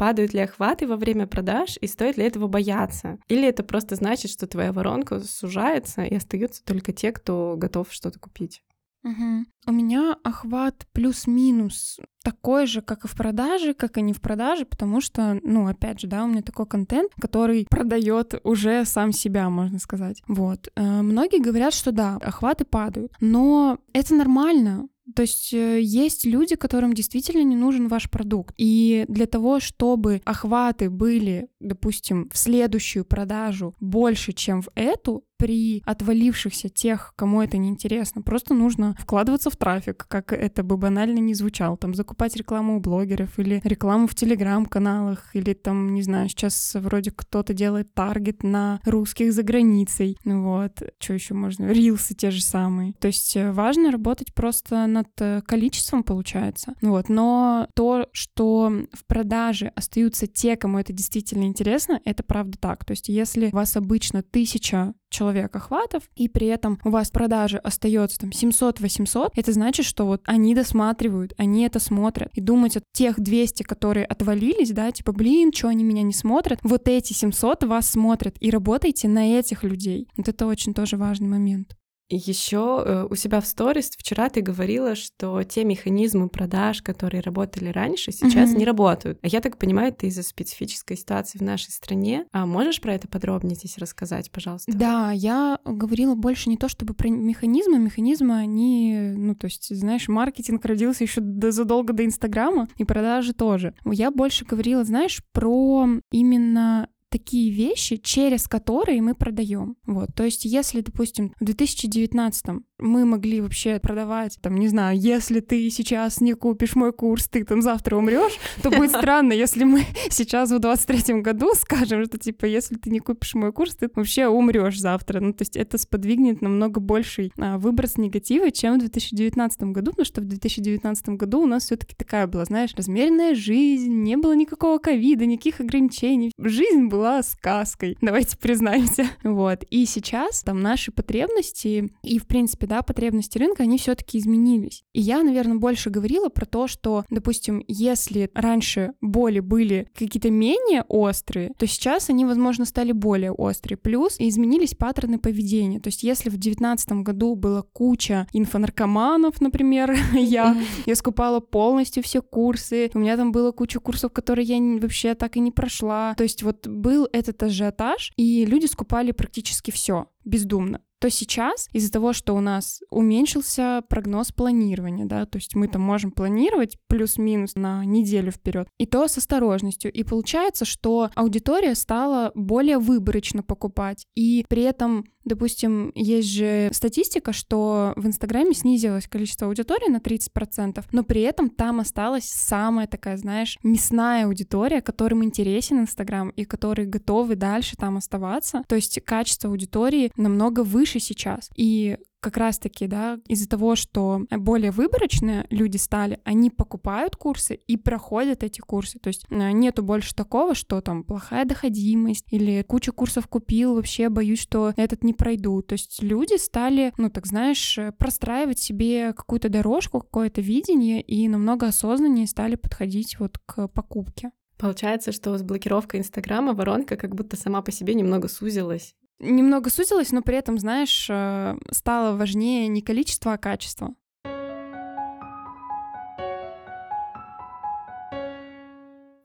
Падают 0.00 0.32
ли 0.32 0.40
охваты 0.40 0.86
во 0.86 0.96
время 0.96 1.26
продаж 1.26 1.76
и 1.78 1.86
стоит 1.86 2.16
ли 2.16 2.24
этого 2.24 2.48
бояться? 2.48 3.18
Или 3.28 3.46
это 3.46 3.62
просто 3.62 3.96
значит, 3.96 4.30
что 4.30 4.46
твоя 4.46 4.72
воронка 4.72 5.20
сужается 5.20 6.04
и 6.04 6.14
остаются 6.14 6.64
только 6.64 6.94
те, 6.94 7.12
кто 7.12 7.54
готов 7.58 7.92
что-то 7.92 8.18
купить? 8.18 8.62
Угу. 9.04 9.44
У 9.66 9.72
меня 9.72 10.16
охват 10.24 10.86
плюс-минус 10.92 12.00
такой 12.24 12.66
же, 12.66 12.80
как 12.80 13.04
и 13.04 13.08
в 13.08 13.14
продаже, 13.14 13.74
как 13.74 13.98
и 13.98 14.02
не 14.02 14.14
в 14.14 14.22
продаже, 14.22 14.64
потому 14.64 15.02
что, 15.02 15.38
ну, 15.42 15.66
опять 15.66 16.00
же, 16.00 16.06
да, 16.06 16.24
у 16.24 16.28
меня 16.28 16.40
такой 16.40 16.64
контент, 16.64 17.12
который 17.20 17.66
продает 17.68 18.40
уже 18.42 18.86
сам 18.86 19.12
себя, 19.12 19.50
можно 19.50 19.78
сказать. 19.78 20.22
Вот. 20.26 20.70
Э, 20.76 21.02
многие 21.02 21.42
говорят, 21.42 21.74
что 21.74 21.92
да, 21.92 22.16
охваты 22.22 22.64
падают, 22.64 23.12
но 23.20 23.78
это 23.92 24.14
нормально. 24.14 24.88
То 25.14 25.22
есть 25.22 25.52
э, 25.52 25.80
есть 25.80 26.24
люди, 26.24 26.56
которым 26.56 26.92
действительно 26.92 27.42
не 27.42 27.56
нужен 27.56 27.88
ваш 27.88 28.10
продукт. 28.10 28.54
И 28.58 29.04
для 29.08 29.26
того, 29.26 29.60
чтобы 29.60 30.20
охваты 30.24 30.90
были, 30.90 31.48
допустим, 31.60 32.28
в 32.32 32.38
следующую 32.38 33.04
продажу 33.04 33.74
больше, 33.80 34.32
чем 34.32 34.62
в 34.62 34.68
эту, 34.74 35.24
при 35.40 35.82
отвалившихся 35.86 36.68
тех, 36.68 37.14
кому 37.16 37.40
это 37.40 37.56
неинтересно, 37.56 38.20
просто 38.20 38.52
нужно 38.52 38.94
вкладываться 39.00 39.48
в 39.48 39.56
трафик, 39.56 40.06
как 40.06 40.34
это 40.34 40.62
бы 40.62 40.76
банально 40.76 41.18
не 41.18 41.32
звучало, 41.32 41.78
там 41.78 41.94
закупать 41.94 42.36
рекламу 42.36 42.76
у 42.76 42.80
блогеров 42.80 43.38
или 43.38 43.62
рекламу 43.64 44.06
в 44.06 44.14
телеграм-каналах, 44.14 45.34
или 45.34 45.54
там, 45.54 45.94
не 45.94 46.02
знаю, 46.02 46.28
сейчас 46.28 46.74
вроде 46.74 47.10
кто-то 47.10 47.54
делает 47.54 47.94
таргет 47.94 48.42
на 48.42 48.80
русских 48.84 49.32
за 49.32 49.42
границей, 49.42 50.18
ну 50.24 50.42
вот, 50.44 50.82
что 50.98 51.14
еще 51.14 51.32
можно, 51.32 51.68
рилсы 51.72 52.14
те 52.14 52.30
же 52.30 52.42
самые. 52.42 52.92
То 53.00 53.06
есть 53.06 53.34
э, 53.34 53.50
важно 53.50 53.90
работать 53.90 54.34
просто 54.34 54.86
над 54.86 55.08
э, 55.20 55.40
количеством, 55.46 56.02
получается. 56.02 56.74
Ну 56.82 56.90
вот, 56.90 57.08
но 57.08 57.66
то, 57.74 58.08
что 58.12 58.70
в 58.92 59.06
продаже 59.06 59.72
остаются 59.74 60.26
те, 60.26 60.56
кому 60.56 60.78
это 60.78 60.92
действительно 60.92 61.44
интересно, 61.44 61.98
это 62.04 62.22
правда 62.22 62.58
так. 62.60 62.84
То 62.84 62.90
есть 62.90 63.08
если 63.08 63.46
у 63.46 63.56
вас 63.56 63.76
обычно 63.76 64.22
тысяча 64.22 64.92
человек 65.10 65.54
охватов, 65.54 66.04
и 66.16 66.28
при 66.28 66.46
этом 66.46 66.78
у 66.84 66.90
вас 66.90 67.10
продажи 67.10 67.58
остается 67.58 68.20
там 68.20 68.30
700-800, 68.30 69.32
это 69.34 69.52
значит, 69.52 69.84
что 69.86 70.06
вот 70.06 70.22
они 70.24 70.54
досматривают, 70.54 71.34
они 71.36 71.64
это 71.64 71.78
смотрят. 71.78 72.30
И 72.34 72.40
думать 72.40 72.76
о 72.76 72.82
тех 72.92 73.20
200, 73.20 73.64
которые 73.64 74.06
отвалились, 74.06 74.70
да, 74.70 74.90
типа, 74.90 75.12
блин, 75.12 75.52
что 75.52 75.68
они 75.68 75.84
меня 75.84 76.02
не 76.02 76.12
смотрят, 76.12 76.58
вот 76.62 76.88
эти 76.88 77.12
700 77.12 77.64
вас 77.64 77.90
смотрят, 77.90 78.36
и 78.40 78.50
работайте 78.50 79.08
на 79.08 79.38
этих 79.38 79.64
людей. 79.64 80.08
Вот 80.16 80.28
это 80.28 80.46
очень 80.46 80.74
тоже 80.74 80.96
важный 80.96 81.28
момент. 81.28 81.76
Еще 82.10 82.82
э, 82.84 83.06
у 83.08 83.14
себя 83.14 83.40
в 83.40 83.46
сторис 83.46 83.90
вчера 83.96 84.28
ты 84.28 84.40
говорила, 84.40 84.96
что 84.96 85.42
те 85.44 85.64
механизмы 85.64 86.28
продаж, 86.28 86.82
которые 86.82 87.20
работали 87.20 87.68
раньше, 87.68 88.10
сейчас 88.10 88.50
mm-hmm. 88.50 88.58
не 88.58 88.64
работают. 88.64 89.18
А 89.22 89.28
я 89.28 89.40
так 89.40 89.58
понимаю, 89.58 89.88
это 89.90 90.06
из-за 90.06 90.24
специфической 90.24 90.96
ситуации 90.96 91.38
в 91.38 91.42
нашей 91.42 91.70
стране. 91.70 92.26
А 92.32 92.46
можешь 92.46 92.80
про 92.80 92.94
это 92.94 93.06
подробнее 93.06 93.54
здесь 93.54 93.78
рассказать, 93.78 94.30
пожалуйста? 94.32 94.72
Да, 94.74 95.12
я 95.12 95.60
говорила 95.64 96.16
больше 96.16 96.50
не 96.50 96.56
то 96.56 96.68
чтобы 96.68 96.94
про 96.94 97.08
механизмы. 97.08 97.78
Механизмы, 97.78 98.36
они, 98.38 99.12
ну, 99.16 99.36
то 99.36 99.46
есть, 99.46 99.74
знаешь, 99.74 100.08
маркетинг 100.08 100.64
родился 100.64 101.04
еще 101.04 101.22
задолго 101.50 101.92
до 101.92 102.04
Инстаграма, 102.04 102.68
и 102.76 102.84
продажи 102.84 103.34
тоже. 103.34 103.74
Я 103.84 104.10
больше 104.10 104.44
говорила, 104.44 104.82
знаешь, 104.82 105.22
про 105.32 105.86
именно 106.10 106.88
такие 107.10 107.50
вещи, 107.50 107.96
через 107.96 108.48
которые 108.48 109.02
мы 109.02 109.14
продаем. 109.14 109.76
Вот, 109.86 110.10
то 110.14 110.24
есть, 110.24 110.44
если, 110.44 110.80
допустим, 110.80 111.34
в 111.38 111.44
2019 111.44 112.62
мы 112.80 113.04
могли 113.04 113.40
вообще 113.40 113.78
продавать, 113.78 114.38
там, 114.40 114.56
не 114.56 114.68
знаю, 114.68 114.98
если 114.98 115.40
ты 115.40 115.70
сейчас 115.70 116.20
не 116.20 116.34
купишь 116.34 116.74
мой 116.74 116.92
курс, 116.92 117.28
ты 117.28 117.44
там 117.44 117.62
завтра 117.62 117.96
умрешь, 117.96 118.38
то 118.62 118.70
будет 118.70 118.90
странно, 118.96 119.32
если 119.32 119.64
мы 119.64 119.84
сейчас 120.10 120.50
в 120.50 120.58
23 120.58 121.20
году 121.20 121.50
скажем, 121.54 122.04
что 122.04 122.18
типа, 122.18 122.46
если 122.46 122.76
ты 122.76 122.90
не 122.90 123.00
купишь 123.00 123.34
мой 123.34 123.52
курс, 123.52 123.76
ты 123.76 123.88
вообще 123.94 124.26
умрешь 124.26 124.80
завтра. 124.80 125.20
Ну, 125.20 125.32
то 125.32 125.42
есть 125.42 125.56
это 125.56 125.78
сподвигнет 125.78 126.42
намного 126.42 126.80
больший 126.80 127.32
а, 127.38 127.58
выброс 127.58 127.96
негатива, 127.96 128.50
чем 128.50 128.76
в 128.76 128.80
2019 128.80 129.62
году, 129.64 129.90
потому 129.90 130.04
что 130.04 130.20
в 130.20 130.24
2019 130.24 131.08
году 131.10 131.42
у 131.42 131.46
нас 131.46 131.64
все-таки 131.64 131.94
такая 131.94 132.26
была, 132.26 132.44
знаешь, 132.44 132.74
размеренная 132.76 133.34
жизнь, 133.34 133.92
не 133.92 134.16
было 134.16 134.34
никакого 134.34 134.78
ковида, 134.78 135.26
никаких 135.26 135.60
ограничений. 135.60 136.32
Жизнь 136.38 136.86
была 136.86 137.22
сказкой, 137.22 137.96
давайте 138.00 138.36
признаемся. 138.36 139.06
Вот. 139.22 139.64
И 139.70 139.86
сейчас 139.86 140.42
там 140.42 140.60
наши 140.60 140.92
потребности 140.92 141.92
и, 142.02 142.18
в 142.18 142.26
принципе, 142.26 142.66
да, 142.70 142.82
потребности 142.82 143.36
рынка, 143.36 143.64
они 143.64 143.78
все-таки 143.78 144.16
изменились. 144.18 144.84
И 144.92 145.00
я, 145.00 145.24
наверное, 145.24 145.56
больше 145.56 145.90
говорила 145.90 146.28
про 146.28 146.46
то, 146.46 146.68
что, 146.68 147.04
допустим, 147.10 147.64
если 147.66 148.30
раньше 148.32 148.92
боли 149.00 149.40
были 149.40 149.88
какие-то 149.92 150.30
менее 150.30 150.84
острые, 150.86 151.52
то 151.58 151.66
сейчас 151.66 152.10
они, 152.10 152.24
возможно, 152.24 152.64
стали 152.64 152.92
более 152.92 153.32
острые. 153.32 153.76
Плюс 153.76 154.14
изменились 154.20 154.74
паттерны 154.74 155.18
поведения. 155.18 155.80
То 155.80 155.88
есть 155.88 156.04
если 156.04 156.28
в 156.28 156.34
2019 156.34 156.92
году 157.02 157.34
была 157.34 157.62
куча 157.62 158.28
инфонаркоманов, 158.32 159.40
например, 159.40 159.92
я, 160.12 160.56
я 160.86 160.94
скупала 160.94 161.40
полностью 161.40 162.04
все 162.04 162.22
курсы, 162.22 162.92
у 162.94 163.00
меня 163.00 163.16
там 163.16 163.32
было 163.32 163.50
куча 163.50 163.80
курсов, 163.80 164.12
которые 164.12 164.46
я 164.46 164.60
вообще 164.78 165.16
так 165.16 165.36
и 165.36 165.40
не 165.40 165.50
прошла. 165.50 166.14
То 166.14 166.22
есть 166.22 166.44
вот 166.44 166.68
был 166.68 167.08
этот 167.12 167.42
ажиотаж, 167.42 168.12
и 168.16 168.44
люди 168.46 168.66
скупали 168.66 169.10
практически 169.10 169.72
все 169.72 170.06
бездумно 170.24 170.80
то 171.00 171.10
сейчас 171.10 171.68
из-за 171.72 171.90
того, 171.90 172.12
что 172.12 172.34
у 172.34 172.40
нас 172.40 172.80
уменьшился 172.90 173.82
прогноз 173.88 174.32
планирования, 174.32 175.06
да, 175.06 175.26
то 175.26 175.38
есть 175.38 175.54
мы 175.54 175.66
там 175.66 175.82
можем 175.82 176.10
планировать 176.10 176.76
плюс-минус 176.88 177.54
на 177.54 177.84
неделю 177.84 178.30
вперед, 178.30 178.68
и 178.78 178.86
то 178.86 179.08
с 179.08 179.16
осторожностью. 179.18 179.92
И 179.92 180.04
получается, 180.04 180.64
что 180.64 181.10
аудитория 181.14 181.74
стала 181.74 182.32
более 182.34 182.78
выборочно 182.78 183.42
покупать, 183.42 184.06
и 184.14 184.44
при 184.48 184.62
этом 184.62 185.04
Допустим, 185.24 185.92
есть 185.94 186.28
же 186.28 186.70
статистика, 186.72 187.32
что 187.32 187.92
в 187.96 188.06
Инстаграме 188.06 188.54
снизилось 188.54 189.06
количество 189.06 189.46
аудитории 189.46 189.90
на 189.90 189.98
30%, 189.98 190.84
но 190.92 191.04
при 191.04 191.20
этом 191.20 191.50
там 191.50 191.80
осталась 191.80 192.24
самая 192.24 192.86
такая, 192.86 193.16
знаешь, 193.16 193.58
мясная 193.62 194.24
аудитория, 194.24 194.80
которым 194.80 195.22
интересен 195.22 195.80
Инстаграм 195.80 196.30
и 196.30 196.44
которые 196.44 196.86
готовы 196.86 197.36
дальше 197.36 197.76
там 197.76 197.98
оставаться. 197.98 198.62
То 198.66 198.76
есть 198.76 199.00
качество 199.04 199.50
аудитории 199.50 200.10
намного 200.16 200.64
выше 200.64 200.89
сейчас. 200.98 201.50
И 201.54 201.98
как 202.20 202.36
раз-таки, 202.36 202.86
да, 202.86 203.18
из-за 203.26 203.48
того, 203.48 203.74
что 203.74 204.22
более 204.30 204.70
выборочные 204.70 205.46
люди 205.50 205.78
стали, 205.78 206.20
они 206.24 206.50
покупают 206.50 207.16
курсы 207.16 207.54
и 207.54 207.76
проходят 207.76 208.42
эти 208.42 208.60
курсы. 208.60 208.98
То 208.98 209.08
есть 209.08 209.24
э, 209.30 209.50
нету 209.52 209.82
больше 209.82 210.14
такого, 210.14 210.54
что 210.54 210.80
там 210.80 211.02
плохая 211.02 211.46
доходимость 211.46 212.26
или 212.30 212.62
куча 212.62 212.92
курсов 212.92 213.26
купил, 213.26 213.74
вообще 213.74 214.10
боюсь, 214.10 214.40
что 214.40 214.72
этот 214.76 215.02
не 215.02 215.14
пройду. 215.14 215.62
То 215.62 215.72
есть 215.74 216.02
люди 216.02 216.36
стали, 216.36 216.92
ну 216.98 217.10
так 217.10 217.26
знаешь, 217.26 217.78
э, 217.78 217.92
простраивать 217.92 218.58
себе 218.58 219.12
какую-то 219.14 219.48
дорожку, 219.48 220.00
какое-то 220.00 220.40
видение 220.42 221.00
и 221.00 221.26
намного 221.26 221.68
осознаннее 221.68 222.26
стали 222.26 222.56
подходить 222.56 223.18
вот 223.18 223.38
к 223.46 223.68
покупке. 223.68 224.30
Получается, 224.58 225.10
что 225.10 225.38
с 225.38 225.42
блокировкой 225.42 226.00
Инстаграма 226.00 226.52
воронка 226.52 226.96
как 226.96 227.14
будто 227.14 227.34
сама 227.38 227.62
по 227.62 227.72
себе 227.72 227.94
немного 227.94 228.28
сузилась 228.28 228.94
немного 229.20 229.70
сузилась, 229.70 230.12
но 230.12 230.22
при 230.22 230.36
этом, 230.36 230.58
знаешь, 230.58 231.06
э, 231.08 231.56
стало 231.70 232.16
важнее 232.16 232.68
не 232.68 232.82
количество, 232.82 233.34
а 233.34 233.38
качество. 233.38 233.94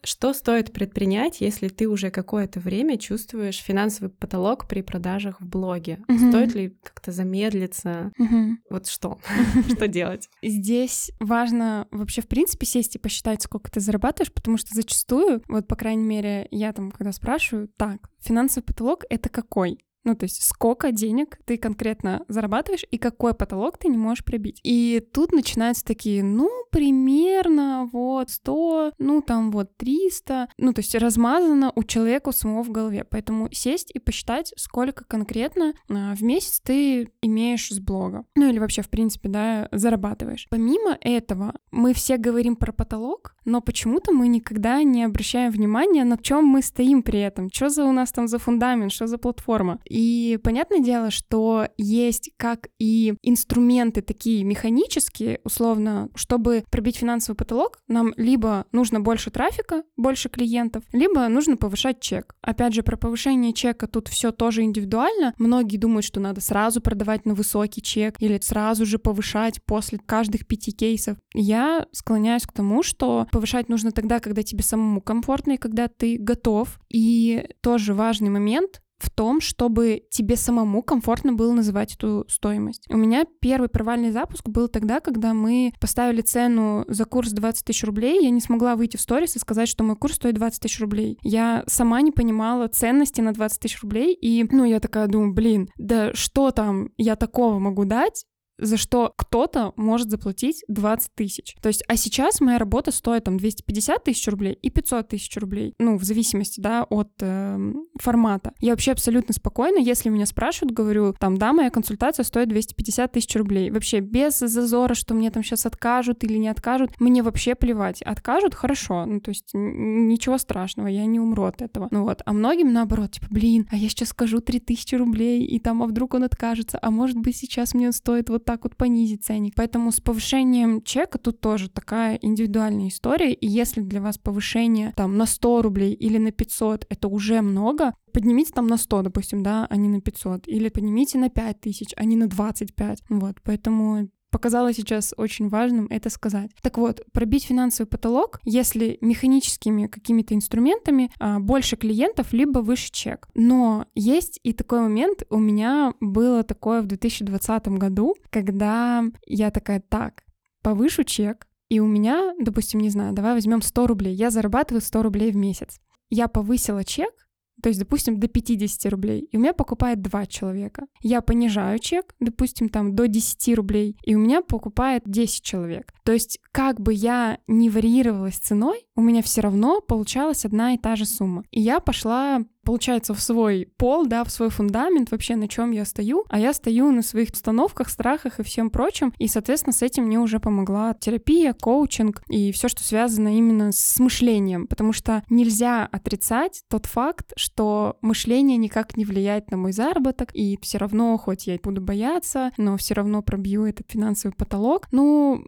Что 0.06 0.34
стоит 0.34 0.72
предпринять, 0.72 1.42
если 1.42 1.68
ты 1.68 1.88
уже 1.88 2.12
какое-то 2.12 2.60
время 2.60 2.98
чувствуешь 2.98 3.58
финансовый 3.58 4.10
потолок 4.10 4.68
при 4.68 4.82
продажах 4.82 5.42
в 5.42 5.48
блоге? 5.48 6.00
Угу. 6.08 6.30
Стоит 6.30 6.54
ли 6.54 6.78
как-то 6.84 7.12
замедлиться? 7.12 8.12
Угу. 8.20 8.58
Вот 8.70 8.86
что? 8.86 9.18
Что 9.76 9.88
делать? 9.88 10.30
Здесь 10.44 11.12
важно 11.20 11.88
вообще, 11.90 12.22
в 12.22 12.28
принципе, 12.28 12.68
сесть 12.68 12.96
и 12.96 13.00
посчитать, 13.00 13.42
сколько 13.42 13.72
ты 13.72 13.80
зарабатываешь, 13.80 14.32
потому 14.32 14.58
что 14.58 14.76
зачастую, 14.76 15.42
вот, 15.48 15.68
по 15.68 15.76
крайней 15.76 16.06
мере, 16.06 16.48
я 16.52 16.72
там, 16.72 16.92
когда 16.92 17.12
спрашиваю, 17.12 17.68
так, 17.76 18.12
финансовый 18.20 18.64
потолок— 18.64 19.06
это 19.10 19.30
какой? 19.30 19.80
Ну, 20.06 20.16
то 20.16 20.24
есть 20.24 20.44
сколько 20.44 20.92
денег 20.92 21.40
ты 21.46 21.58
конкретно 21.58 22.24
зарабатываешь 22.28 22.86
и 22.90 22.98
какой 22.98 23.34
потолок 23.34 23.78
ты 23.78 23.90
не 23.90 23.98
можешь 23.98 24.24
пробить. 24.24 24.62
И 24.64 25.04
тут 25.14 25.34
начинаются 25.34 25.84
такие, 25.84 26.24
ну, 26.24 26.50
примерно 26.72 27.90
вот 27.92 28.30
100, 28.30 28.94
ну, 29.00 29.22
там 29.22 29.52
вот 29.52 29.76
300. 29.78 30.50
Ну, 30.58 30.74
то 30.74 30.80
есть 30.80 30.96
размазано 30.96 31.72
у 31.76 31.84
человека 31.84 32.32
самого 32.32 32.64
в 32.64 32.70
голове. 32.70 33.04
Поэтому 33.10 33.50
сесть 33.52 33.92
и 33.94 34.00
посчитать, 34.00 34.54
сколько 34.58 35.04
конкретно 35.06 35.74
а, 35.90 36.16
в 36.16 36.22
месяц 36.22 36.60
ты 36.60 37.10
имеешь 37.22 37.70
с 37.70 37.80
блога. 37.80 38.26
Ну, 38.36 38.50
или 38.50 38.60
вообще, 38.60 38.82
в 38.82 38.90
принципе, 38.90 39.30
да, 39.30 39.68
зарабатываешь. 39.72 40.48
Помимо 40.50 40.98
этого, 41.02 41.56
мы 41.72 41.94
все 41.94 42.18
говорим 42.18 42.56
про 42.56 42.72
потолок, 42.72 43.36
но 43.46 43.62
почему-то 43.62 44.12
мы 44.12 44.28
никогда 44.28 44.84
не 44.84 45.04
обращаем 45.04 45.52
внимания, 45.52 46.04
на 46.04 46.18
чем 46.18 46.46
мы 46.46 46.62
стоим 46.62 47.02
при 47.02 47.22
этом. 47.22 47.50
Что 47.52 47.70
за 47.70 47.86
у 47.86 47.92
нас 47.92 48.12
там 48.12 48.28
за 48.28 48.38
фундамент, 48.38 48.92
что 48.92 49.08
за 49.08 49.18
платформа. 49.18 49.80
И 49.96 50.38
понятное 50.44 50.82
дело, 50.82 51.10
что 51.10 51.70
есть 51.78 52.32
как 52.36 52.68
и 52.80 53.14
инструменты 53.22 54.02
такие 54.02 54.44
механические, 54.44 55.40
условно, 55.46 56.10
чтобы 56.16 56.66
пробить 56.70 56.98
финансовый 56.98 57.38
потолок, 57.38 57.80
нам 57.88 58.12
либо 58.18 58.66
нужно 58.74 59.00
больше 59.00 59.32
трафика, 59.32 59.84
больше 59.96 60.28
клиентов, 60.28 60.84
либо 60.92 61.26
нужно 61.30 61.56
повышать 61.56 62.02
чек. 62.02 62.36
Опять 62.42 62.74
же, 62.74 62.84
про 62.84 62.98
повышение 62.98 63.54
чека 63.54 63.88
тут 63.88 64.10
все 64.10 64.34
тоже 64.34 64.64
индивидуально. 64.64 65.34
Многие 65.38 65.78
думают, 65.78 66.04
что 66.04 66.20
надо 66.20 66.42
сразу 66.42 66.82
продавать 66.82 67.26
на 67.26 67.34
высокий 67.34 67.82
чек 67.82 68.16
или 68.20 68.38
сразу 68.42 68.86
же 68.86 69.00
повышать 69.00 69.64
после 69.64 69.98
каждых 69.98 70.46
пяти 70.46 70.74
кейсов. 70.74 71.18
Я 71.34 71.88
склоняюсь 71.94 72.44
к 72.44 72.52
тому, 72.52 72.84
что 72.84 73.28
повышать 73.32 73.70
нужно 73.70 73.94
тогда, 73.94 74.20
когда 74.20 74.44
тебе 74.44 74.62
самому 74.62 75.00
комфортно 75.00 75.54
и 75.54 75.58
когда 75.58 75.88
ты 75.88 76.18
готов. 76.20 76.82
И 76.90 77.48
тоже 77.62 77.94
важный 77.94 78.30
момент 78.30 78.82
в 79.06 79.10
том, 79.10 79.40
чтобы 79.40 80.04
тебе 80.10 80.36
самому 80.36 80.82
комфортно 80.82 81.34
было 81.34 81.54
называть 81.54 81.94
эту 81.94 82.26
стоимость. 82.28 82.86
У 82.90 82.98
меня 82.98 83.26
первый 83.40 83.70
провальный 83.70 84.12
запуск 84.12 84.50
был 84.50 84.68
тогда, 84.68 85.00
когда 85.00 85.34
мы 85.34 85.74
поставили 85.80 86.22
цену 86.22 86.86
за 86.88 87.06
курс 87.06 87.32
20 87.32 87.66
тысяч 87.66 87.84
рублей, 87.84 88.24
я 88.24 88.30
не 88.32 88.42
смогла 88.42 88.76
выйти 88.76 88.98
в 88.98 89.02
сторис 89.02 89.36
и 89.36 89.40
сказать, 89.40 89.70
что 89.70 89.84
мой 89.84 89.96
курс 89.96 90.16
стоит 90.16 90.36
20 90.36 90.62
тысяч 90.62 90.80
рублей. 90.80 91.20
Я 91.22 91.64
сама 91.68 92.02
не 92.02 92.12
понимала 92.12 92.68
ценности 92.68 93.22
на 93.22 93.34
20 93.34 93.60
тысяч 93.60 93.82
рублей, 93.82 94.14
и, 94.14 94.46
ну, 94.50 94.66
я 94.66 94.80
такая 94.80 95.08
думаю, 95.08 95.34
блин, 95.34 95.70
да 95.78 96.14
что 96.14 96.52
там 96.52 96.90
я 96.98 97.16
такого 97.16 97.60
могу 97.60 97.86
дать, 97.86 98.26
за 98.58 98.78
что 98.78 99.14
кто-то 99.18 99.74
может 99.76 100.10
заплатить 100.10 100.64
20 100.68 101.12
тысяч. 101.16 101.56
То 101.62 101.68
есть, 101.68 101.84
а 101.88 101.96
сейчас 101.96 102.42
моя 102.42 102.58
работа 102.58 102.92
стоит 102.92 103.26
там 103.26 103.38
250 103.38 104.04
тысяч 104.04 104.28
рублей 104.28 104.58
и 104.62 104.70
500 104.70 105.08
тысяч 105.10 105.36
рублей, 105.38 105.74
ну, 105.80 105.98
в 105.98 106.04
зависимости, 106.04 106.60
да, 106.60 106.84
от 106.84 107.12
э, 107.22 107.74
формата. 108.00 108.54
Я 108.60 108.72
вообще 108.72 108.92
абсолютно 108.92 109.34
спокойна, 109.34 109.80
если 109.80 110.10
меня 110.10 110.26
спрашивают, 110.26 110.74
говорю, 110.74 111.14
там, 111.20 111.38
да, 111.38 111.54
моя 111.54 111.70
консультация 111.70 112.24
стоит 112.24 112.50
250 112.50 113.12
тысяч 113.12 113.36
рублей. 113.36 113.72
Вообще 113.72 114.00
без 114.00 114.40
зазора, 114.40 114.94
что 114.94 115.14
мне 115.14 115.32
там 115.32 115.44
сейчас 115.44 115.66
откажут 115.66 116.24
или 116.24 116.38
не 116.38 116.48
откажут, 116.48 116.92
мне 117.00 117.24
вообще 117.24 117.56
плевать. 117.56 118.02
Откажут, 118.02 118.56
хорошо, 118.56 119.06
ну, 119.06 119.20
то 119.20 119.30
есть 119.30 119.50
ничего 119.54 120.38
страшного, 120.38 120.88
я 120.88 121.06
не 121.06 121.20
умру 121.20 121.44
от 121.44 121.62
этого. 121.62 121.88
Ну 121.92 122.04
вот, 122.04 122.22
а 122.26 122.34
многим 122.34 122.72
наоборот, 122.74 123.12
типа, 123.12 123.28
блин, 123.30 123.68
а 123.72 123.76
я 123.76 123.90
сейчас 123.90 124.10
скажу 124.10 124.40
3000 124.40 124.96
рублей, 124.96 125.46
и 125.46 125.60
там, 125.60 125.84
а 125.84 125.88
вдруг 125.88 126.14
он 126.14 126.24
откажется, 126.24 126.80
а 126.82 126.92
может 126.92 127.18
быть 127.18 127.36
сейчас 127.36 127.74
мне 127.74 127.88
он 127.88 127.94
стоит 127.94 128.30
вот 128.30 128.45
так 128.46 128.64
вот 128.64 128.76
понизить 128.78 129.26
ценник. 129.26 129.54
Поэтому 129.56 129.92
с 129.92 130.00
повышением 130.00 130.82
чека 130.82 131.18
тут 131.18 131.42
тоже 131.42 131.70
такая 131.70 132.18
индивидуальная 132.22 132.88
история. 132.88 133.34
И 133.34 133.48
если 133.48 133.82
для 133.82 134.02
вас 134.02 134.18
повышение 134.18 134.94
там 134.96 135.18
на 135.18 135.26
100 135.26 135.62
рублей 135.62 135.94
или 135.94 136.18
на 136.18 136.32
500 136.32 136.86
это 136.90 137.08
уже 137.08 137.42
много, 137.42 137.94
поднимите 138.14 138.54
там 138.54 138.68
на 138.68 138.78
100, 138.78 139.02
допустим, 139.04 139.44
да, 139.44 139.68
а 139.70 139.76
не 139.76 139.90
на 139.90 140.00
500. 140.00 140.48
Или 140.48 140.70
поднимите 140.70 141.18
на 141.18 141.30
5000, 141.30 141.94
а 141.98 142.06
не 142.06 142.16
на 142.16 142.28
25. 142.28 143.04
Вот, 143.10 143.36
поэтому 143.44 144.10
показала 144.36 144.74
сейчас 144.74 145.14
очень 145.16 145.48
важным 145.48 145.88
это 145.90 146.10
сказать. 146.10 146.52
Так 146.62 146.78
вот, 146.78 147.00
пробить 147.14 147.46
финансовый 147.46 147.88
потолок, 147.88 148.42
если 148.44 148.98
механическими 149.00 149.88
какими-то 149.88 150.36
инструментами 150.36 151.10
а, 151.22 151.40
больше 151.40 151.78
клиентов, 151.78 152.34
либо 152.34 152.60
выше 152.60 152.92
чек. 152.92 153.30
Но 153.34 153.86
есть 153.96 154.42
и 154.44 154.52
такой 154.52 154.82
момент, 154.82 155.24
у 155.30 155.40
меня 155.40 155.94
было 156.02 156.44
такое 156.44 156.82
в 156.82 156.86
2020 156.86 157.70
году, 157.70 158.14
когда 158.30 159.06
я 159.26 159.52
такая, 159.52 159.80
так, 159.80 160.24
повышу 160.62 161.06
чек, 161.06 161.48
и 161.70 161.80
у 161.80 161.88
меня, 161.88 162.34
допустим, 162.38 162.82
не 162.82 162.90
знаю, 162.90 163.14
давай 163.14 163.36
возьмем 163.36 163.62
100 163.62 163.88
рублей, 163.88 164.14
я 164.14 164.32
зарабатываю 164.32 164.82
100 164.82 165.02
рублей 165.02 165.32
в 165.32 165.38
месяц. 165.38 165.80
Я 166.10 166.28
повысила 166.28 166.84
чек, 166.84 167.25
то 167.66 167.70
есть, 167.70 167.80
допустим, 167.80 168.20
до 168.20 168.28
50 168.28 168.92
рублей, 168.92 169.22
и 169.22 169.38
у 169.38 169.40
меня 169.40 169.52
покупает 169.52 170.00
два 170.00 170.28
человека. 170.28 170.86
Я 171.02 171.22
понижаю 171.22 171.80
чек, 171.80 172.14
допустим, 172.20 172.70
там 172.70 172.96
до 172.96 173.08
10 173.08 173.56
рублей, 173.56 173.98
и 174.04 174.14
у 174.14 174.20
меня 174.20 174.44
покупает 174.44 175.02
10 175.08 175.42
человек. 175.42 175.92
То 176.06 176.14
есть, 176.14 176.40
как 176.52 176.80
бы 176.80 176.94
я 176.94 177.40
не 177.48 177.70
варьировалась 177.70 178.38
ценой, 178.38 178.86
у 178.96 179.02
меня 179.02 179.24
все 179.24 179.42
равно 179.42 179.82
получалась 179.82 180.46
одна 180.46 180.76
и 180.76 180.78
та 180.78 180.96
же 180.96 181.06
сумма. 181.06 181.44
И 181.50 181.60
я 181.60 181.80
пошла 181.80 182.46
получается, 182.66 183.14
в 183.14 183.22
свой 183.22 183.70
пол, 183.78 184.06
да, 184.06 184.24
в 184.24 184.32
свой 184.32 184.50
фундамент, 184.50 185.12
вообще 185.12 185.36
на 185.36 185.48
чем 185.48 185.72
я 185.72 185.86
стою, 185.86 186.26
а 186.30 186.40
я 186.40 186.52
стою 186.52 186.92
на 186.92 187.04
своих 187.04 187.30
установках, 187.30 187.90
страхах 187.90 188.40
и 188.40 188.44
всем 188.44 188.70
прочем, 188.70 189.14
и, 189.20 189.28
соответственно, 189.28 189.72
с 189.72 189.84
этим 189.84 190.06
мне 190.06 190.20
уже 190.20 190.40
помогла 190.40 190.94
терапия, 190.96 191.54
коучинг 191.54 192.24
и 192.28 192.52
все, 192.52 192.68
что 192.68 192.84
связано 192.84 193.38
именно 193.38 193.72
с 193.72 194.00
мышлением, 194.00 194.68
потому 194.68 194.92
что 194.92 195.24
нельзя 195.30 195.86
отрицать 195.86 196.64
тот 196.68 196.88
факт, 196.88 197.34
что 197.38 197.98
мышление 198.02 198.58
никак 198.58 198.98
не 198.98 199.06
влияет 199.06 199.52
на 199.52 199.58
мой 199.58 199.72
заработок, 199.72 200.32
и 200.34 200.58
все 200.62 200.80
равно, 200.80 201.18
хоть 201.18 201.48
я 201.48 201.56
и 201.56 201.60
буду 201.62 201.82
бояться, 201.82 202.52
но 202.58 202.78
все 202.78 202.96
равно 202.96 203.22
пробью 203.22 203.66
этот 203.66 203.92
финансовый 203.92 204.34
потолок. 204.34 204.88
Ну, 204.92 205.46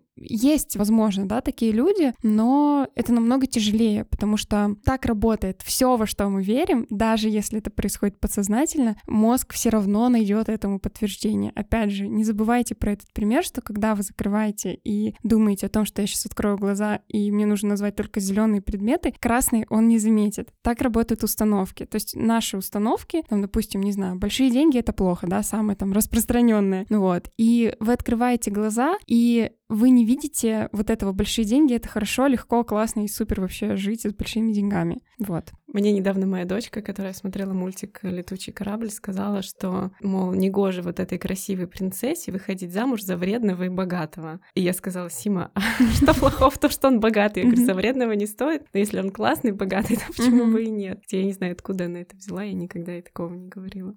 есть, 0.47 0.77
возможно, 0.77 1.27
да, 1.27 1.41
такие 1.41 1.71
люди, 1.71 2.13
но 2.23 2.87
это 2.95 3.13
намного 3.13 3.47
тяжелее, 3.47 4.05
потому 4.05 4.37
что 4.37 4.75
так 4.83 5.05
работает 5.05 5.61
все, 5.63 5.97
во 5.97 6.05
что 6.05 6.29
мы 6.29 6.43
верим, 6.43 6.87
даже 6.89 7.29
если 7.29 7.59
это 7.59 7.69
происходит 7.69 8.19
подсознательно, 8.19 8.95
мозг 9.07 9.53
все 9.53 9.69
равно 9.69 10.09
найдет 10.09 10.49
этому 10.49 10.79
подтверждение. 10.79 11.51
Опять 11.55 11.91
же, 11.91 12.07
не 12.07 12.23
забывайте 12.23 12.75
про 12.75 12.93
этот 12.93 13.11
пример, 13.13 13.43
что 13.43 13.61
когда 13.61 13.95
вы 13.95 14.03
закрываете 14.03 14.79
и 14.83 15.15
думаете 15.23 15.65
о 15.65 15.69
том, 15.69 15.85
что 15.85 16.01
я 16.01 16.07
сейчас 16.07 16.25
открою 16.25 16.57
глаза 16.57 17.01
и 17.07 17.31
мне 17.31 17.45
нужно 17.45 17.69
назвать 17.69 17.95
только 17.95 18.19
зеленые 18.19 18.61
предметы, 18.61 19.13
красный 19.19 19.65
он 19.69 19.87
не 19.87 19.99
заметит. 19.99 20.49
Так 20.61 20.81
работают 20.81 21.23
установки. 21.23 21.85
То 21.85 21.95
есть 21.95 22.15
наши 22.15 22.57
установки, 22.57 23.23
там, 23.29 23.41
допустим, 23.41 23.81
не 23.81 23.91
знаю, 23.91 24.17
большие 24.17 24.49
деньги 24.49 24.77
это 24.77 24.93
плохо, 24.93 25.27
да, 25.27 25.43
самое 25.43 25.77
там 25.77 25.93
распространенное. 25.93 26.85
Ну 26.89 27.01
вот. 27.01 27.29
И 27.37 27.75
вы 27.79 27.93
открываете 27.93 28.51
глаза, 28.51 28.95
и 29.07 29.51
вы 29.69 29.89
не 29.89 30.05
видите 30.05 30.69
вот 30.71 30.89
этого 30.89 31.11
большие 31.11 31.45
деньги, 31.45 31.73
это 31.73 31.89
хорошо, 31.89 32.27
легко, 32.27 32.63
классно 32.63 33.03
и 33.03 33.07
супер 33.07 33.41
вообще 33.41 33.75
жить 33.75 34.03
с 34.03 34.13
большими 34.13 34.53
деньгами. 34.53 34.99
Вот. 35.19 35.51
Мне 35.67 35.91
недавно 35.91 36.25
моя 36.25 36.45
дочка, 36.45 36.81
которая 36.81 37.13
смотрела 37.13 37.53
мультик 37.53 37.99
«Летучий 38.01 38.53
корабль», 38.53 38.89
сказала, 38.89 39.41
что, 39.41 39.91
мол, 40.01 40.33
негоже 40.33 40.81
вот 40.81 40.99
этой 40.99 41.17
красивой 41.17 41.67
принцессе 41.67 42.31
выходить 42.31 42.71
замуж 42.71 43.01
за 43.01 43.17
вредного 43.17 43.63
и 43.63 43.69
богатого. 43.69 44.39
И 44.55 44.61
я 44.61 44.73
сказала, 44.73 45.09
Сима, 45.09 45.51
а 45.53 45.61
что 45.95 46.13
плохого 46.13 46.49
в 46.49 46.57
том, 46.57 46.71
что 46.71 46.87
он 46.87 46.99
богатый? 46.99 47.43
Я 47.43 47.49
говорю, 47.49 47.65
за 47.65 47.73
вредного 47.73 48.13
не 48.13 48.25
стоит, 48.25 48.65
но 48.73 48.79
если 48.79 48.99
он 48.99 49.11
классный, 49.11 49.51
богатый, 49.51 49.97
то 49.97 50.05
почему 50.07 50.51
бы 50.51 50.63
и 50.63 50.69
нет? 50.69 51.03
Я 51.11 51.23
не 51.23 51.33
знаю, 51.33 51.53
откуда 51.53 51.85
она 51.85 51.99
это 51.99 52.15
взяла, 52.15 52.43
я 52.43 52.53
никогда 52.53 52.97
и 52.97 53.01
такого 53.01 53.33
не 53.33 53.49
говорила. 53.49 53.95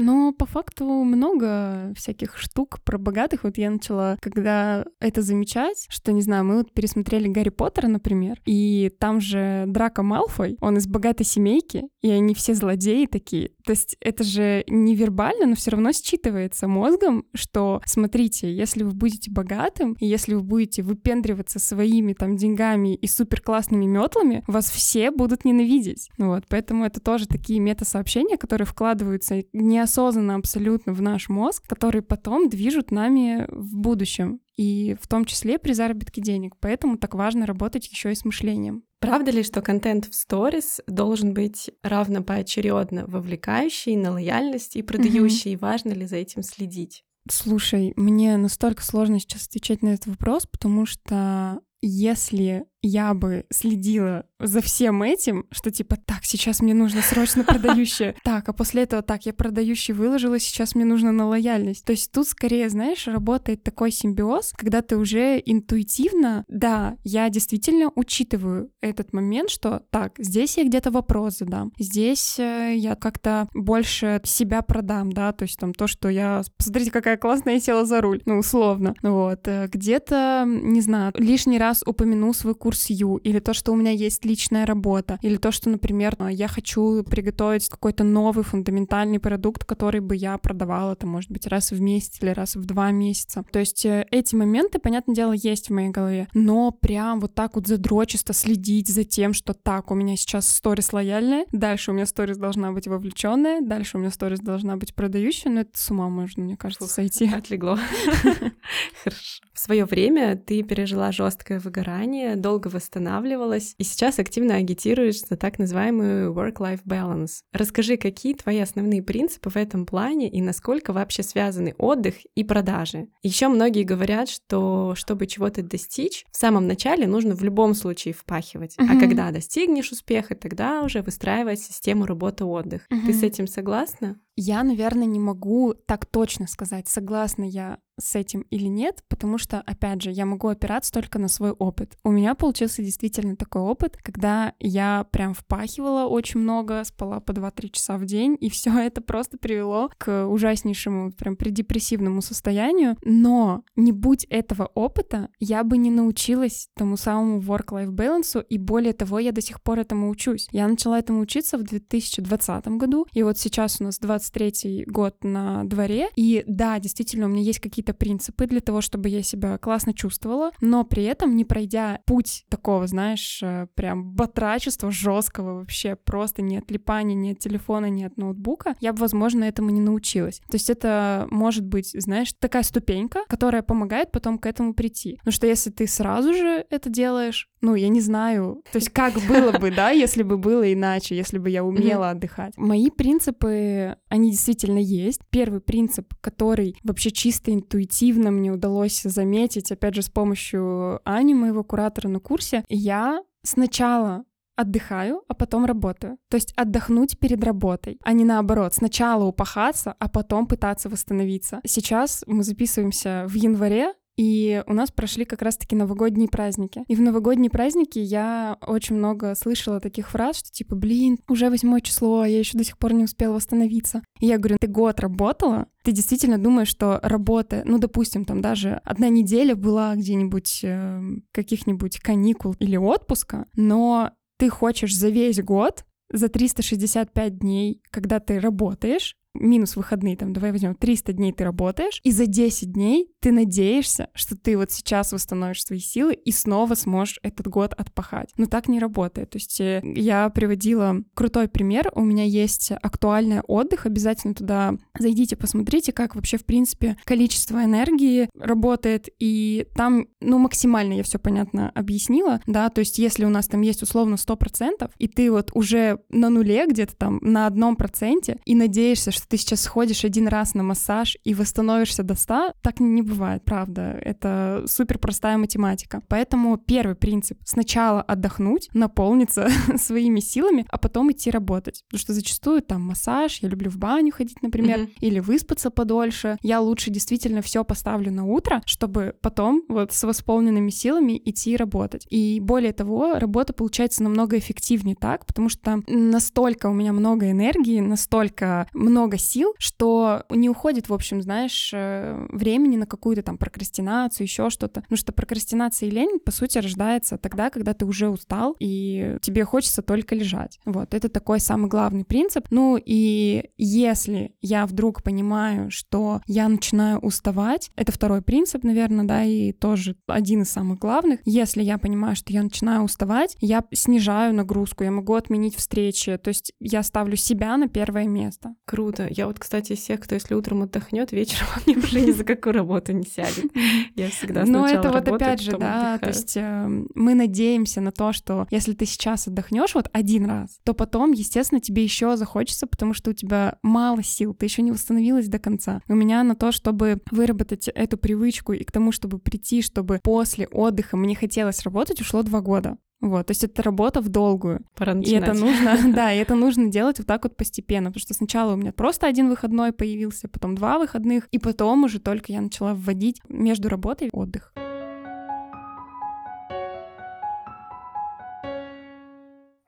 Но 0.00 0.32
по 0.32 0.46
факту 0.46 0.86
много 1.04 1.92
всяких 1.94 2.38
штук 2.38 2.80
про 2.84 2.96
богатых. 2.96 3.44
Вот 3.44 3.58
я 3.58 3.70
начала, 3.70 4.16
когда 4.22 4.86
это 4.98 5.20
замечать, 5.20 5.86
что, 5.90 6.10
не 6.12 6.22
знаю, 6.22 6.46
мы 6.46 6.56
вот 6.56 6.72
пересмотрели 6.72 7.28
Гарри 7.28 7.50
Поттера, 7.50 7.86
например, 7.86 8.40
и 8.46 8.90
там 8.98 9.20
же 9.20 9.64
Драко 9.66 10.02
Малфой, 10.02 10.56
он 10.62 10.78
из 10.78 10.86
богатой 10.86 11.26
семейки, 11.26 11.82
и 12.00 12.10
они 12.10 12.34
все 12.34 12.54
злодеи 12.54 13.04
такие. 13.04 13.50
То 13.66 13.72
есть 13.72 13.98
это 14.00 14.24
же 14.24 14.64
невербально, 14.68 15.44
но 15.44 15.54
все 15.54 15.72
равно 15.72 15.90
считывается 15.90 16.66
мозгом, 16.66 17.26
что, 17.34 17.82
смотрите, 17.84 18.50
если 18.50 18.84
вы 18.84 18.92
будете 18.92 19.30
богатым, 19.30 19.98
и 20.00 20.06
если 20.06 20.32
вы 20.32 20.42
будете 20.42 20.82
выпендриваться 20.82 21.58
своими 21.58 22.14
там 22.14 22.36
деньгами 22.36 22.94
и 22.94 23.06
супер 23.06 23.42
классными 23.42 23.84
метлами, 23.84 24.44
вас 24.46 24.70
все 24.70 25.10
будут 25.10 25.44
ненавидеть. 25.44 26.08
Вот, 26.16 26.44
поэтому 26.48 26.86
это 26.86 27.00
тоже 27.00 27.28
такие 27.28 27.60
мета-сообщения, 27.60 28.38
которые 28.38 28.66
вкладываются 28.66 29.42
неосознанно 29.90 30.36
абсолютно 30.36 30.92
в 30.92 31.02
наш 31.02 31.28
мозг, 31.28 31.66
которые 31.68 32.02
потом 32.02 32.48
движут 32.48 32.90
нами 32.90 33.46
в 33.48 33.76
будущем 33.76 34.40
и 34.56 34.96
в 35.00 35.08
том 35.08 35.24
числе 35.24 35.58
при 35.58 35.72
заработке 35.72 36.20
денег. 36.20 36.54
Поэтому 36.60 36.96
так 36.96 37.14
важно 37.14 37.46
работать 37.46 37.88
еще 37.88 38.12
и 38.12 38.14
с 38.14 38.24
мышлением. 38.24 38.84
Правда 39.00 39.30
ли, 39.30 39.42
что 39.42 39.62
контент 39.62 40.06
в 40.06 40.14
сторис 40.14 40.80
должен 40.86 41.32
быть 41.32 41.70
равно 41.82 42.22
поочередно 42.22 43.04
вовлекающий 43.06 43.96
на 43.96 44.12
лояльность 44.12 44.76
и 44.76 44.82
продающий? 44.82 45.54
Mm-hmm. 45.54 45.60
Важно 45.60 45.92
ли 45.92 46.06
за 46.06 46.16
этим 46.16 46.42
следить? 46.42 47.04
Слушай, 47.28 47.92
мне 47.96 48.36
настолько 48.36 48.84
сложно 48.84 49.18
сейчас 49.18 49.46
отвечать 49.46 49.82
на 49.82 49.88
этот 49.88 50.06
вопрос, 50.06 50.46
потому 50.46 50.86
что 50.86 51.60
если 51.82 52.66
я 52.82 53.12
бы 53.14 53.44
следила 53.50 54.24
за 54.38 54.62
всем 54.62 55.02
этим, 55.02 55.44
что 55.50 55.70
типа, 55.70 55.96
так, 55.96 56.24
сейчас 56.24 56.60
мне 56.60 56.72
нужно 56.72 57.02
срочно 57.02 57.44
продающее, 57.44 58.16
так, 58.24 58.48
а 58.48 58.52
после 58.52 58.84
этого, 58.84 59.02
так, 59.02 59.26
я 59.26 59.34
продающий 59.34 59.92
выложила, 59.92 60.38
сейчас 60.38 60.74
мне 60.74 60.84
нужно 60.84 61.12
на 61.12 61.26
лояльность. 61.26 61.84
То 61.84 61.92
есть 61.92 62.10
тут 62.10 62.26
скорее, 62.26 62.70
знаешь, 62.70 63.06
работает 63.06 63.62
такой 63.62 63.90
симбиоз, 63.90 64.52
когда 64.56 64.80
ты 64.80 64.96
уже 64.96 65.42
интуитивно, 65.44 66.44
да, 66.48 66.96
я 67.04 67.28
действительно 67.28 67.90
учитываю 67.94 68.70
этот 68.80 69.12
момент, 69.12 69.50
что 69.50 69.82
так, 69.90 70.14
здесь 70.18 70.56
я 70.56 70.64
где-то 70.64 70.90
вопрос 70.90 71.38
задам, 71.38 71.72
здесь 71.78 72.38
э, 72.38 72.74
я 72.76 72.94
как-то 72.94 73.46
больше 73.54 74.22
себя 74.24 74.62
продам, 74.62 75.12
да, 75.12 75.32
то 75.32 75.42
есть 75.42 75.58
там 75.58 75.74
то, 75.74 75.86
что 75.86 76.08
я, 76.08 76.42
посмотрите, 76.56 76.90
какая 76.90 77.18
классная 77.18 77.54
я 77.54 77.60
села 77.60 77.84
за 77.84 78.00
руль, 78.00 78.22
ну, 78.24 78.38
условно, 78.38 78.94
вот, 79.02 79.46
э, 79.46 79.68
где-то, 79.70 80.44
не 80.46 80.80
знаю, 80.80 81.12
лишний 81.16 81.58
раз 81.58 81.69
упомяну 81.86 82.32
свой 82.32 82.54
курс 82.54 82.90
Ю, 82.90 83.16
или 83.16 83.38
то, 83.38 83.54
что 83.54 83.72
у 83.72 83.76
меня 83.76 83.90
есть 83.90 84.24
личная 84.24 84.66
работа, 84.66 85.18
или 85.22 85.36
то, 85.36 85.52
что, 85.52 85.70
например, 85.70 86.16
я 86.30 86.48
хочу 86.48 87.02
приготовить 87.04 87.68
какой-то 87.68 88.04
новый 88.04 88.44
фундаментальный 88.44 89.18
продукт, 89.18 89.64
который 89.64 90.00
бы 90.00 90.16
я 90.16 90.36
продавала, 90.38 90.92
это 90.92 91.06
может 91.06 91.30
быть 91.30 91.46
раз 91.46 91.70
в 91.70 91.80
месяц 91.80 92.18
или 92.20 92.30
раз 92.30 92.56
в 92.56 92.64
два 92.64 92.90
месяца. 92.90 93.44
То 93.50 93.58
есть 93.58 93.84
э, 93.84 94.06
эти 94.10 94.34
моменты, 94.34 94.78
понятное 94.78 95.14
дело, 95.14 95.32
есть 95.32 95.68
в 95.68 95.72
моей 95.72 95.90
голове, 95.90 96.28
но 96.34 96.70
прям 96.70 97.20
вот 97.20 97.34
так 97.34 97.54
вот 97.54 97.66
задрочисто 97.66 98.32
следить 98.32 98.88
за 98.88 99.04
тем, 99.04 99.32
что 99.32 99.54
так, 99.54 99.90
у 99.90 99.94
меня 99.94 100.16
сейчас 100.16 100.48
сторис 100.48 100.92
лояльная, 100.92 101.46
дальше 101.52 101.90
у 101.90 101.94
меня 101.94 102.06
сторис 102.06 102.36
должна 102.36 102.72
быть 102.72 102.88
вовлеченная, 102.88 103.60
дальше 103.60 103.96
у 103.96 104.00
меня 104.00 104.10
сторис 104.10 104.40
должна 104.40 104.76
быть 104.76 104.94
продающая, 104.94 105.50
но 105.50 105.60
это 105.60 105.70
с 105.74 105.90
ума 105.90 106.08
можно, 106.08 106.42
мне 106.42 106.56
кажется, 106.56 106.84
Фух, 106.84 106.94
сойти. 106.94 107.30
Отлегло. 107.32 107.78
Хорошо. 109.04 109.42
В 109.60 109.62
свое 109.62 109.84
время 109.84 110.36
ты 110.36 110.62
пережила 110.62 111.12
жесткое 111.12 111.60
выгорание, 111.60 112.36
долго 112.36 112.60
долго 112.60 112.68
восстанавливалась 112.68 113.74
и 113.78 113.84
сейчас 113.84 114.18
активно 114.18 114.56
агитируешь 114.56 115.20
за 115.20 115.36
так 115.36 115.58
называемую 115.58 116.32
work-life 116.32 116.80
balance. 116.84 117.42
Расскажи, 117.52 117.96
какие 117.96 118.34
твои 118.34 118.58
основные 118.58 119.02
принципы 119.02 119.50
в 119.50 119.56
этом 119.56 119.86
плане 119.86 120.28
и 120.28 120.42
насколько 120.42 120.92
вообще 120.92 121.22
связаны 121.22 121.74
отдых 121.78 122.14
и 122.34 122.44
продажи? 122.44 123.08
Еще 123.22 123.48
многие 123.48 123.84
говорят, 123.84 124.28
что 124.28 124.94
чтобы 124.94 125.26
чего-то 125.26 125.62
достичь, 125.62 126.24
в 126.30 126.36
самом 126.36 126.66
начале 126.66 127.06
нужно 127.06 127.34
в 127.34 127.42
любом 127.42 127.74
случае 127.74 128.14
впахивать, 128.14 128.76
mm-hmm. 128.76 128.96
а 128.96 129.00
когда 129.00 129.30
достигнешь 129.30 129.92
успеха, 129.92 130.34
тогда 130.34 130.82
уже 130.82 131.02
выстраивать 131.02 131.60
систему 131.60 132.04
работы-отдых. 132.06 132.82
Mm-hmm. 132.90 133.06
Ты 133.06 133.12
с 133.14 133.22
этим 133.22 133.46
согласна? 133.46 134.18
Я, 134.36 134.62
наверное, 134.62 135.06
не 135.06 135.20
могу 135.20 135.74
так 135.74 136.06
точно 136.06 136.46
сказать, 136.46 136.88
согласна 136.88 137.44
я 137.44 137.78
с 138.00 138.14
этим 138.14 138.42
или 138.50 138.66
нет, 138.66 139.04
потому 139.08 139.38
что, 139.38 139.60
опять 139.60 140.02
же, 140.02 140.10
я 140.10 140.26
могу 140.26 140.48
опираться 140.48 140.92
только 140.92 141.18
на 141.18 141.28
свой 141.28 141.52
опыт. 141.52 141.96
У 142.02 142.10
меня 142.10 142.34
получился 142.34 142.82
действительно 142.82 143.36
такой 143.36 143.62
опыт, 143.62 143.96
когда 144.02 144.54
я 144.58 145.06
прям 145.10 145.34
впахивала 145.34 146.06
очень 146.06 146.40
много, 146.40 146.82
спала 146.84 147.20
по 147.20 147.32
2-3 147.32 147.70
часа 147.70 147.98
в 147.98 148.04
день, 148.06 148.36
и 148.40 148.48
все 148.50 148.76
это 148.78 149.00
просто 149.00 149.38
привело 149.38 149.90
к 149.98 150.26
ужаснейшему, 150.26 151.12
прям 151.12 151.36
предепрессивному 151.36 152.22
состоянию. 152.22 152.96
Но 153.04 153.62
не 153.76 153.92
будь 153.92 154.24
этого 154.24 154.70
опыта, 154.74 155.28
я 155.38 155.62
бы 155.64 155.76
не 155.76 155.90
научилась 155.90 156.68
тому 156.76 156.96
самому 156.96 157.40
work-life 157.40 157.90
balance, 157.90 158.44
и 158.48 158.58
более 158.58 158.92
того, 158.92 159.18
я 159.18 159.32
до 159.32 159.40
сих 159.40 159.62
пор 159.62 159.80
этому 159.80 160.08
учусь. 160.10 160.48
Я 160.52 160.68
начала 160.68 160.98
этому 160.98 161.20
учиться 161.20 161.58
в 161.58 161.62
2020 161.62 162.66
году, 162.68 163.06
и 163.12 163.22
вот 163.22 163.38
сейчас 163.38 163.80
у 163.80 163.84
нас 163.84 163.98
23 164.32 164.84
год 164.86 165.16
на 165.22 165.64
дворе, 165.64 166.08
и 166.16 166.44
да, 166.46 166.78
действительно, 166.78 167.26
у 167.26 167.28
меня 167.28 167.42
есть 167.42 167.60
какие-то 167.60 167.94
принципы 167.94 168.46
для 168.46 168.60
того, 168.60 168.80
чтобы 168.80 169.08
я 169.08 169.22
себя 169.22 169.58
классно 169.58 169.92
чувствовала, 169.92 170.50
но 170.60 170.84
при 170.84 171.04
этом 171.04 171.36
не 171.36 171.44
пройдя 171.44 172.00
путь 172.06 172.44
такого, 172.48 172.86
знаешь, 172.86 173.40
э, 173.42 173.66
прям 173.74 174.12
батрачества 174.12 174.90
жесткого 174.90 175.60
вообще, 175.60 175.96
просто 175.96 176.42
не 176.42 176.58
отлипания 176.58 177.14
ни 177.14 177.32
от 177.32 177.38
телефона, 177.38 177.86
ни 177.86 178.04
от 178.04 178.16
ноутбука, 178.16 178.76
я 178.80 178.92
бы, 178.92 179.00
возможно, 179.00 179.44
этому 179.44 179.70
не 179.70 179.80
научилась. 179.80 180.40
То 180.50 180.54
есть 180.54 180.70
это 180.70 181.26
может 181.30 181.66
быть, 181.66 181.90
знаешь, 181.94 182.32
такая 182.38 182.62
ступенька, 182.62 183.20
которая 183.28 183.62
помогает 183.62 184.12
потом 184.12 184.38
к 184.38 184.46
этому 184.46 184.74
прийти. 184.74 185.16
Потому 185.16 185.32
что 185.32 185.46
если 185.46 185.70
ты 185.70 185.86
сразу 185.86 186.34
же 186.34 186.64
это 186.70 186.88
делаешь, 186.88 187.48
ну, 187.60 187.74
я 187.74 187.88
не 187.88 188.00
знаю, 188.00 188.62
то 188.72 188.76
есть 188.76 188.90
как 188.90 189.14
было 189.28 189.52
бы, 189.52 189.70
да, 189.70 189.90
если 189.90 190.22
бы 190.22 190.38
было 190.38 190.72
иначе, 190.72 191.16
если 191.16 191.38
бы 191.38 191.50
я 191.50 191.62
умела 191.64 192.10
отдыхать. 192.10 192.56
Мои 192.56 192.90
принципы, 192.90 193.96
они 194.10 194.32
действительно 194.32 194.78
есть. 194.78 195.22
Первый 195.30 195.60
принцип, 195.60 196.12
который 196.20 196.76
вообще 196.82 197.10
чисто 197.10 197.54
интуитивно 197.54 198.30
мне 198.30 198.52
удалось 198.52 199.00
заметить, 199.02 199.72
опять 199.72 199.94
же, 199.94 200.02
с 200.02 200.10
помощью 200.10 201.00
Ани, 201.04 201.32
моего 201.32 201.64
куратора 201.64 202.08
на 202.08 202.20
курсе, 202.20 202.64
я 202.68 203.22
сначала 203.42 204.24
отдыхаю, 204.56 205.22
а 205.26 205.34
потом 205.34 205.64
работаю. 205.64 206.18
То 206.28 206.36
есть 206.36 206.52
отдохнуть 206.56 207.18
перед 207.18 207.42
работой, 207.42 207.98
а 208.02 208.12
не 208.12 208.24
наоборот. 208.24 208.74
Сначала 208.74 209.24
упахаться, 209.24 209.94
а 209.98 210.08
потом 210.08 210.46
пытаться 210.46 210.88
восстановиться. 210.88 211.60
Сейчас 211.64 212.24
мы 212.26 212.42
записываемся 212.42 213.24
в 213.26 213.34
январе, 213.34 213.94
и 214.20 214.62
у 214.66 214.74
нас 214.74 214.90
прошли 214.90 215.24
как 215.24 215.40
раз-таки 215.40 215.74
новогодние 215.74 216.28
праздники. 216.28 216.84
И 216.88 216.94
в 216.94 217.00
новогодние 217.00 217.48
праздники 217.48 217.98
я 217.98 218.58
очень 218.66 218.96
много 218.96 219.34
слышала 219.34 219.80
таких 219.80 220.10
фраз, 220.10 220.40
что 220.40 220.50
типа, 220.50 220.76
блин, 220.76 221.16
уже 221.26 221.48
восьмое 221.48 221.80
число, 221.80 222.20
а 222.20 222.28
я 222.28 222.38
еще 222.38 222.58
до 222.58 222.64
сих 222.64 222.76
пор 222.76 222.92
не 222.92 223.04
успела 223.04 223.36
восстановиться. 223.36 224.02
И 224.20 224.26
я 224.26 224.36
говорю, 224.36 224.58
ты 224.60 224.66
год 224.66 225.00
работала, 225.00 225.68
ты 225.84 225.92
действительно 225.92 226.36
думаешь, 226.36 226.68
что 226.68 227.00
работа, 227.02 227.62
ну, 227.64 227.78
допустим, 227.78 228.26
там 228.26 228.42
даже 228.42 228.82
одна 228.84 229.08
неделя 229.08 229.56
была 229.56 229.96
где-нибудь 229.96 230.60
э, 230.64 231.00
каких-нибудь 231.32 232.00
каникул 232.00 232.54
или 232.58 232.76
отпуска, 232.76 233.46
но 233.56 234.10
ты 234.36 234.50
хочешь 234.50 234.94
за 234.94 235.08
весь 235.08 235.42
год 235.42 235.86
за 236.12 236.28
365 236.28 237.38
дней, 237.38 237.80
когда 237.90 238.20
ты 238.20 238.38
работаешь, 238.38 239.16
минус 239.34 239.76
выходные, 239.76 240.16
там, 240.16 240.32
давай 240.32 240.52
возьмем 240.52 240.74
300 240.74 241.12
дней 241.12 241.32
ты 241.32 241.44
работаешь, 241.44 242.00
и 242.02 242.10
за 242.10 242.26
10 242.26 242.72
дней 242.72 243.10
ты 243.20 243.32
надеешься, 243.32 244.08
что 244.14 244.36
ты 244.36 244.56
вот 244.56 244.70
сейчас 244.72 245.12
восстановишь 245.12 245.64
свои 245.64 245.78
силы 245.78 246.14
и 246.14 246.32
снова 246.32 246.74
сможешь 246.74 247.18
этот 247.22 247.46
год 247.48 247.74
отпахать. 247.74 248.30
Но 248.36 248.46
так 248.46 248.68
не 248.68 248.78
работает. 248.78 249.30
То 249.30 249.36
есть 249.36 249.60
э, 249.60 249.82
я 249.84 250.28
приводила 250.30 250.96
крутой 251.14 251.48
пример. 251.48 251.90
У 251.94 252.02
меня 252.02 252.24
есть 252.24 252.72
актуальный 252.82 253.40
отдых. 253.40 253.86
Обязательно 253.86 254.34
туда 254.34 254.74
зайдите, 254.98 255.36
посмотрите, 255.36 255.92
как 255.92 256.14
вообще, 256.14 256.38
в 256.38 256.44
принципе, 256.44 256.96
количество 257.04 257.62
энергии 257.62 258.28
работает. 258.38 259.08
И 259.18 259.66
там, 259.74 260.06
ну, 260.20 260.38
максимально 260.38 260.94
я 260.94 261.02
все 261.02 261.18
понятно 261.18 261.70
объяснила, 261.70 262.40
да, 262.46 262.68
то 262.68 262.80
есть 262.80 262.98
если 262.98 263.24
у 263.24 263.28
нас 263.28 263.48
там 263.48 263.60
есть 263.60 263.82
условно 263.82 264.14
100%, 264.14 264.90
и 264.98 265.08
ты 265.08 265.30
вот 265.30 265.50
уже 265.54 266.00
на 266.08 266.30
нуле 266.30 266.66
где-то 266.66 266.96
там 266.96 267.18
на 267.22 267.46
одном 267.46 267.76
проценте, 267.76 268.38
и 268.44 268.54
надеешься, 268.54 269.10
что 269.20 269.28
ты 269.28 269.36
сейчас 269.36 269.60
сходишь 269.60 270.04
один 270.04 270.28
раз 270.28 270.54
на 270.54 270.62
массаж 270.62 271.16
и 271.24 271.34
восстановишься 271.34 272.02
до 272.02 272.14
100, 272.14 272.54
так 272.62 272.80
не 272.80 273.02
бывает, 273.02 273.44
правда. 273.44 273.98
Это 274.02 274.64
супер 274.66 274.98
простая 274.98 275.36
математика. 275.36 276.02
Поэтому 276.08 276.56
первый 276.56 276.96
принцип— 276.96 277.38
сначала 277.44 278.02
отдохнуть, 278.02 278.68
наполниться 278.72 279.48
своими 279.76 280.20
силами, 280.20 280.66
а 280.68 280.78
потом 280.78 281.12
идти 281.12 281.30
работать. 281.30 281.84
Потому 281.88 282.00
что 282.00 282.14
зачастую 282.14 282.62
там 282.62 282.82
массаж, 282.82 283.38
я 283.42 283.48
люблю 283.48 283.70
в 283.70 283.76
баню 283.76 284.12
ходить, 284.12 284.42
например, 284.42 284.80
mm-hmm. 284.80 284.92
или 285.00 285.20
выспаться 285.20 285.70
подольше. 285.70 286.38
Я 286.42 286.60
лучше 286.60 286.90
действительно 286.90 287.42
все 287.42 287.64
поставлю 287.64 288.10
на 288.12 288.24
утро, 288.24 288.62
чтобы 288.64 289.14
потом 289.20 289.64
вот 289.68 289.92
с 289.92 290.02
восполненными 290.02 290.70
силами 290.70 291.20
идти 291.24 291.56
работать. 291.56 292.06
И 292.10 292.40
более 292.40 292.72
того, 292.72 293.18
работа 293.18 293.52
получается 293.52 294.02
намного 294.02 294.38
эффективнее 294.38 294.96
так, 294.96 295.26
потому 295.26 295.48
что 295.48 295.82
настолько 295.86 296.68
у 296.68 296.72
меня 296.72 296.92
много 296.92 297.30
энергии, 297.30 297.80
настолько 297.80 298.68
много 298.72 299.09
сил, 299.18 299.54
что 299.58 300.24
не 300.30 300.48
уходит, 300.48 300.88
в 300.88 300.94
общем, 300.94 301.22
знаешь, 301.22 301.70
э, 301.74 302.26
времени 302.30 302.76
на 302.76 302.86
какую 302.86 303.10
какую-то 303.10 303.22
там 303.22 303.38
прокрастинацию, 303.38 304.26
еще 304.26 304.50
что-то. 304.50 304.84
Ну 304.88 304.96
что 304.96 305.12
прокрастинация 305.12 305.88
и 305.88 305.90
лень, 305.90 306.20
по 306.24 306.30
сути, 306.30 306.58
рождается 306.58 307.18
тогда, 307.18 307.50
когда 307.50 307.72
ты 307.72 307.84
уже 307.84 308.08
устал, 308.08 308.54
и 308.60 309.16
тебе 309.22 309.44
хочется 309.44 309.82
только 309.82 310.14
лежать. 310.14 310.60
Вот, 310.64 310.94
это 310.94 311.08
такой 311.08 311.40
самый 311.40 311.68
главный 311.68 312.04
принцип. 312.04 312.46
Ну 312.50 312.78
и 312.78 313.50
если 313.56 314.34
я 314.40 314.66
вдруг 314.66 315.02
понимаю, 315.02 315.70
что 315.70 316.20
я 316.26 316.48
начинаю 316.48 316.98
уставать, 316.98 317.70
это 317.74 317.90
второй 317.90 318.22
принцип, 318.22 318.62
наверное, 318.62 319.06
да, 319.06 319.24
и 319.24 319.52
тоже 319.52 319.96
один 320.06 320.42
из 320.42 320.50
самых 320.50 320.78
главных. 320.78 321.20
Если 321.24 321.62
я 321.62 321.78
понимаю, 321.78 322.14
что 322.14 322.32
я 322.32 322.42
начинаю 322.42 322.82
уставать, 322.82 323.36
я 323.40 323.64
снижаю 323.72 324.34
нагрузку, 324.34 324.84
я 324.84 324.90
могу 324.90 325.14
отменить 325.14 325.56
встречи, 325.56 326.16
то 326.16 326.28
есть 326.28 326.52
я 326.60 326.82
ставлю 326.82 327.16
себя 327.16 327.56
на 327.56 327.66
первое 327.68 328.06
место. 328.06 328.54
Круто. 328.66 328.99
Работа. 329.00 329.14
Я 329.20 329.26
вот, 329.26 329.38
кстати, 329.38 329.72
из 329.72 329.78
всех, 329.78 330.00
кто 330.00 330.14
если 330.14 330.34
утром 330.34 330.62
отдохнет, 330.62 331.12
вечером 331.12 331.46
он 331.66 331.78
уже 331.78 332.00
ни 332.00 332.10
за 332.10 332.24
какую 332.24 332.54
работу 332.54 332.92
не 332.92 333.04
сядет. 333.04 333.50
Я 333.96 334.10
всегда 334.10 334.44
Но 334.44 334.66
это 334.66 334.90
вот 334.90 335.08
опять 335.08 335.40
же, 335.40 335.56
да, 335.56 335.98
то 335.98 336.08
есть 336.08 336.36
э, 336.36 336.68
мы 336.94 337.14
надеемся 337.14 337.80
на 337.80 337.92
то, 337.92 338.12
что 338.12 338.46
если 338.50 338.72
ты 338.72 338.86
сейчас 338.86 339.28
отдохнешь 339.28 339.74
вот 339.74 339.88
один 339.92 340.26
раз, 340.26 340.58
то 340.64 340.74
потом, 340.74 341.12
естественно, 341.12 341.60
тебе 341.60 341.82
еще 341.82 342.16
захочется, 342.16 342.66
потому 342.66 342.94
что 342.94 343.10
у 343.10 343.14
тебя 343.14 343.58
мало 343.62 344.02
сил, 344.02 344.34
ты 344.34 344.46
еще 344.46 344.62
не 344.62 344.72
восстановилась 344.72 345.28
до 345.28 345.38
конца. 345.38 345.82
У 345.88 345.94
меня 345.94 346.22
на 346.22 346.34
то, 346.34 346.52
чтобы 346.52 347.00
выработать 347.10 347.68
эту 347.68 347.98
привычку 347.98 348.52
и 348.52 348.64
к 348.64 348.72
тому, 348.72 348.92
чтобы 348.92 349.18
прийти, 349.18 349.62
чтобы 349.62 350.00
после 350.02 350.46
отдыха 350.46 350.96
мне 350.96 351.14
хотелось 351.14 351.62
работать, 351.62 352.00
ушло 352.00 352.22
два 352.22 352.40
года. 352.40 352.76
Вот, 353.00 353.26
то 353.26 353.30
есть 353.30 353.44
это 353.44 353.62
работа 353.62 354.02
в 354.02 354.10
долгую. 354.10 354.64
Пора 354.76 354.92
и 354.92 355.12
это 355.12 355.32
нужно, 355.32 355.78
да, 355.94 356.12
и 356.12 356.18
это 356.18 356.34
нужно 356.34 356.70
делать 356.70 356.98
вот 356.98 357.06
так 357.06 357.24
вот 357.24 357.36
постепенно, 357.36 357.90
потому 357.90 358.00
что 358.00 358.14
сначала 358.14 358.52
у 358.52 358.56
меня 358.56 358.72
просто 358.72 359.06
один 359.06 359.30
выходной 359.30 359.72
появился, 359.72 360.28
потом 360.28 360.54
два 360.54 360.78
выходных, 360.78 361.26
и 361.30 361.38
потом 361.38 361.84
уже 361.84 361.98
только 361.98 362.32
я 362.32 362.42
начала 362.42 362.74
вводить 362.74 363.20
между 363.28 363.70
работой 363.70 364.10
отдых. 364.12 364.52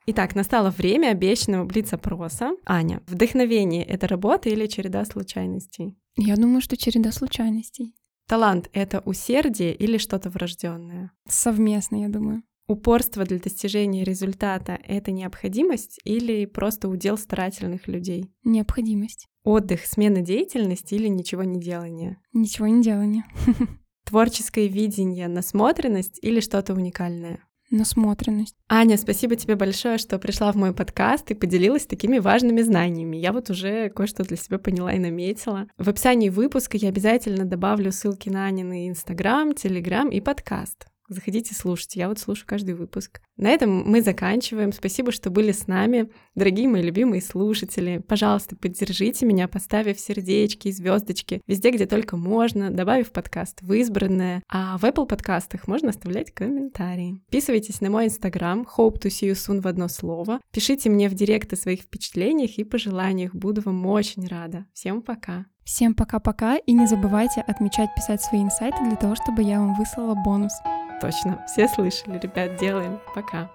Итак, 0.05 0.35
настало 0.35 0.71
время 0.71 1.09
обещанного 1.13 1.65
блиц-опроса. 1.65 2.51
Аня, 2.67 3.03
вдохновение— 3.07 3.85
это 3.87 4.09
работа 4.09 4.51
или 4.51 4.67
череда 4.67 5.05
случайностей? 5.05 5.97
Я 6.17 6.37
думаю, 6.37 6.61
что 6.61 6.77
череда 6.77 7.13
случайностей. 7.13 7.95
Талант— 8.29 8.69
это 8.73 9.01
усердие 9.05 9.75
или 9.75 9.99
что-то 9.99 10.29
врожденное? 10.29 11.13
Совместно, 11.29 12.03
я 12.03 12.09
думаю. 12.09 12.43
Упорство 12.69 13.25
для 13.25 13.39
достижения 13.39 14.05
результата— 14.05 14.79
это 14.87 15.11
необходимость 15.11 15.99
или 16.05 16.47
просто 16.47 16.89
удел 16.89 17.19
старательных 17.19 17.89
людей? 17.89 18.33
Необходимость. 18.45 19.27
Отдых, 19.45 19.85
смена 19.87 20.21
деятельности 20.21 20.95
или 20.95 21.09
ничего 21.09 21.43
не 21.43 21.61
делание? 21.61 22.19
Ничего 22.33 22.69
не 22.69 22.83
делание. 22.83 23.25
Творческое 24.05 24.69
видение, 24.69 25.29
насмотренность 25.29 26.19
или 26.23 26.41
что-то 26.41 26.75
уникальное? 26.75 27.41
насмотренность. 27.73 28.55
Аня, 28.69 28.97
спасибо 28.97 29.35
тебе 29.35 29.57
большое, 29.57 29.99
что 29.99 30.19
пришла 30.19 30.53
в 30.53 30.57
мой 30.57 30.73
подкаст 30.75 31.31
и 31.31 31.35
поделилась 31.35 31.87
такими 31.87 32.19
важными 32.19 32.61
знаниями. 32.61 33.17
Я 33.17 33.33
вот 33.33 33.51
уже 33.51 33.89
кое-что 33.89 34.25
для 34.25 34.37
себя 34.37 34.59
поняла 34.59 34.93
и 34.93 34.99
наметила. 34.99 35.67
В 35.79 35.89
описании 35.89 36.29
выпуска 36.29 36.77
я 36.77 36.91
обязательно 36.91 37.45
добавлю 37.45 37.91
ссылки 37.91 38.29
на 38.29 38.47
Анины 38.47 38.89
Инстаграм, 38.89 39.55
Телеграм 39.55 40.09
и 40.11 40.21
подкаст. 40.21 40.87
Заходите 41.13 41.55
слушать. 41.55 41.97
Я 41.97 42.09
вот 42.09 42.19
слушаю 42.19 42.47
каждый 42.47 42.75
выпуск. 42.75 43.21
На 43.37 43.51
этом 43.51 43.85
мы 43.85 44.03
заканчиваем. 44.03 44.73
Спасибо, 44.73 45.13
что 45.13 45.31
были 45.31 45.53
с 45.53 45.67
нами. 45.67 46.11
Дорогие 46.35 46.69
мои 46.69 46.83
любимые 46.83 47.23
слушатели, 47.23 47.99
пожалуйста, 48.07 48.57
поддержите 48.57 49.27
меня, 49.27 49.49
поставив 49.49 49.99
сердечки 49.99 50.69
и 50.69 50.73
звездочки 50.73 51.41
везде, 51.47 51.71
где 51.71 51.87
только 51.87 52.17
можно, 52.17 52.71
добавив 52.71 53.11
подкаст 53.11 53.63
в 53.63 53.73
избранное. 53.73 54.43
А 54.49 54.79
в 54.79 54.85
Apple 54.85 55.07
подкастах 55.07 55.67
можно 55.67 55.91
оставлять 55.91 56.33
комментарии. 56.33 57.21
Подписывайтесь 57.27 57.81
на 57.81 57.91
мой 57.91 58.07
инстаграм 58.07 58.67
hope 58.77 59.01
to 59.01 59.09
see 59.09 59.31
you 59.31 59.33
soon 59.33 59.61
в 59.61 59.67
одно 59.67 59.89
слово. 59.89 60.41
Пишите 60.53 60.91
мне 60.91 61.09
в 61.09 61.15
директ 61.15 61.53
о 61.53 61.57
своих 61.57 61.83
впечатлениях 61.83 62.59
и 62.59 62.65
пожеланиях. 62.65 63.35
Буду 63.35 63.63
вам 63.63 63.85
очень 63.87 64.27
рада. 64.27 64.67
Всем 64.73 65.03
пока. 65.03 65.47
Всем 65.65 65.95
пока-пока 65.95 66.57
и 66.57 66.73
не 66.73 66.87
забывайте 66.87 67.41
отмечать, 67.41 67.95
писать 67.95 68.21
свои 68.21 68.43
инсайты 68.43 68.79
для 68.85 68.97
того, 68.97 69.15
чтобы 69.15 69.43
я 69.43 69.61
вам 69.61 69.75
выслала 69.77 70.15
бонус. 70.15 70.53
Точно, 71.03 71.45
все 71.49 71.67
слышали, 71.67 72.17
ребят, 72.17 72.57
делаем. 72.59 73.01
Пока. 73.13 73.51